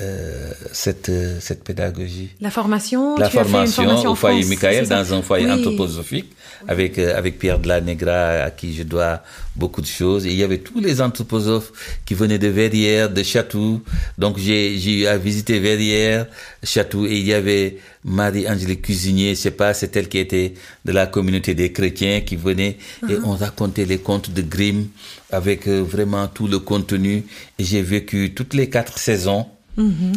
euh, 0.00 0.52
cette, 0.72 1.08
euh, 1.08 1.38
cette 1.40 1.64
pédagogie. 1.64 2.30
La 2.40 2.50
formation 2.50 3.16
La 3.16 3.28
tu 3.28 3.38
as 3.38 3.44
fait 3.44 3.50
une 3.58 3.66
formation, 3.66 4.10
au 4.12 4.14
foyer 4.14 4.42
France, 4.42 4.50
Michael, 4.50 4.88
dans 4.88 5.14
un 5.14 5.22
foyer 5.22 5.46
Oui. 5.46 5.52
anthroposophique, 5.52 6.32
avec, 6.68 6.98
euh, 6.98 7.16
avec 7.16 7.38
Pierre 7.38 7.58
de 7.58 7.68
la 7.68 7.80
Negra, 7.80 8.44
à 8.44 8.50
qui 8.50 8.74
je 8.74 8.84
dois 8.84 9.22
beaucoup 9.56 9.80
de 9.80 9.86
choses. 9.86 10.24
Et 10.26 10.30
il 10.30 10.36
y 10.36 10.44
avait 10.44 10.58
tous 10.58 10.80
les 10.80 11.00
anthroposophes 11.00 11.72
qui 12.06 12.14
venaient 12.14 12.38
de 12.38 12.48
Verrières, 12.48 13.10
de 13.10 13.22
Chatou. 13.22 13.82
Donc 14.18 14.38
j'ai 14.38 14.78
j'ai 14.78 15.00
eu 15.00 15.06
à 15.06 15.18
visiter 15.18 15.58
Verrières, 15.58 16.26
Chatou, 16.62 17.06
et 17.06 17.18
il 17.18 17.26
y 17.26 17.34
avait 17.34 17.78
Marie-Angélique 18.04 18.82
Cuisinier, 18.82 19.34
je 19.34 19.40
sais 19.40 19.50
pas, 19.50 19.74
c'est 19.74 19.96
elle 19.96 20.08
qui 20.08 20.18
était 20.18 20.54
de 20.84 20.92
la 20.92 21.06
communauté 21.06 21.54
des 21.54 21.72
chrétiens 21.72 22.20
qui 22.20 22.36
venait 22.36 22.78
et 23.08 23.16
on 23.24 23.32
racontait 23.32 23.84
les 23.84 23.98
contes 23.98 24.30
de 24.30 24.42
Grimm 24.42 24.86
avec 25.30 25.66
euh, 25.68 25.80
vraiment 25.82 26.26
tout 26.28 26.46
le 26.46 26.58
contenu. 26.58 27.24
Et 27.58 27.64
j'ai 27.64 27.82
vécu 27.82 28.32
toutes 28.34 28.54
les 28.54 28.68
quatre 28.70 28.98
saisons. 28.98 29.46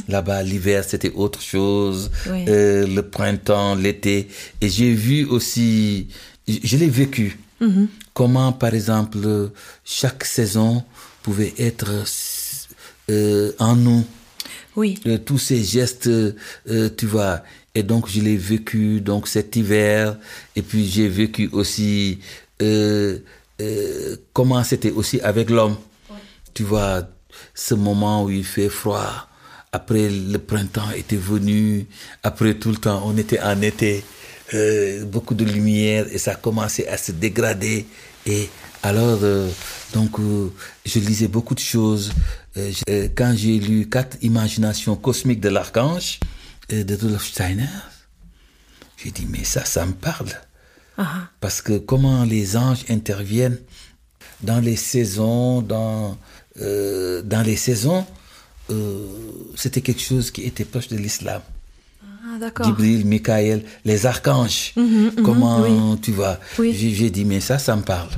Là-bas, 0.07 0.43
l'hiver, 0.43 0.83
c'était 0.83 1.11
autre 1.11 1.41
chose. 1.41 2.09
Oui. 2.29 2.45
Euh, 2.47 2.87
le 2.87 3.01
printemps, 3.03 3.75
l'été. 3.75 4.27
Et 4.59 4.69
j'ai 4.69 4.93
vu 4.93 5.25
aussi, 5.25 6.07
je, 6.47 6.57
je 6.63 6.77
l'ai 6.77 6.89
vécu. 6.89 7.37
Comment, 8.13 8.51
par 8.53 8.73
exemple, 8.73 9.51
chaque 9.85 10.25
saison 10.25 10.83
pouvait 11.21 11.53
être 11.59 11.91
euh, 13.09 13.51
en 13.59 13.75
nous. 13.75 14.03
Oui. 14.75 14.99
Euh, 15.05 15.17
tous 15.17 15.37
ces 15.37 15.63
gestes, 15.63 16.07
euh, 16.07 16.33
tu 16.97 17.05
vois. 17.05 17.43
Et 17.75 17.83
donc, 17.83 18.09
je 18.09 18.19
l'ai 18.19 18.37
vécu, 18.37 18.99
donc, 18.99 19.27
cet 19.27 19.55
hiver. 19.55 20.17
Et 20.55 20.61
puis, 20.61 20.87
j'ai 20.87 21.07
vécu 21.07 21.49
aussi 21.51 22.19
comment 24.33 24.63
c'était 24.63 24.91
aussi 24.91 25.19
avec 25.21 25.49
l'homme. 25.49 25.77
Tu 26.53 26.63
vois, 26.63 27.07
ce 27.53 27.75
moment 27.75 28.23
où 28.23 28.29
il 28.29 28.43
fait 28.43 28.69
froid. 28.69 29.27
Après, 29.71 30.09
le 30.09 30.37
printemps 30.37 30.91
était 30.95 31.15
venu. 31.15 31.87
Après, 32.23 32.55
tout 32.55 32.71
le 32.71 32.77
temps, 32.77 33.03
on 33.05 33.17
était 33.17 33.39
en 33.41 33.61
été. 33.61 34.03
Euh, 34.53 35.05
beaucoup 35.05 35.33
de 35.33 35.45
lumière 35.45 36.07
et 36.11 36.17
ça 36.17 36.35
commençait 36.35 36.85
à 36.89 36.97
se 36.97 37.13
dégrader. 37.13 37.85
Et 38.25 38.49
alors, 38.83 39.19
euh, 39.23 39.49
donc, 39.93 40.19
euh, 40.19 40.51
je 40.85 40.99
lisais 40.99 41.29
beaucoup 41.29 41.55
de 41.55 41.61
choses. 41.61 42.11
Euh, 42.57 42.69
je- 42.69 42.83
euh, 42.93 43.07
quand 43.15 43.33
j'ai 43.37 43.57
lu 43.59 43.87
Quatre 43.87 44.17
imaginations 44.21 44.97
cosmiques 44.97 45.39
de 45.39 45.47
l'archange 45.47 46.19
euh, 46.73 46.83
de 46.83 46.95
Rudolf 46.95 47.23
Steiner, 47.25 47.69
j'ai 48.97 49.11
dit, 49.11 49.25
mais 49.29 49.45
ça, 49.45 49.63
ça 49.63 49.85
me 49.85 49.93
parle. 49.93 50.27
Ah, 50.97 51.29
Parce 51.39 51.61
que 51.61 51.77
comment 51.77 52.25
les 52.25 52.57
anges 52.57 52.83
interviennent 52.89 53.57
dans 54.41 54.59
les 54.59 54.75
saisons, 54.75 55.61
dans, 55.61 56.17
euh, 56.59 57.21
dans 57.21 57.41
les 57.41 57.55
saisons, 57.55 58.05
euh, 58.71 59.05
c'était 59.55 59.81
quelque 59.81 60.01
chose 60.01 60.31
qui 60.31 60.41
était 60.43 60.65
proche 60.65 60.87
de 60.87 60.97
l'islam. 60.97 61.41
ah, 62.03 62.37
d'accord. 62.39 62.67
Michael, 63.05 63.63
les 63.85 64.05
archanges. 64.05 64.73
Comment 65.23 65.95
tu 65.97 66.11
vois 66.11 66.39
Oui. 66.59 66.73
J'ai 66.73 67.09
dit, 67.09 67.25
mais 67.25 67.39
ça, 67.41 67.57
ça 67.59 67.75
me 67.75 67.81
parle. 67.83 68.09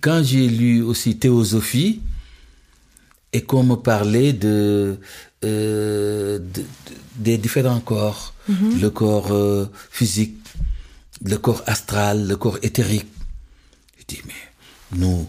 Quand 0.00 0.22
j'ai 0.24 0.46
lu 0.48 0.82
aussi 0.82 1.16
Théosophie, 1.18 2.00
et 3.34 3.42
qu'on 3.42 3.62
me 3.64 3.76
parlait 3.76 4.32
de, 4.34 4.98
euh, 5.44 6.38
de- 6.38 6.60
de- 6.60 6.66
des 7.16 7.38
différents 7.38 7.80
corps, 7.80 8.34
le 8.48 8.88
corps 8.90 9.32
euh, 9.32 9.66
physique, 9.90 10.36
le 11.24 11.36
corps 11.38 11.62
astral, 11.66 12.26
le 12.28 12.36
corps 12.36 12.58
éthérique. 12.62 13.06
Je 13.98 14.04
dis, 14.14 14.20
mais 14.26 14.98
nous, 14.98 15.26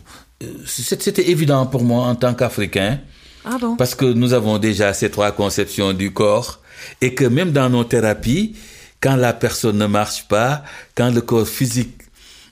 c'était 0.66 1.30
évident 1.30 1.66
pour 1.66 1.84
moi 1.84 2.08
en 2.08 2.16
tant 2.16 2.34
qu'Africain, 2.34 3.00
Ah 3.46 3.58
bon? 3.60 3.76
Parce 3.76 3.96
que 3.96 4.06
nous 4.06 4.34
avons 4.34 4.58
déjà 4.58 4.94
ces 4.94 5.10
trois 5.10 5.32
conceptions 5.32 5.94
du 5.94 6.12
corps 6.12 6.60
et 7.02 7.14
que 7.14 7.26
même 7.26 7.52
dans 7.52 7.70
nos 7.70 7.84
thérapies, 7.84 8.56
quand 9.02 9.16
la 9.16 9.34
personne 9.34 9.78
ne 9.78 9.86
marche 9.86 10.28
pas, 10.28 10.64
quand 10.96 11.12
le 11.12 11.22
corps 11.22 11.48
physique 11.48 12.02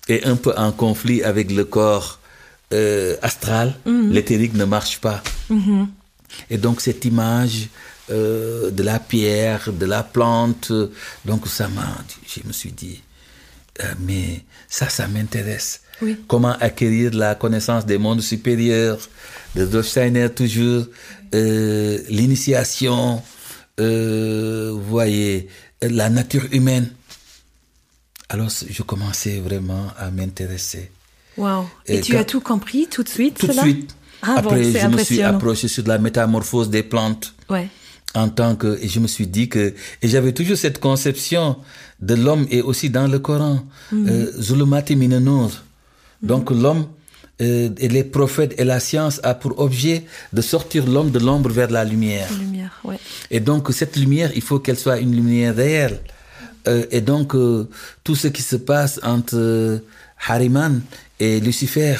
est 0.07 0.25
un 0.25 0.35
peu 0.35 0.53
en 0.57 0.71
conflit 0.71 1.23
avec 1.23 1.51
le 1.51 1.63
corps 1.65 2.19
euh, 2.73 3.15
astral, 3.21 3.73
l'éthérique 3.85 4.53
ne 4.53 4.65
marche 4.65 4.99
pas. 4.99 5.21
Et 6.49 6.57
donc 6.57 6.81
cette 6.81 7.05
image 7.05 7.67
euh, 8.09 8.71
de 8.71 8.83
la 8.83 8.99
pierre, 8.99 9.71
de 9.71 9.85
la 9.85 10.03
plante, 10.03 10.71
euh, 10.71 10.91
donc 11.25 11.47
ça 11.47 11.67
m'a, 11.69 11.97
je 12.27 12.45
me 12.45 12.51
suis 12.51 12.71
dit, 12.71 13.01
euh, 13.81 13.93
mais 13.99 14.43
ça, 14.67 14.89
ça 14.89 15.07
m'intéresse. 15.07 15.81
Oui. 16.01 16.17
Comment 16.27 16.53
acquérir 16.59 17.13
la 17.13 17.35
connaissance 17.35 17.85
des 17.85 17.97
mondes 17.97 18.21
supérieurs, 18.21 18.99
de 19.55 19.63
Rudolf 19.63 19.87
Steiner 19.87 20.29
toujours, 20.29 20.85
euh, 21.35 21.99
l'initiation, 22.09 23.21
euh, 23.79 24.71
voyez, 24.87 25.47
la 25.81 26.09
nature 26.09 26.45
humaine. 26.51 26.89
Alors 28.29 28.49
je 28.49 28.83
commençais 28.83 29.39
vraiment 29.39 29.87
à 29.97 30.09
m'intéresser. 30.11 30.89
Wow. 31.37 31.65
Et, 31.85 31.97
Et 31.97 32.01
tu 32.01 32.13
quand- 32.13 32.19
as 32.19 32.23
tout 32.25 32.41
compris 32.41 32.87
tout 32.89 33.03
de 33.03 33.09
suite 33.09 33.37
Tout 33.37 33.47
de 33.47 33.53
suite. 33.53 33.95
Ah 34.21 34.35
Après, 34.37 34.61
bon, 34.61 34.79
je 34.79 34.87
me 34.87 35.03
suis 35.03 35.21
approché 35.21 35.67
sur 35.67 35.85
la 35.87 35.97
métamorphose 35.97 36.69
des 36.69 36.83
plantes 36.83 37.33
Ouais. 37.49 37.67
en 38.13 38.29
tant 38.29 38.55
que 38.55 38.77
et 38.81 38.87
je 38.87 38.99
me 38.99 39.07
suis 39.07 39.25
dit 39.27 39.49
que 39.49 39.73
et 40.01 40.07
j'avais 40.07 40.31
toujours 40.33 40.57
cette 40.57 40.79
conception 40.79 41.57
de 42.01 42.13
l'homme 42.15 42.45
et 42.51 42.61
aussi 42.61 42.89
dans 42.89 43.07
le 43.07 43.19
Coran 43.19 43.65
euh, 43.93 44.31
Zulumati 44.39 44.95
min 44.95 45.11
an-nur. 45.13 45.51
Donc 46.21 46.51
l'homme 46.51 46.87
euh, 47.41 47.69
et 47.77 47.87
les 47.87 48.03
prophètes 48.03 48.53
et 48.59 48.63
la 48.63 48.79
science 48.79 49.19
a 49.23 49.33
pour 49.33 49.59
objet 49.59 50.05
de 50.33 50.41
sortir 50.41 50.85
l'homme 50.87 51.11
de 51.11 51.19
l'ombre 51.19 51.49
vers 51.49 51.69
la 51.69 51.83
lumière. 51.83 52.27
La 52.31 52.37
lumière, 52.37 52.79
ouais. 52.83 52.99
et 53.29 53.39
donc 53.39 53.71
cette 53.71 53.95
lumière 53.95 54.31
il 54.35 54.41
faut 54.41 54.59
qu'elle 54.59 54.77
soit 54.77 54.99
une 54.99 55.15
lumière 55.15 55.55
réelle. 55.55 55.99
Euh, 56.67 56.85
et 56.91 57.01
donc 57.01 57.33
euh, 57.33 57.67
tout 58.03 58.15
ce 58.15 58.27
qui 58.27 58.43
se 58.43 58.55
passe 58.55 58.99
entre 59.01 59.35
euh, 59.35 59.79
Hariman 60.27 60.81
et 61.19 61.39
Lucifer 61.39 61.95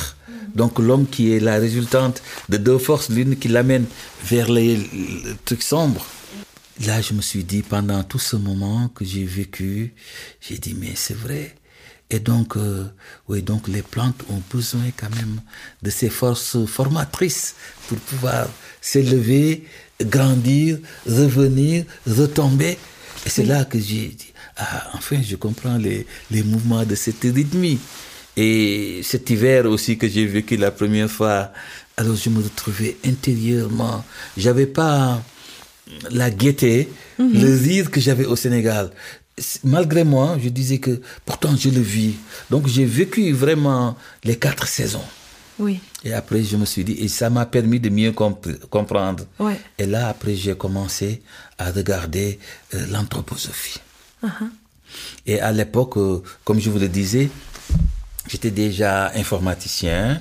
donc 0.53 0.78
l'homme 0.78 1.07
qui 1.07 1.34
est 1.34 1.39
la 1.39 1.55
résultante 1.55 2.22
de 2.49 2.57
deux 2.57 2.78
forces 2.78 3.09
l'une 3.09 3.38
qui 3.38 3.47
l'amène 3.47 3.86
vers 4.24 4.51
les, 4.51 4.76
le 4.76 5.36
truc 5.45 5.63
sombre 5.63 6.05
Là, 6.88 6.99
je 6.99 7.13
me 7.13 7.22
suis 7.22 7.43
dit, 7.43 7.61
pendant 7.61 8.03
tout 8.03 8.17
ce 8.17 8.36
moment 8.36 8.88
que 8.88 9.05
j'ai 9.05 9.24
vécu, 9.24 9.93
j'ai 10.39 10.57
dit, 10.57 10.74
mais 10.74 10.93
c'est 10.95 11.15
vrai, 11.15 11.55
Et 12.14 12.20
donc, 12.20 12.57
euh, 12.57 12.84
oui, 13.30 13.41
donc 13.41 13.70
les 13.70 13.82
plantes 13.82 14.22
ont 14.30 14.41
besoin 14.51 14.84
quand 14.97 15.09
même 15.16 15.39
de 15.82 15.89
ces 15.89 16.09
forces 16.09 16.57
formatrices 16.66 17.55
pour 17.88 17.97
pouvoir 17.99 18.49
s'élever, 18.82 19.64
grandir, 20.01 20.78
revenir, 21.07 21.86
retomber. 22.05 22.78
Et 23.26 23.30
c'est 23.30 23.45
là 23.45 23.64
que 23.64 23.80
j'ai 23.80 24.09
dit, 24.09 24.34
ah, 24.57 24.91
enfin, 24.93 25.22
je 25.26 25.38
comprends 25.38 25.78
les, 25.78 26.05
les 26.32 26.43
mouvements 26.43 26.84
de 26.84 26.95
cette 26.95 27.24
rythmie. 27.24 27.80
Et 28.36 28.99
cet 29.03 29.30
hiver 29.30 29.66
aussi 29.66 29.97
que 29.97 30.07
j'ai 30.09 30.26
vécu 30.26 30.57
la 30.57 30.72
première 30.72 31.09
fois, 31.09 31.51
alors 31.95 32.18
je 32.18 32.30
me 32.30 32.43
retrouvais 32.43 32.97
intérieurement. 33.05 34.03
J'avais 34.36 34.68
pas 34.68 35.24
la 36.09 36.30
gaieté, 36.30 36.89
le 37.20 37.57
rire 37.57 37.89
que 37.91 38.01
j'avais 38.01 38.26
au 38.26 38.36
Sénégal. 38.36 38.91
Malgré 39.63 40.03
moi, 40.03 40.38
je 40.41 40.49
disais 40.49 40.77
que 40.79 41.01
pourtant 41.25 41.55
je 41.55 41.69
le 41.69 41.82
vis. 41.82 42.15
Donc 42.49 42.67
j'ai 42.67 42.86
vécu 42.86 43.32
vraiment 43.32 43.97
les 44.23 44.38
quatre 44.38 44.67
saisons. 44.67 45.03
Oui. 45.59 45.79
Et 46.03 46.13
après, 46.13 46.43
je 46.43 46.57
me 46.57 46.65
suis 46.65 46.84
dit, 46.84 46.93
et 46.93 47.07
ça 47.07 47.29
m'a 47.29 47.45
permis 47.45 47.79
de 47.79 47.89
mieux 47.89 48.11
compre- 48.11 48.59
comprendre. 48.69 49.25
Ouais. 49.39 49.59
Et 49.77 49.86
là, 49.86 50.07
après, 50.09 50.36
j'ai 50.36 50.55
commencé 50.55 51.21
à 51.59 51.71
regarder 51.71 52.39
euh, 52.73 52.88
l'anthroposophie. 52.91 53.79
Et 55.25 55.39
à 55.39 55.51
l'époque, 55.51 55.97
euh, 55.97 56.21
comme 56.43 56.59
je 56.59 56.69
vous 56.69 56.79
le 56.79 56.89
disais, 56.89 57.29
j'étais 58.27 58.51
déjà 58.51 59.11
informaticien. 59.15 60.19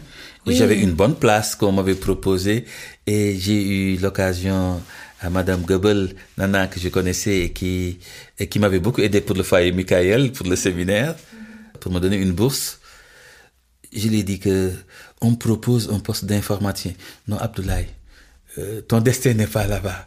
Oui. 0.50 0.56
j'avais 0.56 0.78
une 0.78 0.92
bonne 0.92 1.16
place 1.16 1.54
qu'on 1.54 1.72
m'avait 1.72 1.94
proposée. 1.94 2.64
Et 3.06 3.36
j'ai 3.38 3.62
eu 3.62 3.96
l'occasion 3.96 4.80
à 5.20 5.30
Madame 5.30 5.62
Goebel, 5.62 6.14
Nana, 6.38 6.66
que 6.66 6.78
je 6.80 6.88
connaissais 6.88 7.38
et 7.40 7.52
qui, 7.52 7.98
et 8.38 8.48
qui 8.48 8.58
m'avait 8.58 8.80
beaucoup 8.80 9.00
aidé 9.00 9.20
pour 9.20 9.36
le 9.36 9.42
foyer 9.42 9.72
Michael, 9.72 10.32
pour 10.32 10.46
le 10.46 10.56
séminaire, 10.56 11.14
pour 11.80 11.92
me 11.92 12.00
donner 12.00 12.16
une 12.16 12.32
bourse 12.32 12.80
je 13.92 14.08
lui 14.08 14.20
ai 14.20 14.22
dit 14.22 14.38
que 14.38 14.72
on 15.20 15.32
me 15.32 15.36
propose 15.36 15.90
un 15.92 15.98
poste 15.98 16.24
d'informaticien. 16.24 16.92
Non, 17.28 17.36
Abdoulaye, 17.38 17.88
euh, 18.58 18.80
ton 18.82 19.00
destin 19.00 19.34
n'est 19.34 19.46
pas 19.46 19.66
là-bas. 19.66 20.06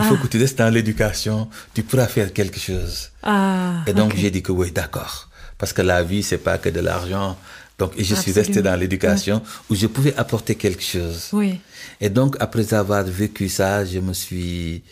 Il 0.00 0.06
faut 0.06 0.16
que 0.16 0.26
tu 0.26 0.38
restes 0.40 0.58
dans 0.58 0.70
l'éducation, 0.70 1.48
tu 1.72 1.84
pourras 1.84 2.08
faire 2.08 2.32
quelque 2.32 2.58
chose. 2.58 3.10
Ah, 3.22 3.84
et 3.86 3.92
donc 3.92 4.16
j'ai 4.16 4.32
dit 4.32 4.42
que 4.42 4.50
oui, 4.50 4.72
d'accord. 4.72 5.30
Parce 5.56 5.72
que 5.72 5.82
la 5.82 6.02
vie, 6.02 6.24
c'est 6.24 6.38
pas 6.38 6.58
que 6.58 6.68
de 6.68 6.80
l'argent. 6.80 7.38
Donc, 7.78 7.92
et 7.96 8.04
je 8.04 8.14
suis 8.14 8.30
resté 8.32 8.62
dans 8.62 8.76
l'éducation 8.78 9.42
où 9.68 9.74
je 9.74 9.86
pouvais 9.88 10.14
apporter 10.16 10.54
quelque 10.54 10.82
chose. 10.82 11.28
Oui. 11.32 11.58
Et 12.00 12.08
donc, 12.08 12.36
après 12.38 12.72
avoir 12.72 13.02
vécu 13.04 13.48
ça, 13.48 13.84
je 13.84 13.98
me 13.98 14.12
suis, 14.12 14.82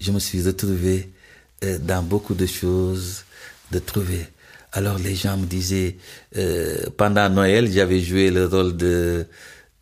je 0.00 0.10
me 0.10 0.18
suis 0.18 0.42
retrouvé 0.42 1.10
euh, 1.64 1.78
dans 1.78 2.02
beaucoup 2.02 2.34
de 2.34 2.46
choses, 2.46 3.24
de 3.70 3.78
trouver. 3.78 4.26
Alors, 4.72 4.98
les 4.98 5.14
gens 5.14 5.36
me 5.36 5.46
disaient, 5.46 5.96
euh, 6.36 6.78
pendant 6.96 7.28
Noël, 7.28 7.70
j'avais 7.70 8.00
joué 8.00 8.30
le 8.30 8.46
rôle 8.46 8.76
de, 8.76 9.26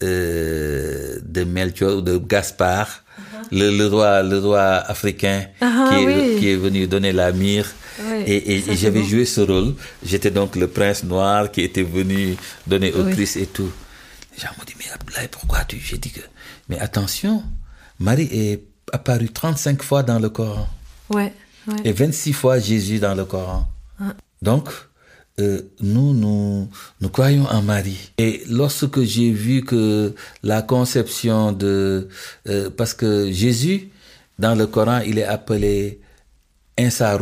euh, 0.03 1.19
de 1.23 1.45
Melchior 1.45 1.99
ou 1.99 2.01
de 2.03 2.19
Gaspard, 2.19 3.05
le, 3.53 3.71
le 3.77 3.87
roi, 3.87 4.23
le 4.23 4.39
roi 4.39 4.63
africain 4.95 5.47
Ah, 5.61 5.91
qui, 5.93 6.03
est, 6.03 6.07
oui. 6.07 6.37
qui 6.41 6.49
est 6.51 6.57
venu 6.57 6.87
donner 6.87 7.13
la 7.13 7.33
myrrhe. 7.33 7.73
Oui, 8.03 8.25
et 8.27 8.77
j'avais 8.77 9.05
joué 9.05 9.25
ce 9.25 9.41
rôle. 9.43 9.75
J'étais 10.05 10.31
donc 10.31 10.57
le 10.57 10.67
prince 10.69 11.05
noir 11.05 11.51
qui 11.51 11.61
était 11.63 11.83
venu 11.83 12.37
donner 12.67 12.93
au 12.93 13.03
Oui. 13.05 13.13
Christ 13.13 13.37
et 13.37 13.47
tout. 13.47 13.71
Les 14.35 14.41
gens 14.43 14.49
m'ont 14.57 14.65
dit, 14.67 14.75
mais 14.79 15.29
pourquoi 15.29 15.65
tu... 15.65 15.79
J'ai 15.79 15.99
dit 15.99 16.11
que, 16.11 16.21
mais 16.69 16.79
attention, 16.79 17.43
Marie 17.99 18.29
est 18.33 18.63
apparue 18.93 19.29
35 19.31 19.83
fois 19.83 20.03
dans 20.03 20.19
le 20.19 20.31
Coran 20.31 20.69
Ouais. 21.11 21.33
ouais. 21.67 21.75
et 21.85 21.93
26 21.93 22.33
fois 22.33 22.59
Jésus 22.59 22.99
dans 23.01 23.15
le 23.15 23.25
Coran. 23.25 23.67
Donc, 24.41 24.69
euh, 25.41 25.61
nous, 25.81 26.15
nous, 26.15 26.69
nous 27.01 27.09
croyons 27.11 27.47
en 27.47 27.63
Marie. 27.63 28.13
Et 28.19 28.43
lorsque 28.49 29.03
j'ai 29.03 29.31
vu 29.31 29.63
que 29.63 30.15
la 30.43 30.63
conception 30.63 31.53
de... 31.53 32.09
euh, 32.49 32.71
parce 32.71 32.95
que 32.95 33.31
Jésus, 33.31 33.89
dans 34.39 34.55
le 34.55 34.67
Coran, 34.67 35.01
il 35.07 35.19
est 35.19 35.25
appelé 35.25 36.01
Insa 36.79 37.19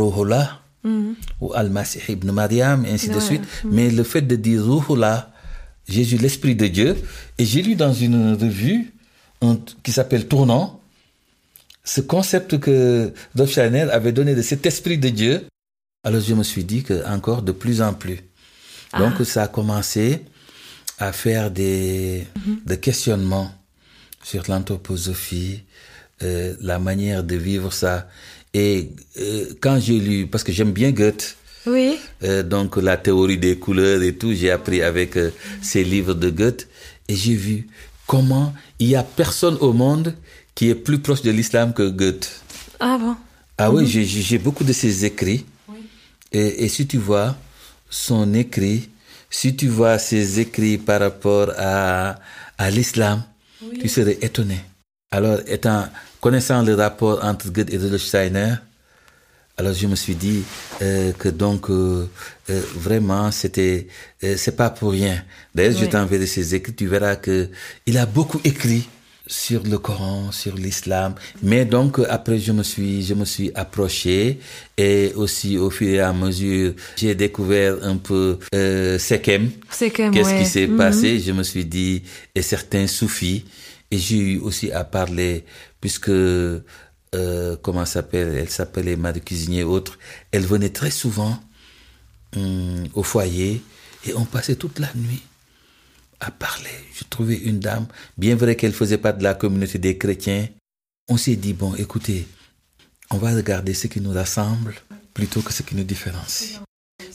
Ou 1.41 1.53
Al-Masih 1.55 2.01
ibn 2.09 2.31
Maryam, 2.31 2.85
et 2.87 2.91
ainsi 2.93 3.09
de 3.09 3.21
suite. 3.21 3.43
Mais 3.65 3.91
le 3.91 4.03
fait 4.05 4.23
de 4.23 4.37
dire 4.37 4.65
Ruhullah, 4.65 5.33
Jésus, 5.89 6.19
l'Esprit 6.19 6.55
de 6.55 6.67
Dieu, 6.67 6.97
et 7.39 7.45
j'ai 7.45 7.63
lu 7.63 7.75
dans 7.75 7.93
une 7.93 8.35
revue 8.35 8.93
un- 9.43 9.59
qui 9.83 9.93
s'appelle 9.93 10.27
Tournant, 10.29 10.81
ce 11.85 12.01
concept 12.03 12.59
que 12.61 13.13
Dolph 13.35 13.51
Steiner 13.53 13.87
avait 13.91 14.13
donné 14.13 14.35
de 14.35 14.43
cet 14.43 14.67
esprit 14.67 14.99
de 14.99 15.09
Dieu, 15.09 15.45
alors 16.05 16.21
je 16.21 16.35
me 16.35 16.43
suis 16.43 16.65
dit 16.65 16.83
que 16.83 17.05
encore 17.07 17.43
de 17.43 17.53
plus 17.53 17.81
en 17.83 17.93
plus. 17.95 18.21
Donc 18.99 19.27
ça 19.27 19.45
a 19.45 19.49
commencé 19.49 20.23
à 20.99 21.13
faire 21.13 21.51
des, 21.51 22.27
des 22.67 22.79
questionnements 22.79 23.51
sur 24.23 24.43
l'anthroposophie, 24.49 25.63
euh, 26.23 26.55
la 26.61 26.79
manière 26.79 27.23
de 27.25 27.37
vivre 27.37 27.73
ça. 27.73 28.09
Et 28.59 28.91
euh, 29.21 29.45
quand 29.63 29.79
j'ai 29.85 29.99
lu, 30.09 30.27
parce 30.27 30.43
que 30.47 30.53
j'aime 30.57 30.73
bien 30.73 30.91
Goethe, 30.91 31.37
Oui. 31.67 31.97
euh, 32.25 32.43
donc 32.43 32.71
la 32.77 32.97
théorie 32.97 33.39
des 33.39 33.57
couleurs 33.65 34.03
et 34.03 34.15
tout, 34.21 34.33
j'ai 34.39 34.51
appris 34.51 34.81
avec 34.83 35.17
euh, 35.17 35.31
ces 35.63 35.85
livres 35.85 36.15
de 36.15 36.29
Goethe 36.31 36.67
et 37.09 37.15
j'ai 37.23 37.35
vu 37.47 37.57
comment 38.13 38.49
il 38.81 38.89
y 38.89 38.97
a 38.97 39.05
personne 39.05 39.57
au 39.61 39.73
monde 39.73 40.15
qui 40.57 40.65
est 40.71 40.75
plus 40.89 40.99
proche 40.99 41.23
de 41.23 41.31
l'islam 41.31 41.73
que 41.73 41.87
Goethe. 42.01 42.29
Ah 42.81 42.97
bon? 43.01 43.15
Ah 43.59 43.71
oui, 43.73 43.87
j'ai- 43.87 44.05
j'ai 44.05 44.39
beaucoup 44.47 44.65
de 44.65 44.73
ses 44.73 45.05
écrits. 45.05 45.45
Et, 46.33 46.65
et 46.65 46.69
si 46.69 46.87
tu 46.87 46.99
vois 46.99 47.37
son 47.91 48.35
écrit, 48.35 48.89
si 49.31 49.55
tu 49.57 49.69
vois 49.69 49.99
ses 49.99 50.41
écrits 50.41 50.79
par 50.79 51.01
rapport 51.01 51.49
à, 51.57 52.17
à 52.59 52.71
l'islam, 52.71 53.23
tu 53.81 53.89
serais 53.89 54.19
étonné. 54.29 54.59
Alors, 55.11 55.39
étant, 55.47 55.87
connaissant 56.21 56.63
le 56.63 56.75
rapport 56.75 57.25
entre 57.25 57.49
Goethe 57.51 57.73
et 57.73 57.79
Rudolf 57.79 58.03
Steiner, 58.03 58.55
alors 59.57 59.73
je 59.73 59.87
me 59.87 59.97
suis 59.97 60.15
dit 60.15 60.43
euh, 60.83 61.13
que 61.13 61.29
donc 61.31 61.71
euh, 61.71 62.07
euh, 62.51 62.63
vraiment 62.77 63.31
c'était 63.33 63.89
c'est 64.21 64.55
pas 64.57 64.71
pour 64.71 64.93
rien. 64.93 65.21
D'ailleurs, 65.55 65.73
je 65.79 65.85
Oui. 65.85 65.89
t'enverrai 65.89 66.27
ses 66.27 66.55
écrits, 66.55 66.75
tu 66.75 66.87
verras 66.87 67.17
que 67.17 67.49
il 67.87 67.97
a 67.99 68.07
beaucoup 68.07 68.41
écrit 68.45 68.87
sur 69.27 69.63
le 69.65 69.79
Coran, 69.79 70.31
sur 70.31 70.55
l'islam. 70.55 71.15
Mais 71.43 71.65
donc 71.65 71.99
après 72.09 72.39
je 72.39 72.53
me 72.53 72.63
suis 72.63 73.03
je 73.03 73.15
me 73.15 73.25
suis 73.25 73.51
approché 73.55 74.39
et 74.77 75.13
aussi 75.17 75.59
au 75.59 75.71
fur 75.71 75.89
et 75.89 76.01
à 76.01 76.13
mesure 76.13 76.75
j'ai 76.97 77.15
découvert 77.15 77.77
un 77.83 77.97
peu 77.97 78.39
euh, 78.55 78.99
Sekhem. 78.99 79.51
Qu'est-ce 79.77 80.13
ouais. 80.13 80.39
qui 80.39 80.47
s'est 80.47 80.67
Mhm. 80.69 80.77
passé 80.77 81.19
Je 81.19 81.33
me 81.33 81.43
suis 81.43 81.65
dit 81.65 82.03
et 82.35 82.43
certains 82.43 82.87
soufis 82.87 83.45
et 83.91 83.99
j'ai 83.99 84.19
eu 84.19 84.39
aussi 84.39 84.71
à 84.73 84.85
parler 84.85 85.45
puisque 85.81 86.11
euh, 86.11 87.57
comment 87.63 87.85
s'appelle 87.85 88.37
Elle 88.37 88.51
s'appelait 88.51 88.97
Marie 88.97 89.21
Cuisinier 89.21 89.65
autre. 89.65 89.99
Elle 90.31 90.47
venait 90.47 90.71
très 90.71 90.91
souvent 90.91 91.39
hum, 92.37 92.87
au 92.95 93.03
foyer 93.03 93.63
et 94.05 94.15
on 94.15 94.25
passait 94.25 94.57
toute 94.57 94.79
la 94.79 94.93
nuit 94.95 95.23
à 96.21 96.31
parler. 96.31 96.71
Je 96.95 97.05
trouvais 97.09 97.37
une 97.37 97.61
dame, 97.61 97.87
bien 98.17 98.35
vrai 98.37 98.57
qu'elle 98.57 98.73
faisait 98.73 98.99
pas 98.99 99.13
de 99.13 99.23
la 99.23 99.35
communauté 99.35 99.79
des 99.79 99.97
chrétiens. 99.97 100.49
On 101.09 101.17
s'est 101.17 101.37
dit 101.37 101.55
bon, 101.55 101.75
écoutez, 101.77 102.27
on 103.11 103.17
va 103.19 103.35
regarder 103.35 103.73
ce 103.73 103.87
qui 103.87 104.01
nous 104.01 104.13
rassemble 104.13 104.75
plutôt 105.15 105.41
que 105.41 105.53
ce 105.53 105.63
qui 105.63 105.75
nous 105.75 105.85
différencie. 105.85 106.61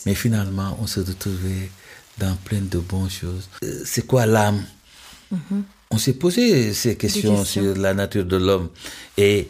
Mais 0.06 0.16
finalement, 0.16 0.78
on 0.82 0.88
se 0.88 1.00
retrouvait 1.02 1.70
dans 2.18 2.36
plein 2.38 2.62
de 2.62 2.80
bonnes 2.80 3.10
choses. 3.10 3.48
Euh, 3.64 3.84
c'est 3.86 4.08
quoi 4.08 4.26
l'âme? 4.26 4.64
On 5.94 6.00
s'est 6.00 6.14
posé 6.14 6.74
ces 6.74 6.96
questions, 6.96 7.38
questions. 7.38 7.62
sur 7.62 7.78
la 7.78 7.94
nature 7.94 8.26
de 8.26 8.36
l'homme. 8.38 8.70
Et 9.16 9.48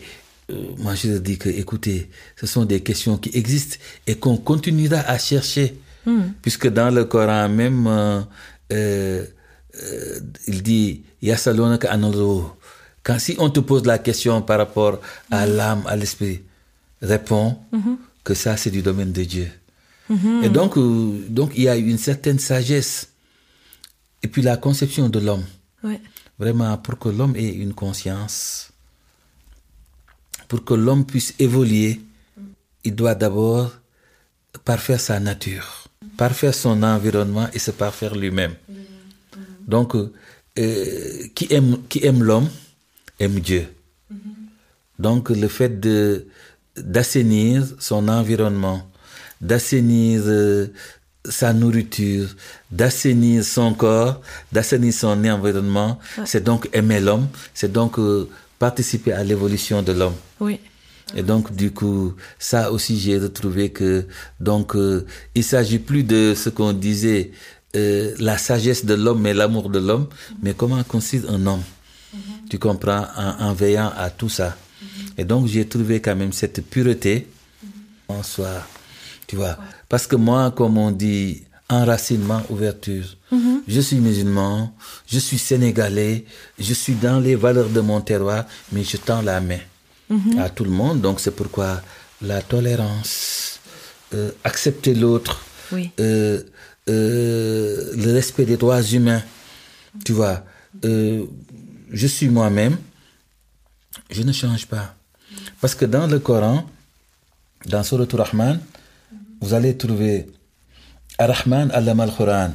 euh, 0.52 0.56
moi, 0.78 0.94
je 0.94 1.18
dis 1.20 1.38
que, 1.38 1.48
écoutez, 1.48 2.10
ce 2.36 2.46
sont 2.48 2.66
des 2.66 2.82
questions 2.82 3.18
qui 3.18 3.32
existent 3.34 3.78
et 4.06 4.16
qu'on 4.16 4.36
continuera 4.36 4.98
à 4.98 5.18
chercher. 5.18 5.78
Puisque 6.42 6.68
dans 6.68 6.94
le 6.94 7.06
Coran 7.06 7.48
même, 7.48 7.88
euh, 7.88 8.22
euh, 8.74 10.20
il 10.48 10.62
dit, 10.62 11.04
Yasalonaka. 11.22 11.98
Quand 13.04 13.20
si 13.20 13.36
on 13.40 13.50
te 13.50 13.62
pose 13.62 13.86
la 13.86 14.00
question 14.00 14.42
par 14.42 14.58
rapport 14.58 15.00
à 15.32 15.46
l'âme, 15.46 15.84
à 15.88 15.96
l'esprit, 15.96 16.42
réponds 17.02 17.58
que 18.26 18.34
ça, 18.34 18.58
c'est 18.58 18.70
du 18.70 18.82
domaine 18.82 19.14
de 19.14 19.24
Dieu. 19.24 19.48
Et 20.44 20.50
donc, 20.50 20.78
donc, 21.30 21.54
il 21.56 21.64
y 21.64 21.70
a 21.70 21.78
une 21.78 21.98
certaine 21.98 22.38
sagesse. 22.38 23.08
Et 24.24 24.28
puis 24.28 24.42
la 24.42 24.58
conception 24.58 25.08
de 25.08 25.20
l'homme. 25.20 25.44
Ouais. 25.86 26.02
Vraiment, 26.44 26.78
pour 26.78 27.00
que 27.00 27.08
l'homme 27.08 27.38
ait 27.38 27.54
une 27.54 27.74
conscience, 27.74 28.74
pour 30.50 30.66
que 30.66 30.74
l'homme 30.74 31.06
puisse 31.06 31.34
évoluer, 31.40 32.02
il 32.84 32.94
doit 32.94 33.16
d'abord 33.16 33.72
parfaire 34.66 35.00
sa 35.00 35.22
nature, 35.22 35.88
parfaire 36.18 36.54
son 36.54 36.84
environnement 36.84 37.48
et 37.54 37.60
se 37.60 37.72
parfaire 37.72 38.14
lui-même. 38.14 38.56
Donc, 39.66 39.96
euh, 39.96 41.28
qui 41.34 41.48
aime, 41.50 42.22
l'homme, 42.22 42.50
aime 43.20 43.40
Dieu. 43.40 43.66
Donc, 45.00 45.30
le 45.30 45.48
fait 45.48 45.80
d'assainir 46.76 47.64
son 47.80 48.10
environnement, 48.10 48.86
d'assainir 49.40 50.24
euh, 50.26 50.68
sa 51.28 51.54
nourriture, 51.54 52.28
d'assainir 52.70 53.44
son 53.44 53.74
corps, 53.74 54.22
d'assainir 54.52 54.94
son 54.94 55.24
environnement. 55.26 56.00
C'est 56.26 56.44
donc 56.44 56.70
aimer 56.74 57.00
l'homme, 57.00 57.28
c'est 57.54 57.72
donc 57.72 57.98
euh, 57.98 58.30
participer 58.60 59.14
à 59.14 59.24
l'évolution 59.24 59.82
de 59.82 59.94
l'homme. 59.94 60.16
Oui. 60.40 60.60
Et 61.16 61.22
donc, 61.22 61.54
du 61.54 61.72
coup, 61.72 62.14
ça 62.40 62.72
aussi, 62.72 63.00
j'ai 63.00 63.20
retrouvé 63.20 63.70
que, 63.72 64.06
donc, 64.40 64.76
euh, 64.76 65.06
il 65.36 65.44
s'agit 65.44 65.80
plus 65.80 66.04
de 66.04 66.34
ce 66.36 66.50
qu'on 66.50 66.74
disait, 66.74 67.32
euh, 67.76 68.16
la 68.20 68.38
sagesse 68.38 68.86
de 68.86 68.94
l'homme 68.94 69.28
et 69.28 69.34
l'amour 69.34 69.70
de 69.70 69.80
l'homme, 69.80 70.08
mais 70.42 70.54
comment 70.54 70.82
construire 70.84 71.30
un 71.30 71.46
homme? 71.46 71.62
Tu 72.50 72.58
comprends, 72.58 73.06
en, 73.18 73.46
en 73.50 73.54
veillant 73.54 73.92
à 73.98 74.10
tout 74.10 74.30
ça. 74.30 74.56
Et 75.18 75.26
donc, 75.26 75.48
j'ai 75.48 75.68
trouvé 75.68 76.00
quand 76.00 76.16
même 76.16 76.34
cette 76.34 76.66
pureté 76.68 77.28
en 78.08 78.24
soi. 78.24 78.50
Tu 79.28 79.36
vois, 79.36 79.58
parce 79.94 80.08
que 80.08 80.16
moi, 80.16 80.50
comme 80.50 80.80
on 80.80 80.90
dit, 80.90 81.44
enracinement, 81.70 82.42
ouverture. 82.50 83.06
Je 83.68 83.80
suis 83.80 83.98
musulman, 83.98 84.74
je 85.06 85.20
suis 85.20 85.38
sénégalais, 85.38 86.26
je 86.58 86.74
suis 86.74 86.96
dans 86.96 87.20
les 87.20 87.36
valeurs 87.36 87.70
de 87.70 87.80
mon 87.80 88.02
terroir, 88.02 88.46
mais 88.72 88.84
je 88.84 88.98
tends 88.98 89.22
la 89.22 89.40
main 89.40 89.60
à 90.40 90.50
tout 90.50 90.64
le 90.64 90.72
monde. 90.72 91.00
Donc 91.00 91.20
c'est 91.20 91.30
pourquoi 91.36 91.80
la 92.24 92.42
tolérance, 92.42 93.60
euh, 94.16 94.32
accepter 94.44 94.96
l'autre, 94.96 95.40
Oui. 95.72 95.92
euh, 96.00 96.42
euh, 96.90 97.92
le 97.96 98.14
respect 98.14 98.46
des 98.46 98.58
droits 98.58 98.82
humains. 98.82 99.22
Tu 100.04 100.12
vois, 100.14 100.44
je 100.82 102.08
suis 102.08 102.30
moi-même, 102.30 102.78
je 104.10 104.24
ne 104.24 104.32
change 104.32 104.66
pas. 104.66 104.96
Parce 105.62 105.76
que 105.76 105.86
dans 105.86 106.08
le 106.08 106.18
Coran, 106.18 106.68
dans 107.68 107.84
Surat 107.84 108.08
Rahman, 108.12 108.60
vous 109.44 109.54
allez 109.54 109.76
trouver 109.78 110.28
Ar-Rahman 111.18 111.70
allama 111.72 112.04
al-Quran, 112.04 112.52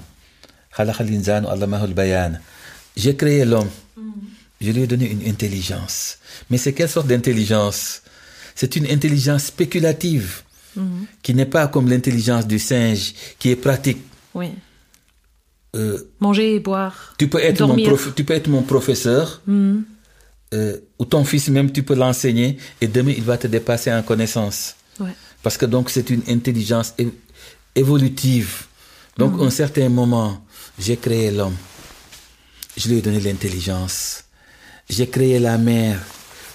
allamahu 0.77 1.85
al-bayan. 1.85 2.33
J'ai 2.97 3.15
créé 3.15 3.45
l'homme. 3.45 3.69
Je 4.61 4.71
lui 4.73 4.83
ai 4.83 4.87
donné 4.87 5.09
une 5.11 5.25
intelligence. 5.29 6.19
Mais 6.51 6.59
c'est 6.59 6.73
quelle 6.73 6.89
sorte 6.89 7.07
d'intelligence? 7.07 8.03
C'est 8.55 8.75
une 8.75 8.87
intelligence 8.91 9.45
spéculative 9.45 10.43
qui 11.23 11.35
n'est 11.35 11.47
pas 11.47 11.67
comme 11.69 11.89
l'intelligence 11.89 12.47
du 12.47 12.59
singe, 12.59 13.13
qui 13.39 13.51
est 13.51 13.57
pratique. 13.57 13.99
Oui. 14.35 14.49
Euh, 15.77 15.99
Manger 16.21 16.55
et 16.55 16.61
boire. 16.61 17.15
tu 17.19 17.29
peux 17.29 17.41
être, 17.43 17.61
mon, 17.61 17.69
Dormir. 17.69 17.89
prof- 17.89 18.15
tu 18.15 18.25
peux 18.25 18.35
être 18.35 18.49
mon 18.49 18.63
professeur, 18.63 19.43
euh, 20.55 20.77
ou 20.99 21.05
ton 21.05 21.25
fils 21.25 21.49
même, 21.49 21.71
tu 21.73 21.83
peux 21.83 21.95
l'enseigner, 21.95 22.57
et 22.81 22.87
demain, 22.89 23.13
il 23.17 23.23
va 23.25 23.37
te 23.37 23.47
dépasser 23.47 23.93
en 23.93 24.03
connaissance. 24.03 24.77
Ouais. 24.99 25.15
Parce 25.43 25.57
que 25.57 25.67
donc, 25.67 25.91
c'est 25.91 26.11
une 26.11 26.23
intelligence 26.29 26.95
évolutive. 27.75 28.65
Donc, 29.17 29.41
à 29.41 29.45
un 29.45 29.51
certain 29.51 29.89
moment, 29.89 30.45
j'ai 30.79 30.97
créé 30.97 31.31
l'homme. 31.31 31.57
Je 32.77 32.89
lui 32.89 32.99
ai 32.99 33.03
donné 33.03 33.21
l'intelligence. 33.21 34.25
J'ai 34.89 35.09
créé 35.09 35.39
la 35.39 35.59
mer. 35.59 36.01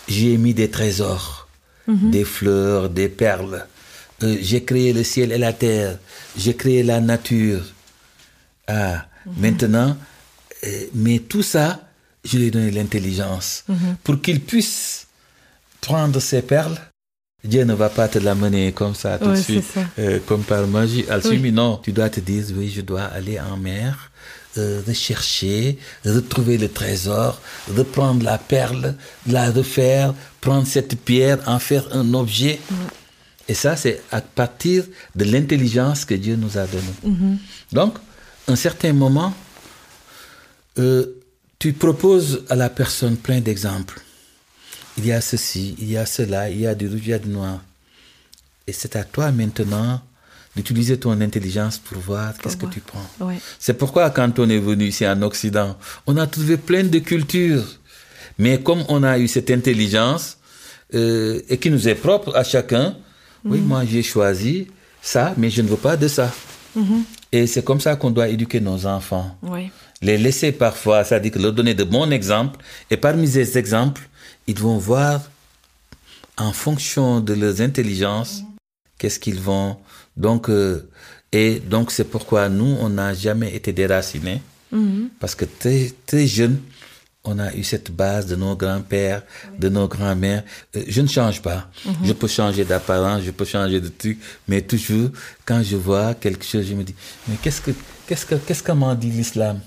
J'ai 0.07 0.37
mis 0.37 0.53
des 0.53 0.69
trésors, 0.69 1.47
des 1.87 2.25
fleurs, 2.25 2.89
des 2.89 3.09
perles. 3.09 3.65
Euh, 4.21 4.37
j'ai 4.41 4.63
créé 4.63 4.93
le 4.93 5.03
ciel 5.03 5.31
et 5.31 5.37
la 5.37 5.53
terre. 5.53 5.97
J'ai 6.37 6.55
créé 6.55 6.83
la 6.83 6.99
nature. 6.99 7.63
Ah, 8.67 9.05
maintenant, 9.37 9.97
euh, 10.63 10.85
mais 10.93 11.19
tout 11.19 11.43
ça, 11.43 11.81
je 12.23 12.37
lui 12.37 12.45
ai 12.45 12.51
donné 12.51 12.71
l'intelligence 12.71 13.65
pour 14.03 14.21
qu'il 14.21 14.39
puisse 14.41 15.07
prendre 15.81 16.19
ces 16.19 16.41
perles. 16.41 16.79
Dieu 17.43 17.63
ne 17.65 17.73
va 17.73 17.89
pas 17.89 18.07
te 18.07 18.19
l'amener 18.19 18.71
comme 18.71 18.95
ça 18.95 19.17
tout 19.17 19.25
Ouais, 19.29 19.35
de 19.37 19.41
suite, 19.41 19.65
euh, 19.99 20.19
comme 20.25 20.43
par 20.43 20.65
magie. 20.67 21.05
Alchimie, 21.09 21.49
Oui. 21.49 21.51
non. 21.51 21.77
Tu 21.83 21.91
dois 21.91 22.09
te 22.09 22.19
dire, 22.21 22.45
oui, 22.55 22.71
je 22.73 22.81
dois 22.81 23.01
aller 23.03 23.37
en 23.39 23.57
mer, 23.57 24.11
euh, 24.57 24.81
rechercher, 24.87 25.77
retrouver 26.05 26.57
le 26.57 26.69
trésor, 26.69 27.41
reprendre 27.75 28.23
la 28.23 28.37
perle, 28.37 28.95
la 29.27 29.51
refaire, 29.51 30.13
prendre 30.39 30.65
cette 30.67 30.95
pierre, 30.99 31.39
en 31.45 31.59
faire 31.59 31.85
un 31.93 32.13
objet. 32.13 32.59
Et 33.49 33.53
ça, 33.55 33.75
c'est 33.75 34.01
à 34.11 34.21
partir 34.21 34.85
de 35.15 35.25
l'intelligence 35.25 36.05
que 36.05 36.13
Dieu 36.13 36.37
nous 36.37 36.57
a 36.57 36.65
donnée. 36.65 37.37
Donc, 37.73 37.95
un 38.47 38.55
certain 38.55 38.93
moment, 38.93 39.33
euh, 40.79 41.05
tu 41.59 41.73
proposes 41.73 42.43
à 42.49 42.55
la 42.55 42.69
personne 42.69 43.17
plein 43.17 43.41
d'exemples. 43.41 43.99
Il 44.97 45.05
y 45.05 45.11
a 45.11 45.21
ceci, 45.21 45.75
il 45.79 45.91
y 45.91 45.97
a 45.97 46.05
cela, 46.05 46.49
il 46.49 46.61
y 46.61 46.67
a 46.67 46.75
du 46.75 46.87
rouge, 46.87 47.01
il 47.03 47.09
y 47.09 47.13
a 47.13 47.19
du 47.19 47.29
noir. 47.29 47.59
Et 48.67 48.73
c'est 48.73 48.95
à 48.95 49.03
toi 49.03 49.31
maintenant 49.31 50.01
d'utiliser 50.55 50.97
ton 50.97 51.19
intelligence 51.19 51.79
pour 51.79 51.97
voir 51.97 52.33
qu'est-ce 52.37 52.57
que 52.57 52.67
tu 52.67 52.79
prends. 52.79 53.05
Ouais. 53.19 53.39
C'est 53.57 53.73
pourquoi 53.73 54.11
quand 54.11 54.37
on 54.37 54.47
est 54.49 54.59
venu 54.59 54.85
ici 54.85 55.07
en 55.07 55.21
Occident, 55.23 55.75
on 56.05 56.15
a 56.17 56.27
trouvé 56.27 56.57
plein 56.57 56.83
de 56.83 56.99
cultures. 56.99 57.65
Mais 58.37 58.61
comme 58.61 58.83
on 58.87 59.03
a 59.03 59.17
eu 59.17 59.27
cette 59.27 59.49
intelligence 59.49 60.37
euh, 60.93 61.41
et 61.49 61.57
qui 61.57 61.71
nous 61.71 61.87
est 61.87 61.95
propre 61.95 62.35
à 62.35 62.43
chacun, 62.43 62.95
oui, 63.45 63.59
moi 63.59 63.83
j'ai 63.85 64.03
choisi 64.03 64.67
ça, 65.01 65.33
mais 65.37 65.49
je 65.49 65.61
ne 65.61 65.67
veux 65.67 65.77
pas 65.77 65.97
de 65.97 66.07
ça. 66.07 66.31
Et 67.31 67.47
c'est 67.47 67.63
comme 67.63 67.79
ça 67.79 67.95
qu'on 67.95 68.11
doit 68.11 68.29
éduquer 68.29 68.59
nos 68.59 68.85
enfants. 68.85 69.35
Ouais. 69.41 69.71
Les 70.01 70.17
laisser 70.17 70.51
parfois, 70.51 71.03
c'est-à-dire 71.03 71.31
leur 71.39 71.53
donner 71.53 71.73
de 71.73 71.83
bons 71.83 72.09
exemples. 72.11 72.59
Et 72.91 72.97
parmi 72.97 73.27
ces 73.27 73.57
exemples, 73.57 74.01
ils 74.47 74.59
vont 74.59 74.77
voir 74.77 75.21
en 76.37 76.51
fonction 76.53 77.19
de 77.19 77.33
leurs 77.33 77.61
intelligences 77.61 78.43
qu'est-ce 78.97 79.19
qu'ils 79.19 79.39
vont. 79.39 79.77
Donc, 80.17 80.49
euh, 80.49 80.89
et 81.31 81.59
donc 81.59 81.91
c'est 81.91 82.05
pourquoi 82.05 82.49
nous, 82.49 82.77
on 82.79 82.89
n'a 82.89 83.13
jamais 83.13 83.55
été 83.55 83.73
déracinés. 83.73 84.41
Parce 85.19 85.35
que 85.35 85.45
très, 85.45 85.91
très 86.05 86.25
jeune, 86.25 86.59
on 87.23 87.39
a 87.39 87.53
eu 87.53 87.63
cette 87.63 87.91
base 87.91 88.25
de 88.25 88.35
nos 88.35 88.55
grands-pères, 88.55 89.23
de 89.57 89.69
nos 89.69 89.87
grands-mères. 89.87 90.43
Euh, 90.75 90.83
je 90.87 91.01
ne 91.01 91.07
change 91.07 91.41
pas. 91.41 91.69
Je 92.03 92.11
peux 92.13 92.27
changer 92.27 92.65
d'apparence, 92.65 93.21
je 93.23 93.31
peux 93.31 93.45
changer 93.45 93.79
de 93.79 93.87
truc, 93.87 94.19
mais 94.47 94.61
toujours, 94.61 95.09
quand 95.45 95.61
je 95.63 95.77
vois 95.77 96.15
quelque 96.15 96.43
chose, 96.43 96.65
je 96.67 96.73
me 96.73 96.83
dis, 96.83 96.95
mais 97.27 97.35
qu'est-ce 97.41 97.61
que, 97.61 97.71
qu'est-ce 98.07 98.25
que, 98.25 98.35
qu'est-ce 98.35 98.63
que 98.63 98.71
m'en 98.71 98.95
dit 98.95 99.09
l'islam? 99.09 99.59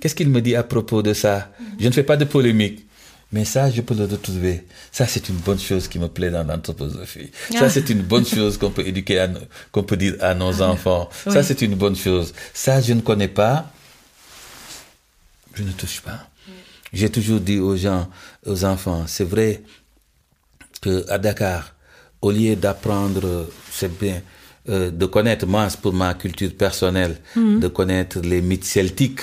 Qu'est-ce 0.00 0.14
qu'il 0.14 0.28
me 0.28 0.40
dit 0.40 0.54
à 0.54 0.62
propos 0.62 1.02
de 1.02 1.14
ça? 1.14 1.50
Je 1.80 1.88
ne 1.88 1.92
fais 1.92 2.02
pas 2.04 2.16
de 2.16 2.24
polémique. 2.24 2.86
Mais 3.34 3.44
ça, 3.44 3.68
je 3.68 3.80
peux 3.82 3.94
le 3.94 4.04
retrouver. 4.04 4.64
Ça, 4.92 5.06
c'est 5.08 5.28
une 5.28 5.40
bonne 5.48 5.58
chose 5.58 5.88
qui 5.88 5.98
me 5.98 6.06
plaît 6.06 6.30
dans 6.30 6.44
l'anthroposophie. 6.44 7.30
Ça, 7.50 7.64
Ah. 7.64 7.68
c'est 7.74 7.88
une 7.90 8.02
bonne 8.02 8.24
chose 8.24 8.56
qu'on 8.58 8.70
peut 8.70 8.86
éduquer, 8.86 9.26
qu'on 9.72 9.82
peut 9.82 9.96
dire 9.96 10.14
à 10.20 10.34
nos 10.34 10.62
enfants. 10.62 11.08
Ça, 11.34 11.42
c'est 11.42 11.60
une 11.62 11.74
bonne 11.74 11.96
chose. 11.96 12.32
Ça, 12.52 12.80
je 12.80 12.92
ne 12.92 13.00
connais 13.00 13.26
pas. 13.42 13.56
Je 15.54 15.64
ne 15.64 15.72
touche 15.72 16.00
pas. 16.00 16.20
J'ai 16.92 17.10
toujours 17.10 17.40
dit 17.40 17.58
aux 17.58 17.76
gens, 17.76 18.08
aux 18.46 18.64
enfants, 18.64 19.04
c'est 19.08 19.24
vrai 19.34 19.62
que 20.80 21.04
à 21.10 21.18
Dakar, 21.18 21.74
au 22.22 22.30
lieu 22.30 22.54
d'apprendre, 22.54 23.48
c'est 23.72 23.92
bien, 23.98 24.22
euh, 24.68 24.92
de 24.92 25.06
connaître, 25.06 25.44
moi, 25.46 25.68
c'est 25.70 25.80
pour 25.80 25.92
ma 25.92 26.14
culture 26.14 26.54
personnelle, 26.56 27.16
de 27.36 27.66
connaître 27.68 28.20
les 28.20 28.40
mythes 28.42 28.64
celtiques 28.64 29.22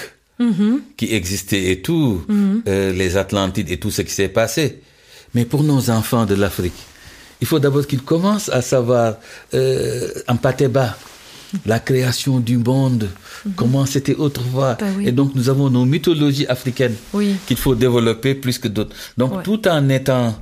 qui 0.97 1.13
existaient 1.13 1.71
et 1.71 1.81
tout, 1.81 2.21
euh, 2.67 2.93
les 2.93 3.17
Atlantides 3.17 3.69
et 3.69 3.77
tout 3.77 3.91
ce 3.91 4.01
qui 4.01 4.13
s'est 4.13 4.29
passé. 4.29 4.81
Mais 5.33 5.45
pour 5.45 5.63
nos 5.63 5.89
enfants 5.89 6.25
de 6.25 6.35
l'Afrique, 6.35 6.73
il 7.41 7.47
faut 7.47 7.59
d'abord 7.59 7.87
qu'ils 7.87 8.01
commencent 8.03 8.49
à 8.49 8.61
savoir 8.61 9.15
euh, 9.53 10.09
en 10.27 10.35
Pateba, 10.35 10.95
la 11.65 11.79
création 11.79 12.39
du 12.39 12.57
monde, 12.57 13.09
comment 13.57 13.85
c'était 13.85 14.15
autrefois. 14.15 14.77
Bah 14.79 14.85
oui. 14.97 15.07
Et 15.07 15.11
donc 15.11 15.35
nous 15.35 15.49
avons 15.49 15.69
nos 15.69 15.83
mythologies 15.85 16.47
africaines 16.47 16.95
Oui. 17.13 17.35
qu'il 17.47 17.57
faut 17.57 17.75
développer 17.75 18.35
plus 18.35 18.57
que 18.57 18.67
d'autres. 18.69 18.95
Donc 19.17 19.35
Ouais. 19.37 19.43
tout 19.43 19.67
en 19.67 19.89
étant 19.89 20.35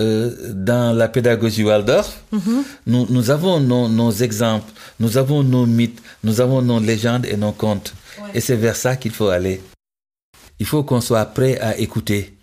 euh, 0.00 0.30
dans 0.54 0.96
la 0.96 1.08
pédagogie 1.08 1.64
Waldorf, 1.64 2.10
nous, 2.86 3.06
nous 3.10 3.30
avons 3.30 3.60
nos, 3.60 3.88
nos 3.88 4.10
exemples, 4.10 4.70
nous 5.00 5.16
avons 5.18 5.42
nos 5.42 5.66
mythes, 5.66 6.00
nous 6.24 6.40
avons 6.40 6.62
nos 6.62 6.80
légendes 6.80 7.26
et 7.26 7.36
nos 7.36 7.52
contes. 7.52 7.92
Et 8.34 8.40
c'est 8.40 8.56
vers 8.56 8.76
ça 8.76 8.96
qu'il 8.96 9.10
faut 9.12 9.28
aller. 9.28 9.60
Il 10.60 10.66
faut 10.66 10.82
qu'on 10.84 11.00
soit 11.00 11.24
prêt 11.26 11.58
à 11.60 11.76
écouter 11.78 12.34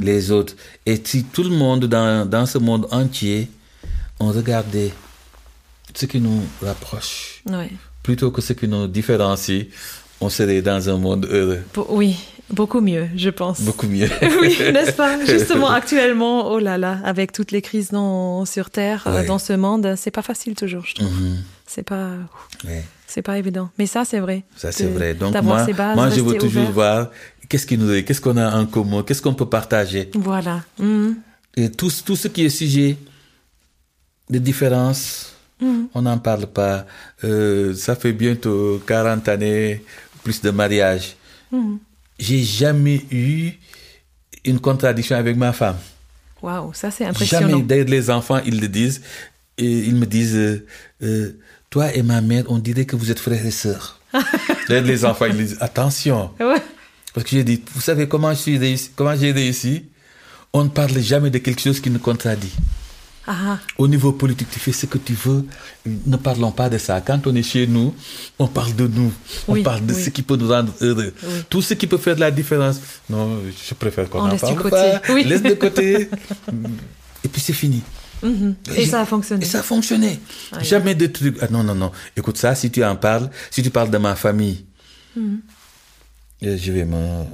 les 0.00 0.30
autres. 0.30 0.54
Et 0.86 1.00
si 1.04 1.24
tout 1.24 1.42
le 1.42 1.50
monde 1.50 1.84
dans, 1.86 2.24
dans 2.28 2.46
ce 2.46 2.56
monde 2.58 2.86
entier, 2.92 3.48
on 4.18 4.28
regardait 4.28 4.92
ce 5.94 6.06
qui 6.06 6.20
nous 6.20 6.42
rapproche, 6.62 7.42
Ouais. 7.50 7.70
plutôt 8.02 8.30
que 8.30 8.40
ce 8.40 8.52
qui 8.54 8.68
nous 8.68 8.86
différencie, 8.86 9.66
on 10.20 10.28
serait 10.30 10.62
dans 10.62 10.88
un 10.88 10.96
monde 10.96 11.26
heureux. 11.30 11.60
Oui, 11.90 12.16
beaucoup 12.50 12.80
mieux, 12.80 13.08
je 13.16 13.28
pense. 13.28 13.60
Beaucoup 13.60 13.86
mieux. 13.86 14.08
oui, 14.40 14.56
n'est-ce 14.72 14.92
pas? 14.92 15.22
Justement, 15.26 15.68
actuellement, 15.70 16.50
oh 16.50 16.58
là 16.58 16.78
là, 16.78 16.98
avec 17.04 17.32
toutes 17.32 17.50
les 17.52 17.60
crises 17.60 17.90
dans, 17.90 18.46
sur 18.46 18.70
Terre, 18.70 19.02
Ouais. 19.06 19.26
dans 19.26 19.38
ce 19.38 19.52
monde, 19.52 19.94
c'est 19.96 20.10
pas 20.10 20.22
facile 20.22 20.54
toujours, 20.54 20.84
je 20.86 20.94
trouve. 20.94 21.10
Mhm. 21.20 21.42
C'est 21.66 21.82
pas, 21.82 22.10
Ouais. 22.64 22.84
c'est 23.06 23.22
pas 23.22 23.38
évident. 23.38 23.70
Mais 23.78 23.86
ça, 23.86 24.04
c'est 24.04 24.20
vrai. 24.20 24.44
Ça, 24.56 24.70
c'est 24.72 24.86
vrai. 24.86 25.14
Donc, 25.14 25.34
moi, 25.42 25.64
bases, 25.66 25.96
moi 25.96 26.10
je 26.10 26.20
veux 26.20 26.38
toujours 26.38 26.62
ouvert. 26.62 26.72
voir 26.72 27.10
qu'est-ce 27.48 27.66
qui 27.66 27.76
nous, 27.76 28.02
qu'est-ce 28.02 28.20
qu'on 28.20 28.36
a 28.36 28.56
en 28.56 28.66
commun, 28.66 29.02
qu'est-ce 29.02 29.20
qu'on 29.22 29.34
peut 29.34 29.48
partager. 29.48 30.10
Voilà. 30.14 30.62
Mhm. 30.78 31.16
Et 31.56 31.70
tout, 31.70 31.90
tout 32.04 32.16
ce 32.16 32.28
qui 32.28 32.44
est 32.44 32.50
sujet 32.50 32.96
de 34.30 34.38
différence, 34.38 35.32
On 35.94 36.02
n'en 36.02 36.18
parle 36.18 36.46
pas. 36.46 36.84
Euh, 37.24 37.72
ça 37.74 37.96
fait 37.96 38.12
bientôt 38.12 38.78
40 38.86 39.26
années, 39.28 39.82
plus 40.22 40.42
de 40.42 40.50
mariage. 40.50 41.16
J'ai 42.18 42.42
jamais 42.42 43.02
eu 43.10 43.52
une 44.44 44.60
contradiction 44.60 45.16
avec 45.16 45.34
ma 45.36 45.52
femme. 45.54 45.76
Waouh, 46.42 46.74
ça 46.74 46.90
c'est 46.90 47.06
impressionnant. 47.06 47.48
Jamais. 47.48 47.62
D'ailleurs, 47.62 47.86
les 47.88 48.10
enfants, 48.10 48.40
ils 48.44 48.60
le 48.60 48.68
disent. 48.68 49.00
Et 49.56 49.64
ils 49.88 49.94
me 49.94 50.04
disent, 50.04 50.36
euh, 50.36 50.66
euh, 51.02 51.32
toi 51.70 51.94
et 51.94 52.02
ma 52.02 52.20
mère, 52.20 52.44
on 52.48 52.58
dirait 52.58 52.84
que 52.84 52.96
vous 52.96 53.10
êtes 53.10 53.18
frères 53.18 53.44
et 53.44 53.50
sœurs. 53.50 54.00
Les 54.68 55.04
enfants, 55.04 55.26
ils 55.26 55.36
disent, 55.36 55.56
attention. 55.60 56.30
Ouais. 56.40 56.62
Parce 57.14 57.24
que 57.24 57.30
j'ai 57.30 57.44
dit, 57.44 57.62
vous 57.74 57.80
savez 57.80 58.08
comment 58.08 58.34
suis 58.34 58.58
réussi, 58.58 58.90
comment 58.94 59.14
j'ai 59.16 59.32
réussi? 59.32 59.84
On 60.52 60.64
ne 60.64 60.68
parle 60.68 60.98
jamais 61.00 61.30
de 61.30 61.38
quelque 61.38 61.60
chose 61.60 61.80
qui 61.80 61.90
nous 61.90 61.98
contradit. 61.98 62.52
Ah, 63.28 63.58
Au 63.76 63.88
niveau 63.88 64.12
politique, 64.12 64.48
tu 64.50 64.60
fais 64.60 64.70
ce 64.70 64.86
que 64.86 64.98
tu 64.98 65.12
veux. 65.14 65.44
Ne 65.84 66.16
parlons 66.16 66.52
pas 66.52 66.68
de 66.68 66.78
ça. 66.78 67.00
Quand 67.00 67.26
on 67.26 67.34
est 67.34 67.42
chez 67.42 67.66
nous, 67.66 67.92
on 68.38 68.46
parle 68.46 68.74
de 68.76 68.86
nous. 68.86 69.12
On 69.48 69.60
parle 69.62 69.84
de 69.84 69.92
oui. 69.94 70.02
ce 70.04 70.10
qui 70.10 70.22
peut 70.22 70.36
nous 70.36 70.48
rendre 70.48 70.72
heureux. 70.80 71.12
Oui. 71.24 71.30
Tout 71.50 71.60
ce 71.60 71.74
qui 71.74 71.88
peut 71.88 71.98
faire 71.98 72.14
de 72.14 72.20
la 72.20 72.30
différence. 72.30 72.80
Non, 73.10 73.40
je 73.68 73.74
préfère 73.74 74.08
qu'on 74.08 74.28
du 74.28 74.36
parle 74.36 74.54
côté. 74.56 74.70
pas. 74.70 75.14
Laisse 75.14 75.42
de 75.42 75.54
côté. 75.54 76.08
Et 77.24 77.28
puis 77.28 77.40
c'est 77.40 77.52
fini. 77.52 77.82
Et 78.74 78.86
ça 78.86 79.00
a 79.02 79.06
fonctionné. 79.06 79.44
Et 79.44 79.48
ça 79.48 79.60
a 79.60 79.62
fonctionné. 79.62 80.18
Ah, 80.52 80.62
Jamais 80.62 80.94
de 80.94 81.06
trucs. 81.06 81.36
Ah 81.40 81.48
non, 81.50 81.62
non, 81.62 81.74
non. 81.74 81.92
Écoute 82.16 82.38
ça, 82.38 82.54
si 82.54 82.70
tu 82.70 82.84
en 82.84 82.96
parles, 82.96 83.30
si 83.50 83.62
tu 83.62 83.70
parles 83.70 83.90
de 83.90 83.98
ma 83.98 84.16
famille, 84.16 84.64
Mhm. 85.16 85.40
euh, 86.44 86.56
je 86.60 86.72
vais 86.72 86.84
me. 86.84 87.24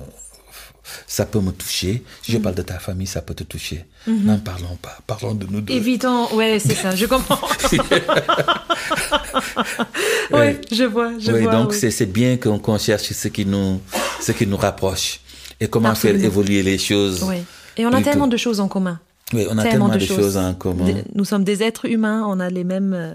Ça 1.06 1.24
peut 1.24 1.40
me 1.40 1.52
toucher. 1.52 2.02
Si 2.22 2.32
je 2.32 2.38
parle 2.38 2.56
de 2.56 2.62
ta 2.62 2.78
famille, 2.78 3.06
ça 3.06 3.22
peut 3.22 3.34
te 3.34 3.44
toucher. 3.44 3.84
Mhm. 4.06 4.24
N'en 4.24 4.38
parlons 4.38 4.76
pas. 4.82 4.98
Parlons 5.06 5.34
de 5.34 5.46
nous 5.46 5.60
deux. 5.60 5.72
Évitons, 5.72 6.34
ouais, 6.34 6.58
c'est 6.58 6.74
ça, 6.74 6.94
je 6.94 7.06
comprends. 7.06 7.40
ouais, 10.32 10.60
je 10.70 10.84
vois, 10.84 11.12
je 11.18 11.32
oui, 11.32 11.42
vois. 11.42 11.52
donc 11.52 11.70
oui. 11.72 11.90
c'est 11.92 12.06
bien 12.12 12.36
qu'on 12.36 12.78
cherche 12.78 13.12
ce 13.12 13.28
qui 13.28 13.46
nous, 13.46 13.80
ce 14.20 14.32
qui 14.32 14.46
nous 14.46 14.56
rapproche 14.56 15.20
et 15.60 15.68
comment 15.68 15.90
Absolument. 15.90 16.18
faire 16.20 16.26
évoluer 16.26 16.62
les 16.62 16.78
choses. 16.78 17.22
Oui. 17.24 17.36
Et 17.76 17.86
on 17.86 17.92
a 17.92 18.02
tellement 18.02 18.26
de 18.26 18.36
choses 18.36 18.60
en 18.60 18.68
commun. 18.68 19.00
Oui, 19.32 19.46
on 19.50 19.58
a 19.58 19.62
tellement, 19.62 19.88
de, 19.88 19.98
choses. 19.98 20.36
en 20.36 20.54
commun. 20.54 21.02
Nous 21.14 21.24
sommes 21.24 21.44
des 21.44 21.62
êtres 21.62 21.86
humains, 21.86 22.24
on 22.28 22.38
a 22.40 22.50
les 22.50 22.64
mêmes. 22.64 22.92
euh, 22.94 23.14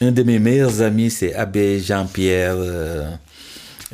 Un 0.00 0.12
de 0.12 0.22
mes 0.22 0.38
meilleurs 0.38 0.82
amis, 0.82 1.10
c'est 1.10 1.34
Abbé 1.34 1.80
Jean-Pierre. 1.80 2.54
euh, 2.56 3.10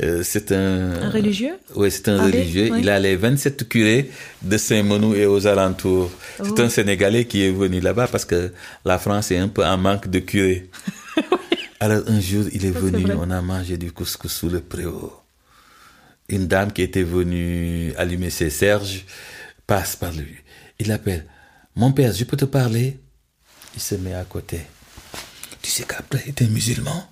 euh, 0.02 0.22
c'est 0.24 0.52
un... 0.52 0.92
Un 1.02 1.10
religieux 1.10 1.54
Oui, 1.74 1.90
c'est 1.90 2.08
un 2.08 2.18
Abbé, 2.20 2.38
religieux. 2.38 2.70
Il 2.78 2.88
a 2.88 2.98
les 3.00 3.16
27 3.16 3.68
curés 3.68 4.10
de 4.42 4.56
Saint-Menou 4.56 5.14
et 5.14 5.26
aux 5.26 5.46
alentours. 5.46 6.10
C'est 6.38 6.58
Oh. 6.58 6.62
un 6.62 6.68
Sénégalais 6.68 7.24
qui 7.24 7.42
est 7.44 7.50
venu 7.50 7.80
là-bas 7.80 8.06
parce 8.06 8.24
que 8.24 8.52
la 8.84 8.98
France 8.98 9.30
est 9.32 9.38
un 9.38 9.48
peu 9.48 9.64
en 9.64 9.76
manque 9.76 10.08
de 10.08 10.20
curés. 10.20 10.70
Alors 11.80 12.02
un 12.08 12.20
jour, 12.20 12.44
il 12.52 12.64
est 12.64 12.72
Ça, 12.72 12.78
venu, 12.78 13.04
on 13.20 13.30
a 13.30 13.40
mangé 13.42 13.76
du 13.76 13.90
couscous 13.92 14.32
sous 14.32 14.48
le 14.48 14.60
préau. 14.60 15.12
Une 16.28 16.46
dame 16.46 16.72
qui 16.72 16.82
était 16.82 17.02
venue 17.04 17.92
allumer 17.96 18.30
ses 18.30 18.50
serges 18.50 19.04
passe 19.66 19.96
par 19.96 20.12
lui. 20.12 20.36
Il 20.78 20.92
appelle, 20.92 21.26
mon 21.74 21.92
père, 21.92 22.12
je 22.12 22.24
peux 22.24 22.36
te 22.36 22.44
parler? 22.44 22.98
Il 23.74 23.80
se 23.80 23.94
met 23.96 24.14
à 24.14 24.24
côté. 24.24 24.60
Tu 25.62 25.70
sais 25.70 25.84
qu'Abdoulaye 25.84 26.28
était 26.30 26.46
musulman? 26.46 27.08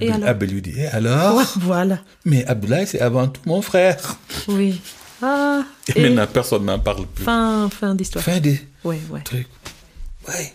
Et 0.00 0.10
alors? 0.12 0.28
Abdel 0.28 0.50
lui 0.50 0.62
dit, 0.62 0.78
et 0.78 0.86
alors? 0.88 1.36
Ouais, 1.36 1.44
voilà, 1.56 2.00
Mais 2.24 2.44
Abdoulaye, 2.46 2.86
c'est 2.86 3.00
avant 3.00 3.28
tout 3.28 3.40
mon 3.46 3.62
frère. 3.62 3.98
oui. 4.48 4.80
Ah, 5.22 5.64
Et, 5.88 5.98
et 5.98 6.08
maintenant, 6.10 6.26
personne 6.30 6.66
n'en 6.66 6.78
parle 6.78 7.06
plus. 7.06 7.24
fin, 7.24 7.70
fin 7.70 7.94
d'histoire. 7.94 8.22
Fin 8.22 8.38
des 8.38 8.60
Ouais, 8.84 9.00
ouais. 9.10 9.22
trucs. 9.22 9.48
Ouais. 10.28 10.52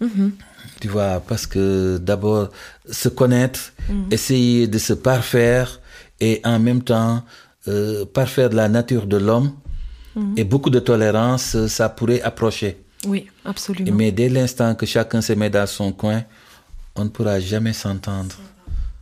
Mhm. 0.00 0.32
Tu 0.80 0.88
vois, 0.88 1.20
parce 1.20 1.46
que 1.46 1.98
d'abord, 1.98 2.48
se 2.90 3.08
connaître, 3.10 3.72
Mhm. 3.90 4.08
essayer 4.10 4.66
de 4.66 4.78
se 4.78 4.94
parfaire 4.94 5.80
et 6.18 6.40
en 6.44 6.58
même 6.58 6.82
temps, 6.82 7.22
euh, 7.68 8.06
parfaire 8.06 8.48
de 8.48 8.56
la 8.56 8.68
nature 8.70 9.06
de 9.06 9.18
l'homme 9.18 9.52
Mhm. 10.16 10.34
et 10.36 10.44
beaucoup 10.44 10.70
de 10.70 10.80
tolérance, 10.80 11.54
euh, 11.54 11.68
ça 11.68 11.88
pourrait 11.88 12.20
approcher. 12.22 12.76
Oui, 13.06 13.26
absolument. 13.44 13.92
Mais 13.96 14.10
dès 14.12 14.28
l'instant 14.28 14.74
que 14.74 14.84
chacun 14.86 15.20
se 15.20 15.32
met 15.34 15.50
dans 15.50 15.66
son 15.66 15.92
coin, 15.92 16.22
on 16.96 17.04
ne 17.04 17.08
pourra 17.10 17.38
jamais 17.40 17.72
s'entendre. 17.72 18.34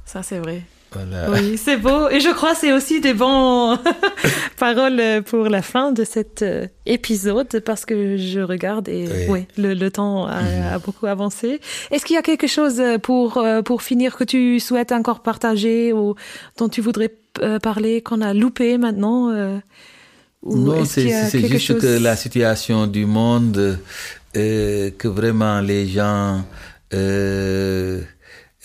Ça, 0.04 0.22
c'est 0.22 0.38
vrai. 0.38 0.62
Voilà. 0.92 1.30
Oui, 1.30 1.58
c'est 1.58 1.76
beau. 1.76 2.08
Et 2.08 2.20
je 2.20 2.30
crois 2.32 2.52
que 2.52 2.58
c'est 2.60 2.72
aussi 2.72 3.00
des 3.00 3.12
bons 3.14 3.78
paroles 4.58 5.22
pour 5.26 5.48
la 5.48 5.60
fin 5.62 5.92
de 5.92 6.04
cet 6.04 6.42
euh, 6.42 6.66
épisode 6.86 7.60
parce 7.60 7.84
que 7.84 8.16
je 8.16 8.40
regarde 8.40 8.88
et 8.88 9.06
Oui. 9.06 9.24
oui, 9.28 9.46
le, 9.58 9.74
le 9.74 9.90
temps 9.90 10.26
a, 10.26 10.38
a 10.74 10.78
beaucoup 10.78 11.06
avancé. 11.06 11.60
Est-ce 11.90 12.04
qu'il 12.06 12.14
y 12.14 12.18
a 12.18 12.22
quelque 12.22 12.46
chose 12.46 12.82
pour, 13.02 13.36
euh, 13.36 13.60
pour 13.62 13.82
finir 13.82 14.16
que 14.16 14.24
tu 14.24 14.60
souhaites 14.60 14.92
encore 14.92 15.20
partager 15.20 15.92
ou 15.92 16.14
dont 16.56 16.68
tu 16.70 16.80
voudrais 16.80 17.12
euh, 17.42 17.58
parler 17.58 18.00
qu'on 18.02 18.20
a 18.22 18.32
loupé 18.32 18.78
maintenant 18.78 19.30
euh, 19.30 19.58
ou 20.42 20.56
Non, 20.56 20.84
c'est 20.84 21.08
juste 21.48 21.66
chose- 21.66 21.80
que 21.80 21.98
la 21.98 22.16
situation 22.16 22.86
du 22.86 23.06
monde, 23.06 23.78
euh, 24.36 24.90
que 24.96 25.08
vraiment 25.08 25.60
les 25.60 25.88
gens 25.88 26.44
euh, 26.94 28.00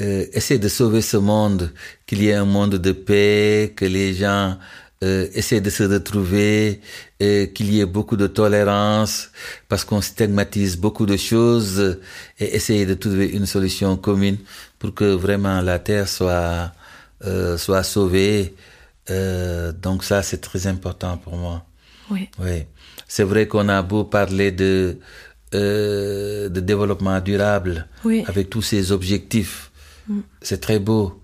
euh, 0.02 0.26
essaient 0.34 0.60
de 0.60 0.68
sauver 0.70 1.02
ce 1.02 1.18
monde, 1.18 1.72
qu'il 2.06 2.24
y 2.24 2.30
ait 2.30 2.34
un 2.36 2.46
monde 2.46 2.76
de 2.76 2.92
paix, 2.92 3.74
que 3.76 3.86
les 3.86 4.14
gens 4.14 4.58
euh, 5.04 5.28
essaient 5.34 5.60
de 5.60 5.70
se 5.70 5.84
retrouver, 5.84 6.80
euh, 7.22 7.46
qu'il 7.48 7.74
y 7.74 7.82
ait 7.82 7.86
beaucoup 7.86 8.16
de 8.16 8.28
tolérance, 8.28 9.30
parce 9.68 9.84
qu'on 9.84 10.00
stigmatise 10.02 10.78
beaucoup 10.78 11.06
de 11.06 11.18
choses, 11.18 12.00
et 12.40 12.56
essayer 12.56 12.86
de 12.86 12.94
trouver 12.94 13.28
une 13.28 13.46
solution 13.46 13.98
commune 13.98 14.38
pour 14.80 14.94
que 14.94 15.04
vraiment 15.14 15.60
la 15.62 15.80
Terre 15.80 16.08
soit, 16.08 16.72
euh, 17.26 17.58
soit 17.58 17.84
sauvée. 17.84 18.54
Euh, 19.10 19.72
donc 19.74 20.04
ça, 20.04 20.22
c'est 20.24 20.40
très 20.40 20.68
important 20.68 21.18
pour 21.18 21.36
moi. 21.36 21.66
Oui, 22.10 22.30
Oui, 22.40 22.64
c'est 23.08 23.24
vrai 23.24 23.48
qu'on 23.48 23.70
a 23.70 23.82
beau 23.82 24.04
parler 24.04 24.52
de, 24.52 24.98
euh, 25.54 26.50
de 26.50 26.60
développement 26.60 27.20
durable 27.20 27.88
Oui. 28.04 28.24
avec 28.28 28.50
tous 28.50 28.62
ces 28.62 28.92
objectifs, 28.92 29.72
c'est 30.42 30.60
très 30.62 30.80
beau. 30.80 31.22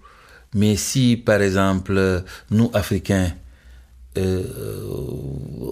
Mais 0.54 0.76
si, 0.78 1.16
par 1.18 1.42
exemple, 1.42 2.24
nous, 2.50 2.72
Africains, 2.74 3.32
euh, 4.18 4.44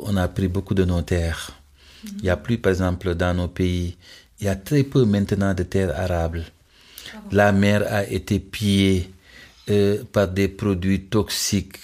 on 0.03 0.15
a 0.17 0.27
pris 0.27 0.47
beaucoup 0.47 0.73
de 0.75 0.83
nos 0.85 1.01
terres, 1.01 1.51
il 2.17 2.23
n'y 2.23 2.29
a 2.29 2.37
plus, 2.37 2.57
par 2.57 2.71
exemple, 2.71 3.15
dans 3.15 3.33
nos 3.33 3.47
pays, 3.47 3.97
il 4.39 4.45
y 4.45 4.49
a 4.49 4.55
très 4.55 4.83
peu 4.83 5.03
maintenant 5.05 5.53
de 5.53 5.63
terres 5.63 5.97
arables. 5.97 6.43
La 7.31 7.51
mer 7.51 7.83
a 7.91 8.03
été 8.05 8.39
pillée 8.39 9.09
euh, 9.69 10.03
par 10.11 10.27
des 10.27 10.47
produits 10.47 11.01
toxiques, 11.05 11.77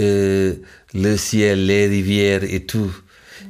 euh, 0.00 0.54
le 0.94 1.16
ciel, 1.16 1.66
les 1.66 1.86
rivières 1.86 2.44
et 2.44 2.64
tout. 2.66 2.90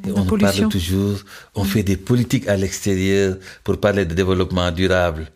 Et 0.06 0.10
on 0.12 0.24
pollution. 0.24 0.62
parle 0.62 0.72
toujours, 0.72 1.18
on 1.54 1.64
fait 1.64 1.82
des 1.82 1.96
politiques 1.96 2.48
à 2.48 2.56
l'extérieur 2.56 3.36
pour 3.62 3.78
parler 3.78 4.04
de 4.04 4.14
développement 4.14 4.70
durable. 4.72 5.28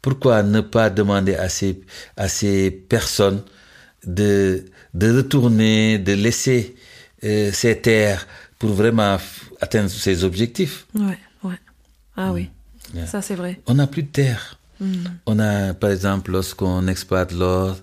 Pourquoi 0.00 0.42
ne 0.42 0.60
pas 0.60 0.88
demander 0.90 1.34
à 1.34 1.48
ces, 1.48 1.80
à 2.16 2.28
ces 2.28 2.70
personnes 2.70 3.42
de, 4.06 4.64
de 4.94 5.16
retourner, 5.16 5.98
de 5.98 6.12
laisser 6.12 6.76
euh, 7.24 7.50
ces 7.52 7.80
terres 7.80 8.26
pour 8.58 8.70
vraiment 8.70 9.18
atteindre 9.60 9.90
ces 9.90 10.22
objectifs? 10.24 10.86
Ouais, 10.94 11.18
ouais. 11.42 11.58
Ah 12.16 12.32
oui, 12.32 12.48
Yeah. 12.94 13.04
ça 13.06 13.20
c'est 13.20 13.34
vrai. 13.34 13.60
on 13.66 13.74
n'a 13.74 13.88
plus 13.88 14.04
de 14.04 14.08
terre. 14.08 14.55
On 15.26 15.38
a, 15.38 15.74
par 15.74 15.90
exemple, 15.90 16.30
lorsqu'on 16.32 16.86
exploite 16.88 17.32
l'or, 17.32 17.76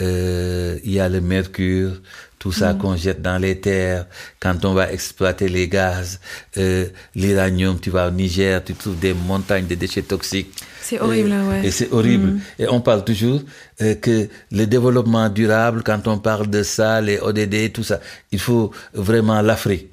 euh, 0.00 0.78
il 0.84 0.92
y 0.92 1.00
a 1.00 1.08
le 1.08 1.20
mercure, 1.20 2.00
tout 2.38 2.52
ça 2.52 2.72
qu'on 2.72 2.96
jette 2.96 3.20
dans 3.20 3.36
les 3.36 3.60
terres. 3.60 4.06
Quand 4.40 4.64
on 4.64 4.72
va 4.72 4.90
exploiter 4.90 5.48
les 5.48 5.68
gaz, 5.68 6.20
euh, 6.56 6.86
l'uranium, 7.14 7.78
tu 7.78 7.90
vas 7.90 8.08
au 8.08 8.10
Niger, 8.10 8.64
tu 8.64 8.72
trouves 8.74 8.98
des 8.98 9.12
montagnes 9.12 9.66
de 9.66 9.74
déchets 9.74 10.00
toxiques. 10.02 10.54
C'est 10.80 10.98
horrible, 11.00 11.32
Euh, 11.32 11.48
ouais. 11.50 11.66
Et 11.66 11.70
c'est 11.70 11.92
horrible. 11.92 12.38
Et 12.58 12.66
on 12.68 12.80
parle 12.80 13.04
toujours 13.04 13.42
euh, 13.82 13.94
que 13.96 14.28
le 14.50 14.66
développement 14.66 15.28
durable, 15.28 15.82
quand 15.84 16.08
on 16.08 16.18
parle 16.18 16.48
de 16.48 16.62
ça, 16.62 17.02
les 17.02 17.18
ODD, 17.18 17.70
tout 17.72 17.84
ça, 17.84 18.00
il 18.32 18.38
faut 18.38 18.70
vraiment 18.94 19.42
l'Afrique. 19.42 19.92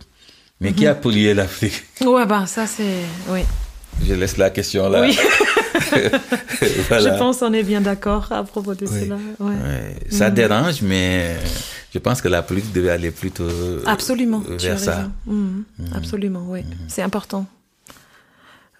Mais 0.61 0.71
qui 0.71 0.87
a 0.87 0.95
pollué 0.95 1.33
l'Afrique? 1.33 1.83
Ouais, 2.01 2.25
bah 2.25 2.45
ça 2.47 2.65
c'est... 2.65 3.03
Oui. 3.29 3.41
Je 4.07 4.13
laisse 4.13 4.37
la 4.37 4.49
question 4.51 4.89
là. 4.89 5.01
Oui. 5.01 5.17
Voilà. 6.89 7.13
Je 7.13 7.19
pense 7.19 7.39
qu'on 7.39 7.53
est 7.53 7.63
bien 7.63 7.81
d'accord 7.81 8.31
à 8.31 8.43
propos 8.43 8.73
de 8.73 8.85
Oui. 8.85 8.99
cela. 9.01 9.15
Ouais. 9.39 9.49
Ouais, 9.55 9.95
Ça 10.09 10.29
dérange, 10.29 10.81
mais 10.81 11.37
je 11.93 11.99
pense 11.99 12.21
que 12.21 12.27
la 12.27 12.41
politique 12.41 12.73
devait 12.73 12.89
aller 12.91 13.11
plutôt 13.11 13.47
Absolument, 13.85 14.41
tu 14.41 14.53
as 14.65 14.69
vers 14.69 14.79
ça. 14.79 14.95
raison. 14.97 15.11
Mhm. 15.25 15.63
Absolument, 15.95 16.45
oui. 16.47 16.61
C'est 16.87 17.01
important. 17.03 17.45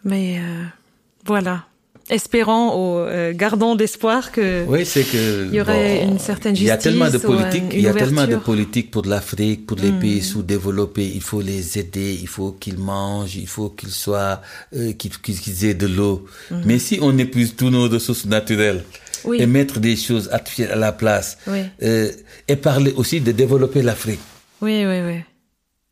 Mais 0.03 0.39
euh, 0.39 0.63
voilà. 1.25 1.63
Espérant 2.09 2.75
ou 2.77 2.97
euh, 2.99 3.33
gardant 3.33 3.75
d'espoir 3.75 4.31
que 4.31 4.65
Oui, 4.67 4.85
c'est 4.85 5.03
que 5.03 5.47
il 5.49 5.55
y 5.55 5.61
aurait 5.61 6.03
bon, 6.05 6.11
une 6.13 6.19
certaine 6.19 6.55
Il 6.55 6.63
y 6.63 6.71
a 6.71 6.77
tellement 6.77 7.05
de 7.07 7.11
justice 7.11 7.29
ou, 7.29 7.33
politique, 7.33 7.63
une 7.65 7.71
il 7.73 7.81
y 7.81 7.87
a 7.87 7.93
tellement 7.93 8.21
de 8.23 8.27
ouverture. 8.27 8.43
politique 8.43 8.91
pour 8.91 9.05
l'Afrique, 9.05 9.65
pour 9.65 9.77
les 9.77 9.91
Mm. 9.91 9.99
pays 9.99 10.21
sous-développés. 10.21 11.11
Il 11.15 11.21
faut 11.21 11.41
les 11.41 11.77
aider, 11.77 12.17
il 12.21 12.27
faut 12.27 12.51
qu'ils 12.53 12.77
mangent, 12.77 13.35
il 13.35 13.47
faut 13.47 13.69
qu'ils 13.69 13.89
soient, 13.91 14.41
euh, 14.75 14.93
qu'ils 14.93 15.65
aient 15.65 15.73
de 15.73 15.87
l'eau. 15.87 16.25
Mais 16.65 16.79
si 16.79 16.99
on 17.01 17.17
épuise 17.17 17.55
tous 17.55 17.69
nos 17.69 17.87
ressources 17.89 18.25
naturelles. 18.25 18.83
Oui. 19.25 19.41
et 19.41 19.47
mettre 19.47 19.79
des 19.79 19.95
choses 19.95 20.29
artificielles 20.31 20.71
à 20.71 20.75
la 20.75 20.91
place, 20.91 21.39
Oui. 21.47 21.63
euh, 21.81 22.11
et 22.47 22.55
parler 22.55 22.93
aussi 22.95 23.19
de 23.19 23.31
développer 23.31 23.81
l'Afrique. 23.81 24.19
Oui, 24.61 24.85
oui, 24.85 24.99
oui. 25.07 25.17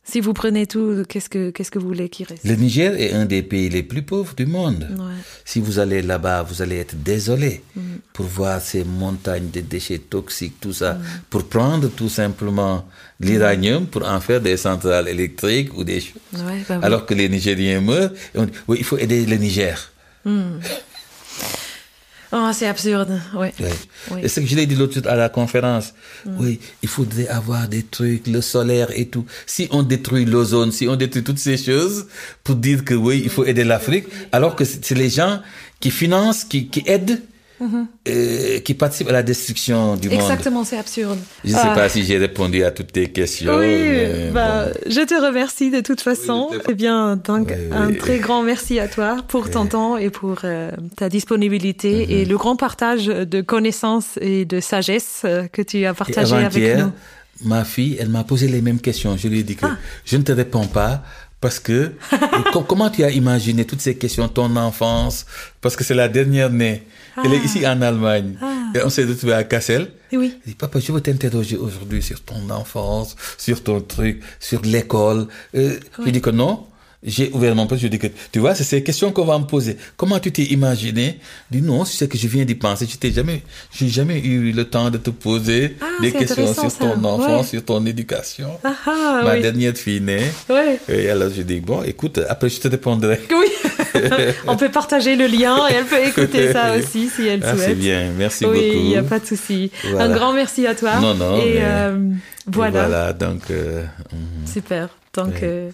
Si 0.08 0.22
vous 0.22 0.34
prenez 0.34 0.68
tout, 0.68 1.04
qu'est-ce 1.10 1.30
que 1.30 1.50
qu'est-ce 1.50 1.72
que 1.72 1.80
vous 1.80 1.88
voulez 1.88 2.10
qu'il 2.10 2.28
reste? 2.28 2.44
Le 2.46 2.56
Niger 2.56 2.94
est 3.02 3.12
un 3.14 3.26
des 3.26 3.42
pays 3.42 3.70
les 3.70 3.82
plus 3.82 4.04
pauvres 4.04 4.36
du 4.36 4.46
monde. 4.46 4.88
Ouais. 4.98 5.14
Si 5.46 5.60
vous 5.60 5.80
allez 5.80 6.02
là-bas, 6.04 6.44
vous 6.44 6.62
allez 6.62 6.78
être 6.78 6.96
désolé 6.96 7.64
Mm. 7.76 7.82
pour 8.14 8.26
voir 8.28 8.62
ces 8.62 8.84
montagnes 8.84 9.50
de 9.50 9.62
déchets 9.62 9.98
toxiques, 10.00 10.60
tout 10.62 10.74
ça, 10.74 10.98
pour 11.30 11.44
prendre 11.46 11.90
tout 11.90 12.08
simplement 12.10 12.88
l'uranium 13.20 13.88
pour 13.88 14.08
en 14.08 14.22
faire 14.22 14.42
des 14.42 14.58
centrales 14.58 15.08
électriques 15.10 15.76
ou 15.78 15.84
des 15.84 16.00
choses. 16.00 16.22
Ouais, 16.34 16.62
bah 16.70 16.76
oui. 16.78 16.84
Alors 16.86 17.06
que 17.08 17.14
les 17.16 17.28
Nigériens 17.28 17.82
meurent, 17.82 18.12
et 18.34 18.38
on 18.40 18.46
dit, 18.46 18.52
oui, 18.68 18.78
il 18.80 18.86
faut 18.86 18.98
aider 18.98 19.26
le 19.26 19.36
Niger. 19.38 19.92
Oh, 22.38 22.50
c'est 22.52 22.68
absurde. 22.68 23.22
Ouais. 23.34 23.54
Oui. 23.62 23.70
Oui. 24.12 24.20
Et 24.24 24.28
ce 24.28 24.42
que 24.42 24.46
je 24.46 24.58
l'ai 24.58 24.66
dit 24.66 24.76
l'autre 24.76 24.94
jour 24.96 25.08
à 25.08 25.16
la 25.16 25.30
conférence, 25.30 25.94
oui, 26.26 26.60
il 26.84 26.90
faudrait 26.90 27.30
avoir 27.30 27.70
des 27.70 27.84
trucs, 27.84 28.28
le 28.28 28.42
solaire 28.42 28.90
et 28.94 29.06
tout. 29.06 29.26
Si 29.46 29.70
on 29.72 29.84
détruit 29.84 30.26
l'ozone, 30.26 30.74
si 30.74 30.86
on 30.90 30.98
détruit 30.98 31.24
toutes 31.24 31.40
ces 31.40 31.56
choses 31.56 32.08
pour 32.44 32.58
dire 32.58 32.84
que 32.84 32.94
oui, 32.94 33.22
il 33.24 33.30
faut 33.30 33.46
aider 33.46 33.64
l'Afrique, 33.64 34.08
alors 34.34 34.58
que 34.58 34.66
c'est 34.66 34.84
c'est 34.84 34.96
les 34.96 35.10
gens 35.10 35.42
qui 35.80 35.92
financent, 35.92 36.44
qui, 36.44 36.68
qui 36.68 36.84
aident, 36.88 37.22
euh, 37.62 38.60
qui 38.60 38.74
participent 38.74 39.10
à 39.10 39.14
la 39.14 39.24
destruction 39.24 39.96
du 39.96 40.10
monde. 40.10 40.20
Exactement, 40.20 40.64
c'est 40.64 40.78
absurde. 40.78 41.18
Je 41.44 41.52
ne 41.52 41.56
sais 41.56 41.62
Ah. 41.64 41.76
pas 41.76 41.90
si 41.90 42.04
j'ai 42.04 42.18
répondu 42.18 42.64
à 42.64 42.72
toutes 42.72 42.92
tes 42.92 43.08
questions. 43.10 43.56
Oui, 43.58 43.66
mais 43.68 44.32
bah, 44.34 44.66
bon. 44.66 44.80
je 44.92 45.02
te 45.02 45.14
remercie 45.14 45.72
de 45.72 45.80
toute 45.82 46.02
façon. 46.02 46.48
Oui, 46.52 46.58
je 46.60 46.64
te- 46.66 46.72
eh 46.72 46.74
bien, 46.76 47.16
donc, 47.16 47.48
Oui, 47.50 47.56
un 47.72 47.88
oui. 47.88 47.98
très 47.98 48.20
grand 48.20 48.44
merci 48.44 48.80
à 48.80 48.88
toi 48.88 49.18
pour 49.28 49.50
ton 49.50 49.66
temps 49.66 49.98
et 49.98 50.10
pour 50.10 50.40
euh, 50.44 50.72
ta 50.98 51.10
disponibilité 51.10 52.06
Mhm. 52.06 52.12
et 52.12 52.26
le 52.26 52.38
grand 52.38 52.56
partage 52.56 53.06
de 53.08 53.42
connaissances 53.42 54.18
et 54.22 54.46
de 54.46 54.60
sagesse 54.60 55.22
euh, 55.26 55.48
que 55.48 55.62
tu 55.62 55.86
as 55.86 55.94
partagé 55.94 56.36
avec 56.36 56.78
nous. 56.78 56.92
ma 57.44 57.64
fille, 57.66 57.98
elle 58.00 58.10
m'a 58.10 58.24
posé 58.24 58.48
les 58.48 58.62
mêmes 58.62 58.80
questions. 58.80 59.18
Je 59.18 59.28
lui 59.28 59.40
ai 59.40 59.44
dit 59.44 59.58
Ah. 59.62 59.68
que 59.68 59.74
je 60.06 60.18
ne 60.18 60.24
te 60.24 60.32
réponds 60.32 60.68
pas 60.68 61.04
parce 61.42 61.60
que 61.60 61.92
co- 62.54 62.62
comment 62.62 62.90
tu 62.90 63.04
as 63.04 63.12
imaginé 63.12 63.66
toutes 63.66 63.82
ces 63.82 63.96
questions, 63.96 64.28
ton 64.28 64.56
enfance, 64.56 65.26
parce 65.62 65.76
que 65.76 65.84
c'est 65.84 65.94
la 65.94 66.08
dernière 66.08 66.50
Elle 67.24 67.34
est 67.34 67.40
Ah. 67.42 67.46
ici 67.46 67.66
en 67.68 67.82
Allemagne. 67.82 68.38
Et 68.76 68.80
on 68.84 68.90
s'est 68.90 69.04
retrouvé 69.06 69.34
à 69.34 69.44
Kassel. 69.44 69.90
Eh 70.12 70.18
oui. 70.18 70.34
Elle 70.46 70.50
dit, 70.52 70.56
papa, 70.56 70.80
je 70.80 70.92
veux 70.92 71.02
t'interroger 71.02 71.58
aujourd'hui 71.58 72.02
sur 72.02 72.22
ton 72.22 72.50
enfance, 72.50 73.16
sur 73.38 73.64
ton 73.64 73.80
truc, 73.82 74.22
sur 74.40 74.62
l'école. 74.64 75.28
Euh, 75.56 75.80
Je 75.98 76.04
lui 76.04 76.12
dis 76.12 76.22
que 76.22 76.30
non. 76.30 76.66
J'ai 77.06 77.30
ouvert 77.34 77.54
mon 77.56 77.68
poste, 77.68 77.84
je 77.84 77.88
dis 77.88 78.00
que, 78.00 78.08
tu 78.32 78.40
vois, 78.40 78.56
c'est 78.56 78.64
ces 78.64 78.82
questions 78.84 79.12
qu'on 79.12 79.26
va 79.26 79.38
me 79.38 79.46
poser. 79.46 79.78
Comment 79.96 80.20
tu 80.20 80.32
t'es 80.32 80.44
imaginé? 80.44 81.20
Dis 81.52 81.62
non, 81.62 81.86
c'est 81.86 82.08
que 82.08 82.18
je 82.18 82.28
viens 82.28 82.46
d'y 82.46 82.56
penser. 82.56 82.88
Je 82.90 82.98
t'ai 82.98 83.12
jamais, 83.12 83.44
j'ai 83.78 83.88
jamais 83.90 84.20
eu 84.20 84.52
le 84.52 84.66
temps 84.66 84.90
de 84.90 84.98
te 84.98 85.12
poser 85.12 85.76
Ah, 85.82 85.86
des 86.02 86.12
questions 86.12 86.52
sur 86.54 86.64
ton 86.78 87.02
ça. 87.02 87.38
Ouais. 87.38 87.44
sur 87.44 87.64
ton 87.64 87.86
éducation. 87.86 88.50
Ah, 88.64 88.74
ah, 88.88 89.22
Ma 89.24 89.36
oui. 89.36 89.42
dernière 89.42 89.76
fille 89.76 90.02
née. 90.02 90.24
Ouais. 90.50 90.80
Et 90.90 91.10
alors, 91.10 91.30
je 91.30 91.44
dis, 91.44 91.60
bon, 91.60 91.84
écoute, 91.84 92.20
après, 92.28 92.50
je 92.50 92.60
te 92.60 92.68
répondrai. 92.68 93.22
Oui. 93.32 94.02
On 94.48 94.58
peut 94.58 94.70
partager 94.70 95.16
le 95.16 95.28
lien 95.28 95.58
et 95.70 95.74
elle 95.76 95.86
peut 95.86 96.04
écouter 96.06 96.52
ça 96.52 96.76
aussi 96.78 97.08
si 97.10 97.28
elle 97.28 97.42
Ah, 97.44 97.54
souhaite. 97.56 97.68
c'est 97.70 97.76
bien. 97.76 98.12
Merci 98.18 98.46
oui, 98.46 98.52
beaucoup. 98.58 98.80
il 98.80 98.88
n'y 98.90 98.98
a 98.98 99.04
pas 99.04 99.20
de 99.20 99.26
souci. 99.26 99.72
Voilà. 99.90 100.06
Un 100.06 100.16
grand 100.16 100.34
merci 100.34 100.66
à 100.68 100.76
toi. 100.76 101.00
Non, 101.00 101.14
non, 101.14 101.38
Et 101.38 101.54
mais- 101.56 101.60
euh, 101.62 101.98
voilà. 102.48 102.88
Voilà, 102.88 103.14
donc, 103.14 103.42
euh. 103.52 103.84
Super. 104.52 104.90
Donc, 105.14 105.28
Ouais. 105.36 105.40
euh, 105.44 105.70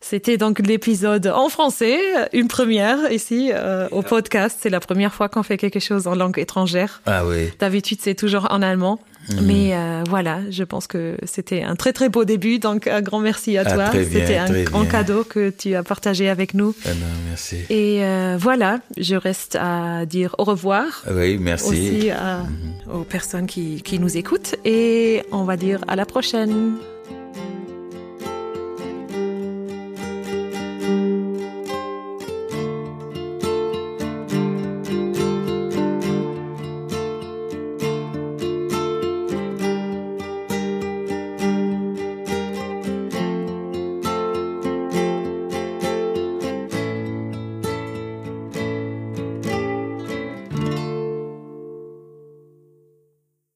c'était 0.00 0.36
donc 0.36 0.60
l'épisode 0.60 1.26
en 1.26 1.48
français, 1.48 1.98
une 2.32 2.48
première 2.48 3.10
ici 3.12 3.50
euh, 3.52 3.88
au 3.90 4.02
podcast. 4.02 4.58
C'est 4.60 4.70
la 4.70 4.80
première 4.80 5.12
fois 5.12 5.28
qu'on 5.28 5.42
fait 5.42 5.56
quelque 5.58 5.80
chose 5.80 6.06
en 6.06 6.14
langue 6.14 6.38
étrangère. 6.38 7.02
ah 7.06 7.26
oui. 7.26 7.50
D'habitude, 7.58 7.98
c'est 8.00 8.14
toujours 8.14 8.46
en 8.50 8.62
allemand. 8.62 9.00
Mhm. 9.30 9.40
Mais 9.44 9.74
euh, 9.74 10.04
voilà, 10.08 10.38
je 10.50 10.64
pense 10.64 10.86
que 10.86 11.16
c'était 11.24 11.62
un 11.62 11.74
très 11.76 11.92
très 11.92 12.08
beau 12.08 12.24
début. 12.24 12.58
Donc, 12.58 12.86
un 12.86 13.02
grand 13.02 13.18
merci 13.20 13.58
à 13.58 13.64
Ah, 13.66 13.74
toi. 13.74 13.84
C'était 13.92 14.36
un 14.36 14.62
grand 14.62 14.82
bien. 14.82 14.90
cadeau 14.90 15.22
que 15.24 15.50
tu 15.50 15.74
as 15.74 15.82
partagé 15.82 16.30
avec 16.30 16.54
nous. 16.54 16.74
Ah 16.86 16.90
non, 16.94 17.06
merci. 17.28 17.56
Et 17.68 18.04
euh, 18.04 18.36
voilà, 18.40 18.78
je 18.96 19.16
reste 19.16 19.58
à 19.60 20.06
dire 20.06 20.34
au 20.38 20.44
revoir 20.44 21.02
Ah 21.06 21.10
Oui, 21.12 21.36
merci. 21.38 21.68
aussi 21.68 22.10
à- 22.10 22.44
aux 22.90 23.02
personnes 23.02 23.46
qui, 23.46 23.82
qui 23.82 23.98
nous 23.98 24.16
écoutent. 24.16 24.54
Et 24.64 25.22
on 25.32 25.42
va 25.44 25.56
dire 25.58 25.80
à 25.88 25.96
la 25.96 26.06
prochaine. 26.06 26.76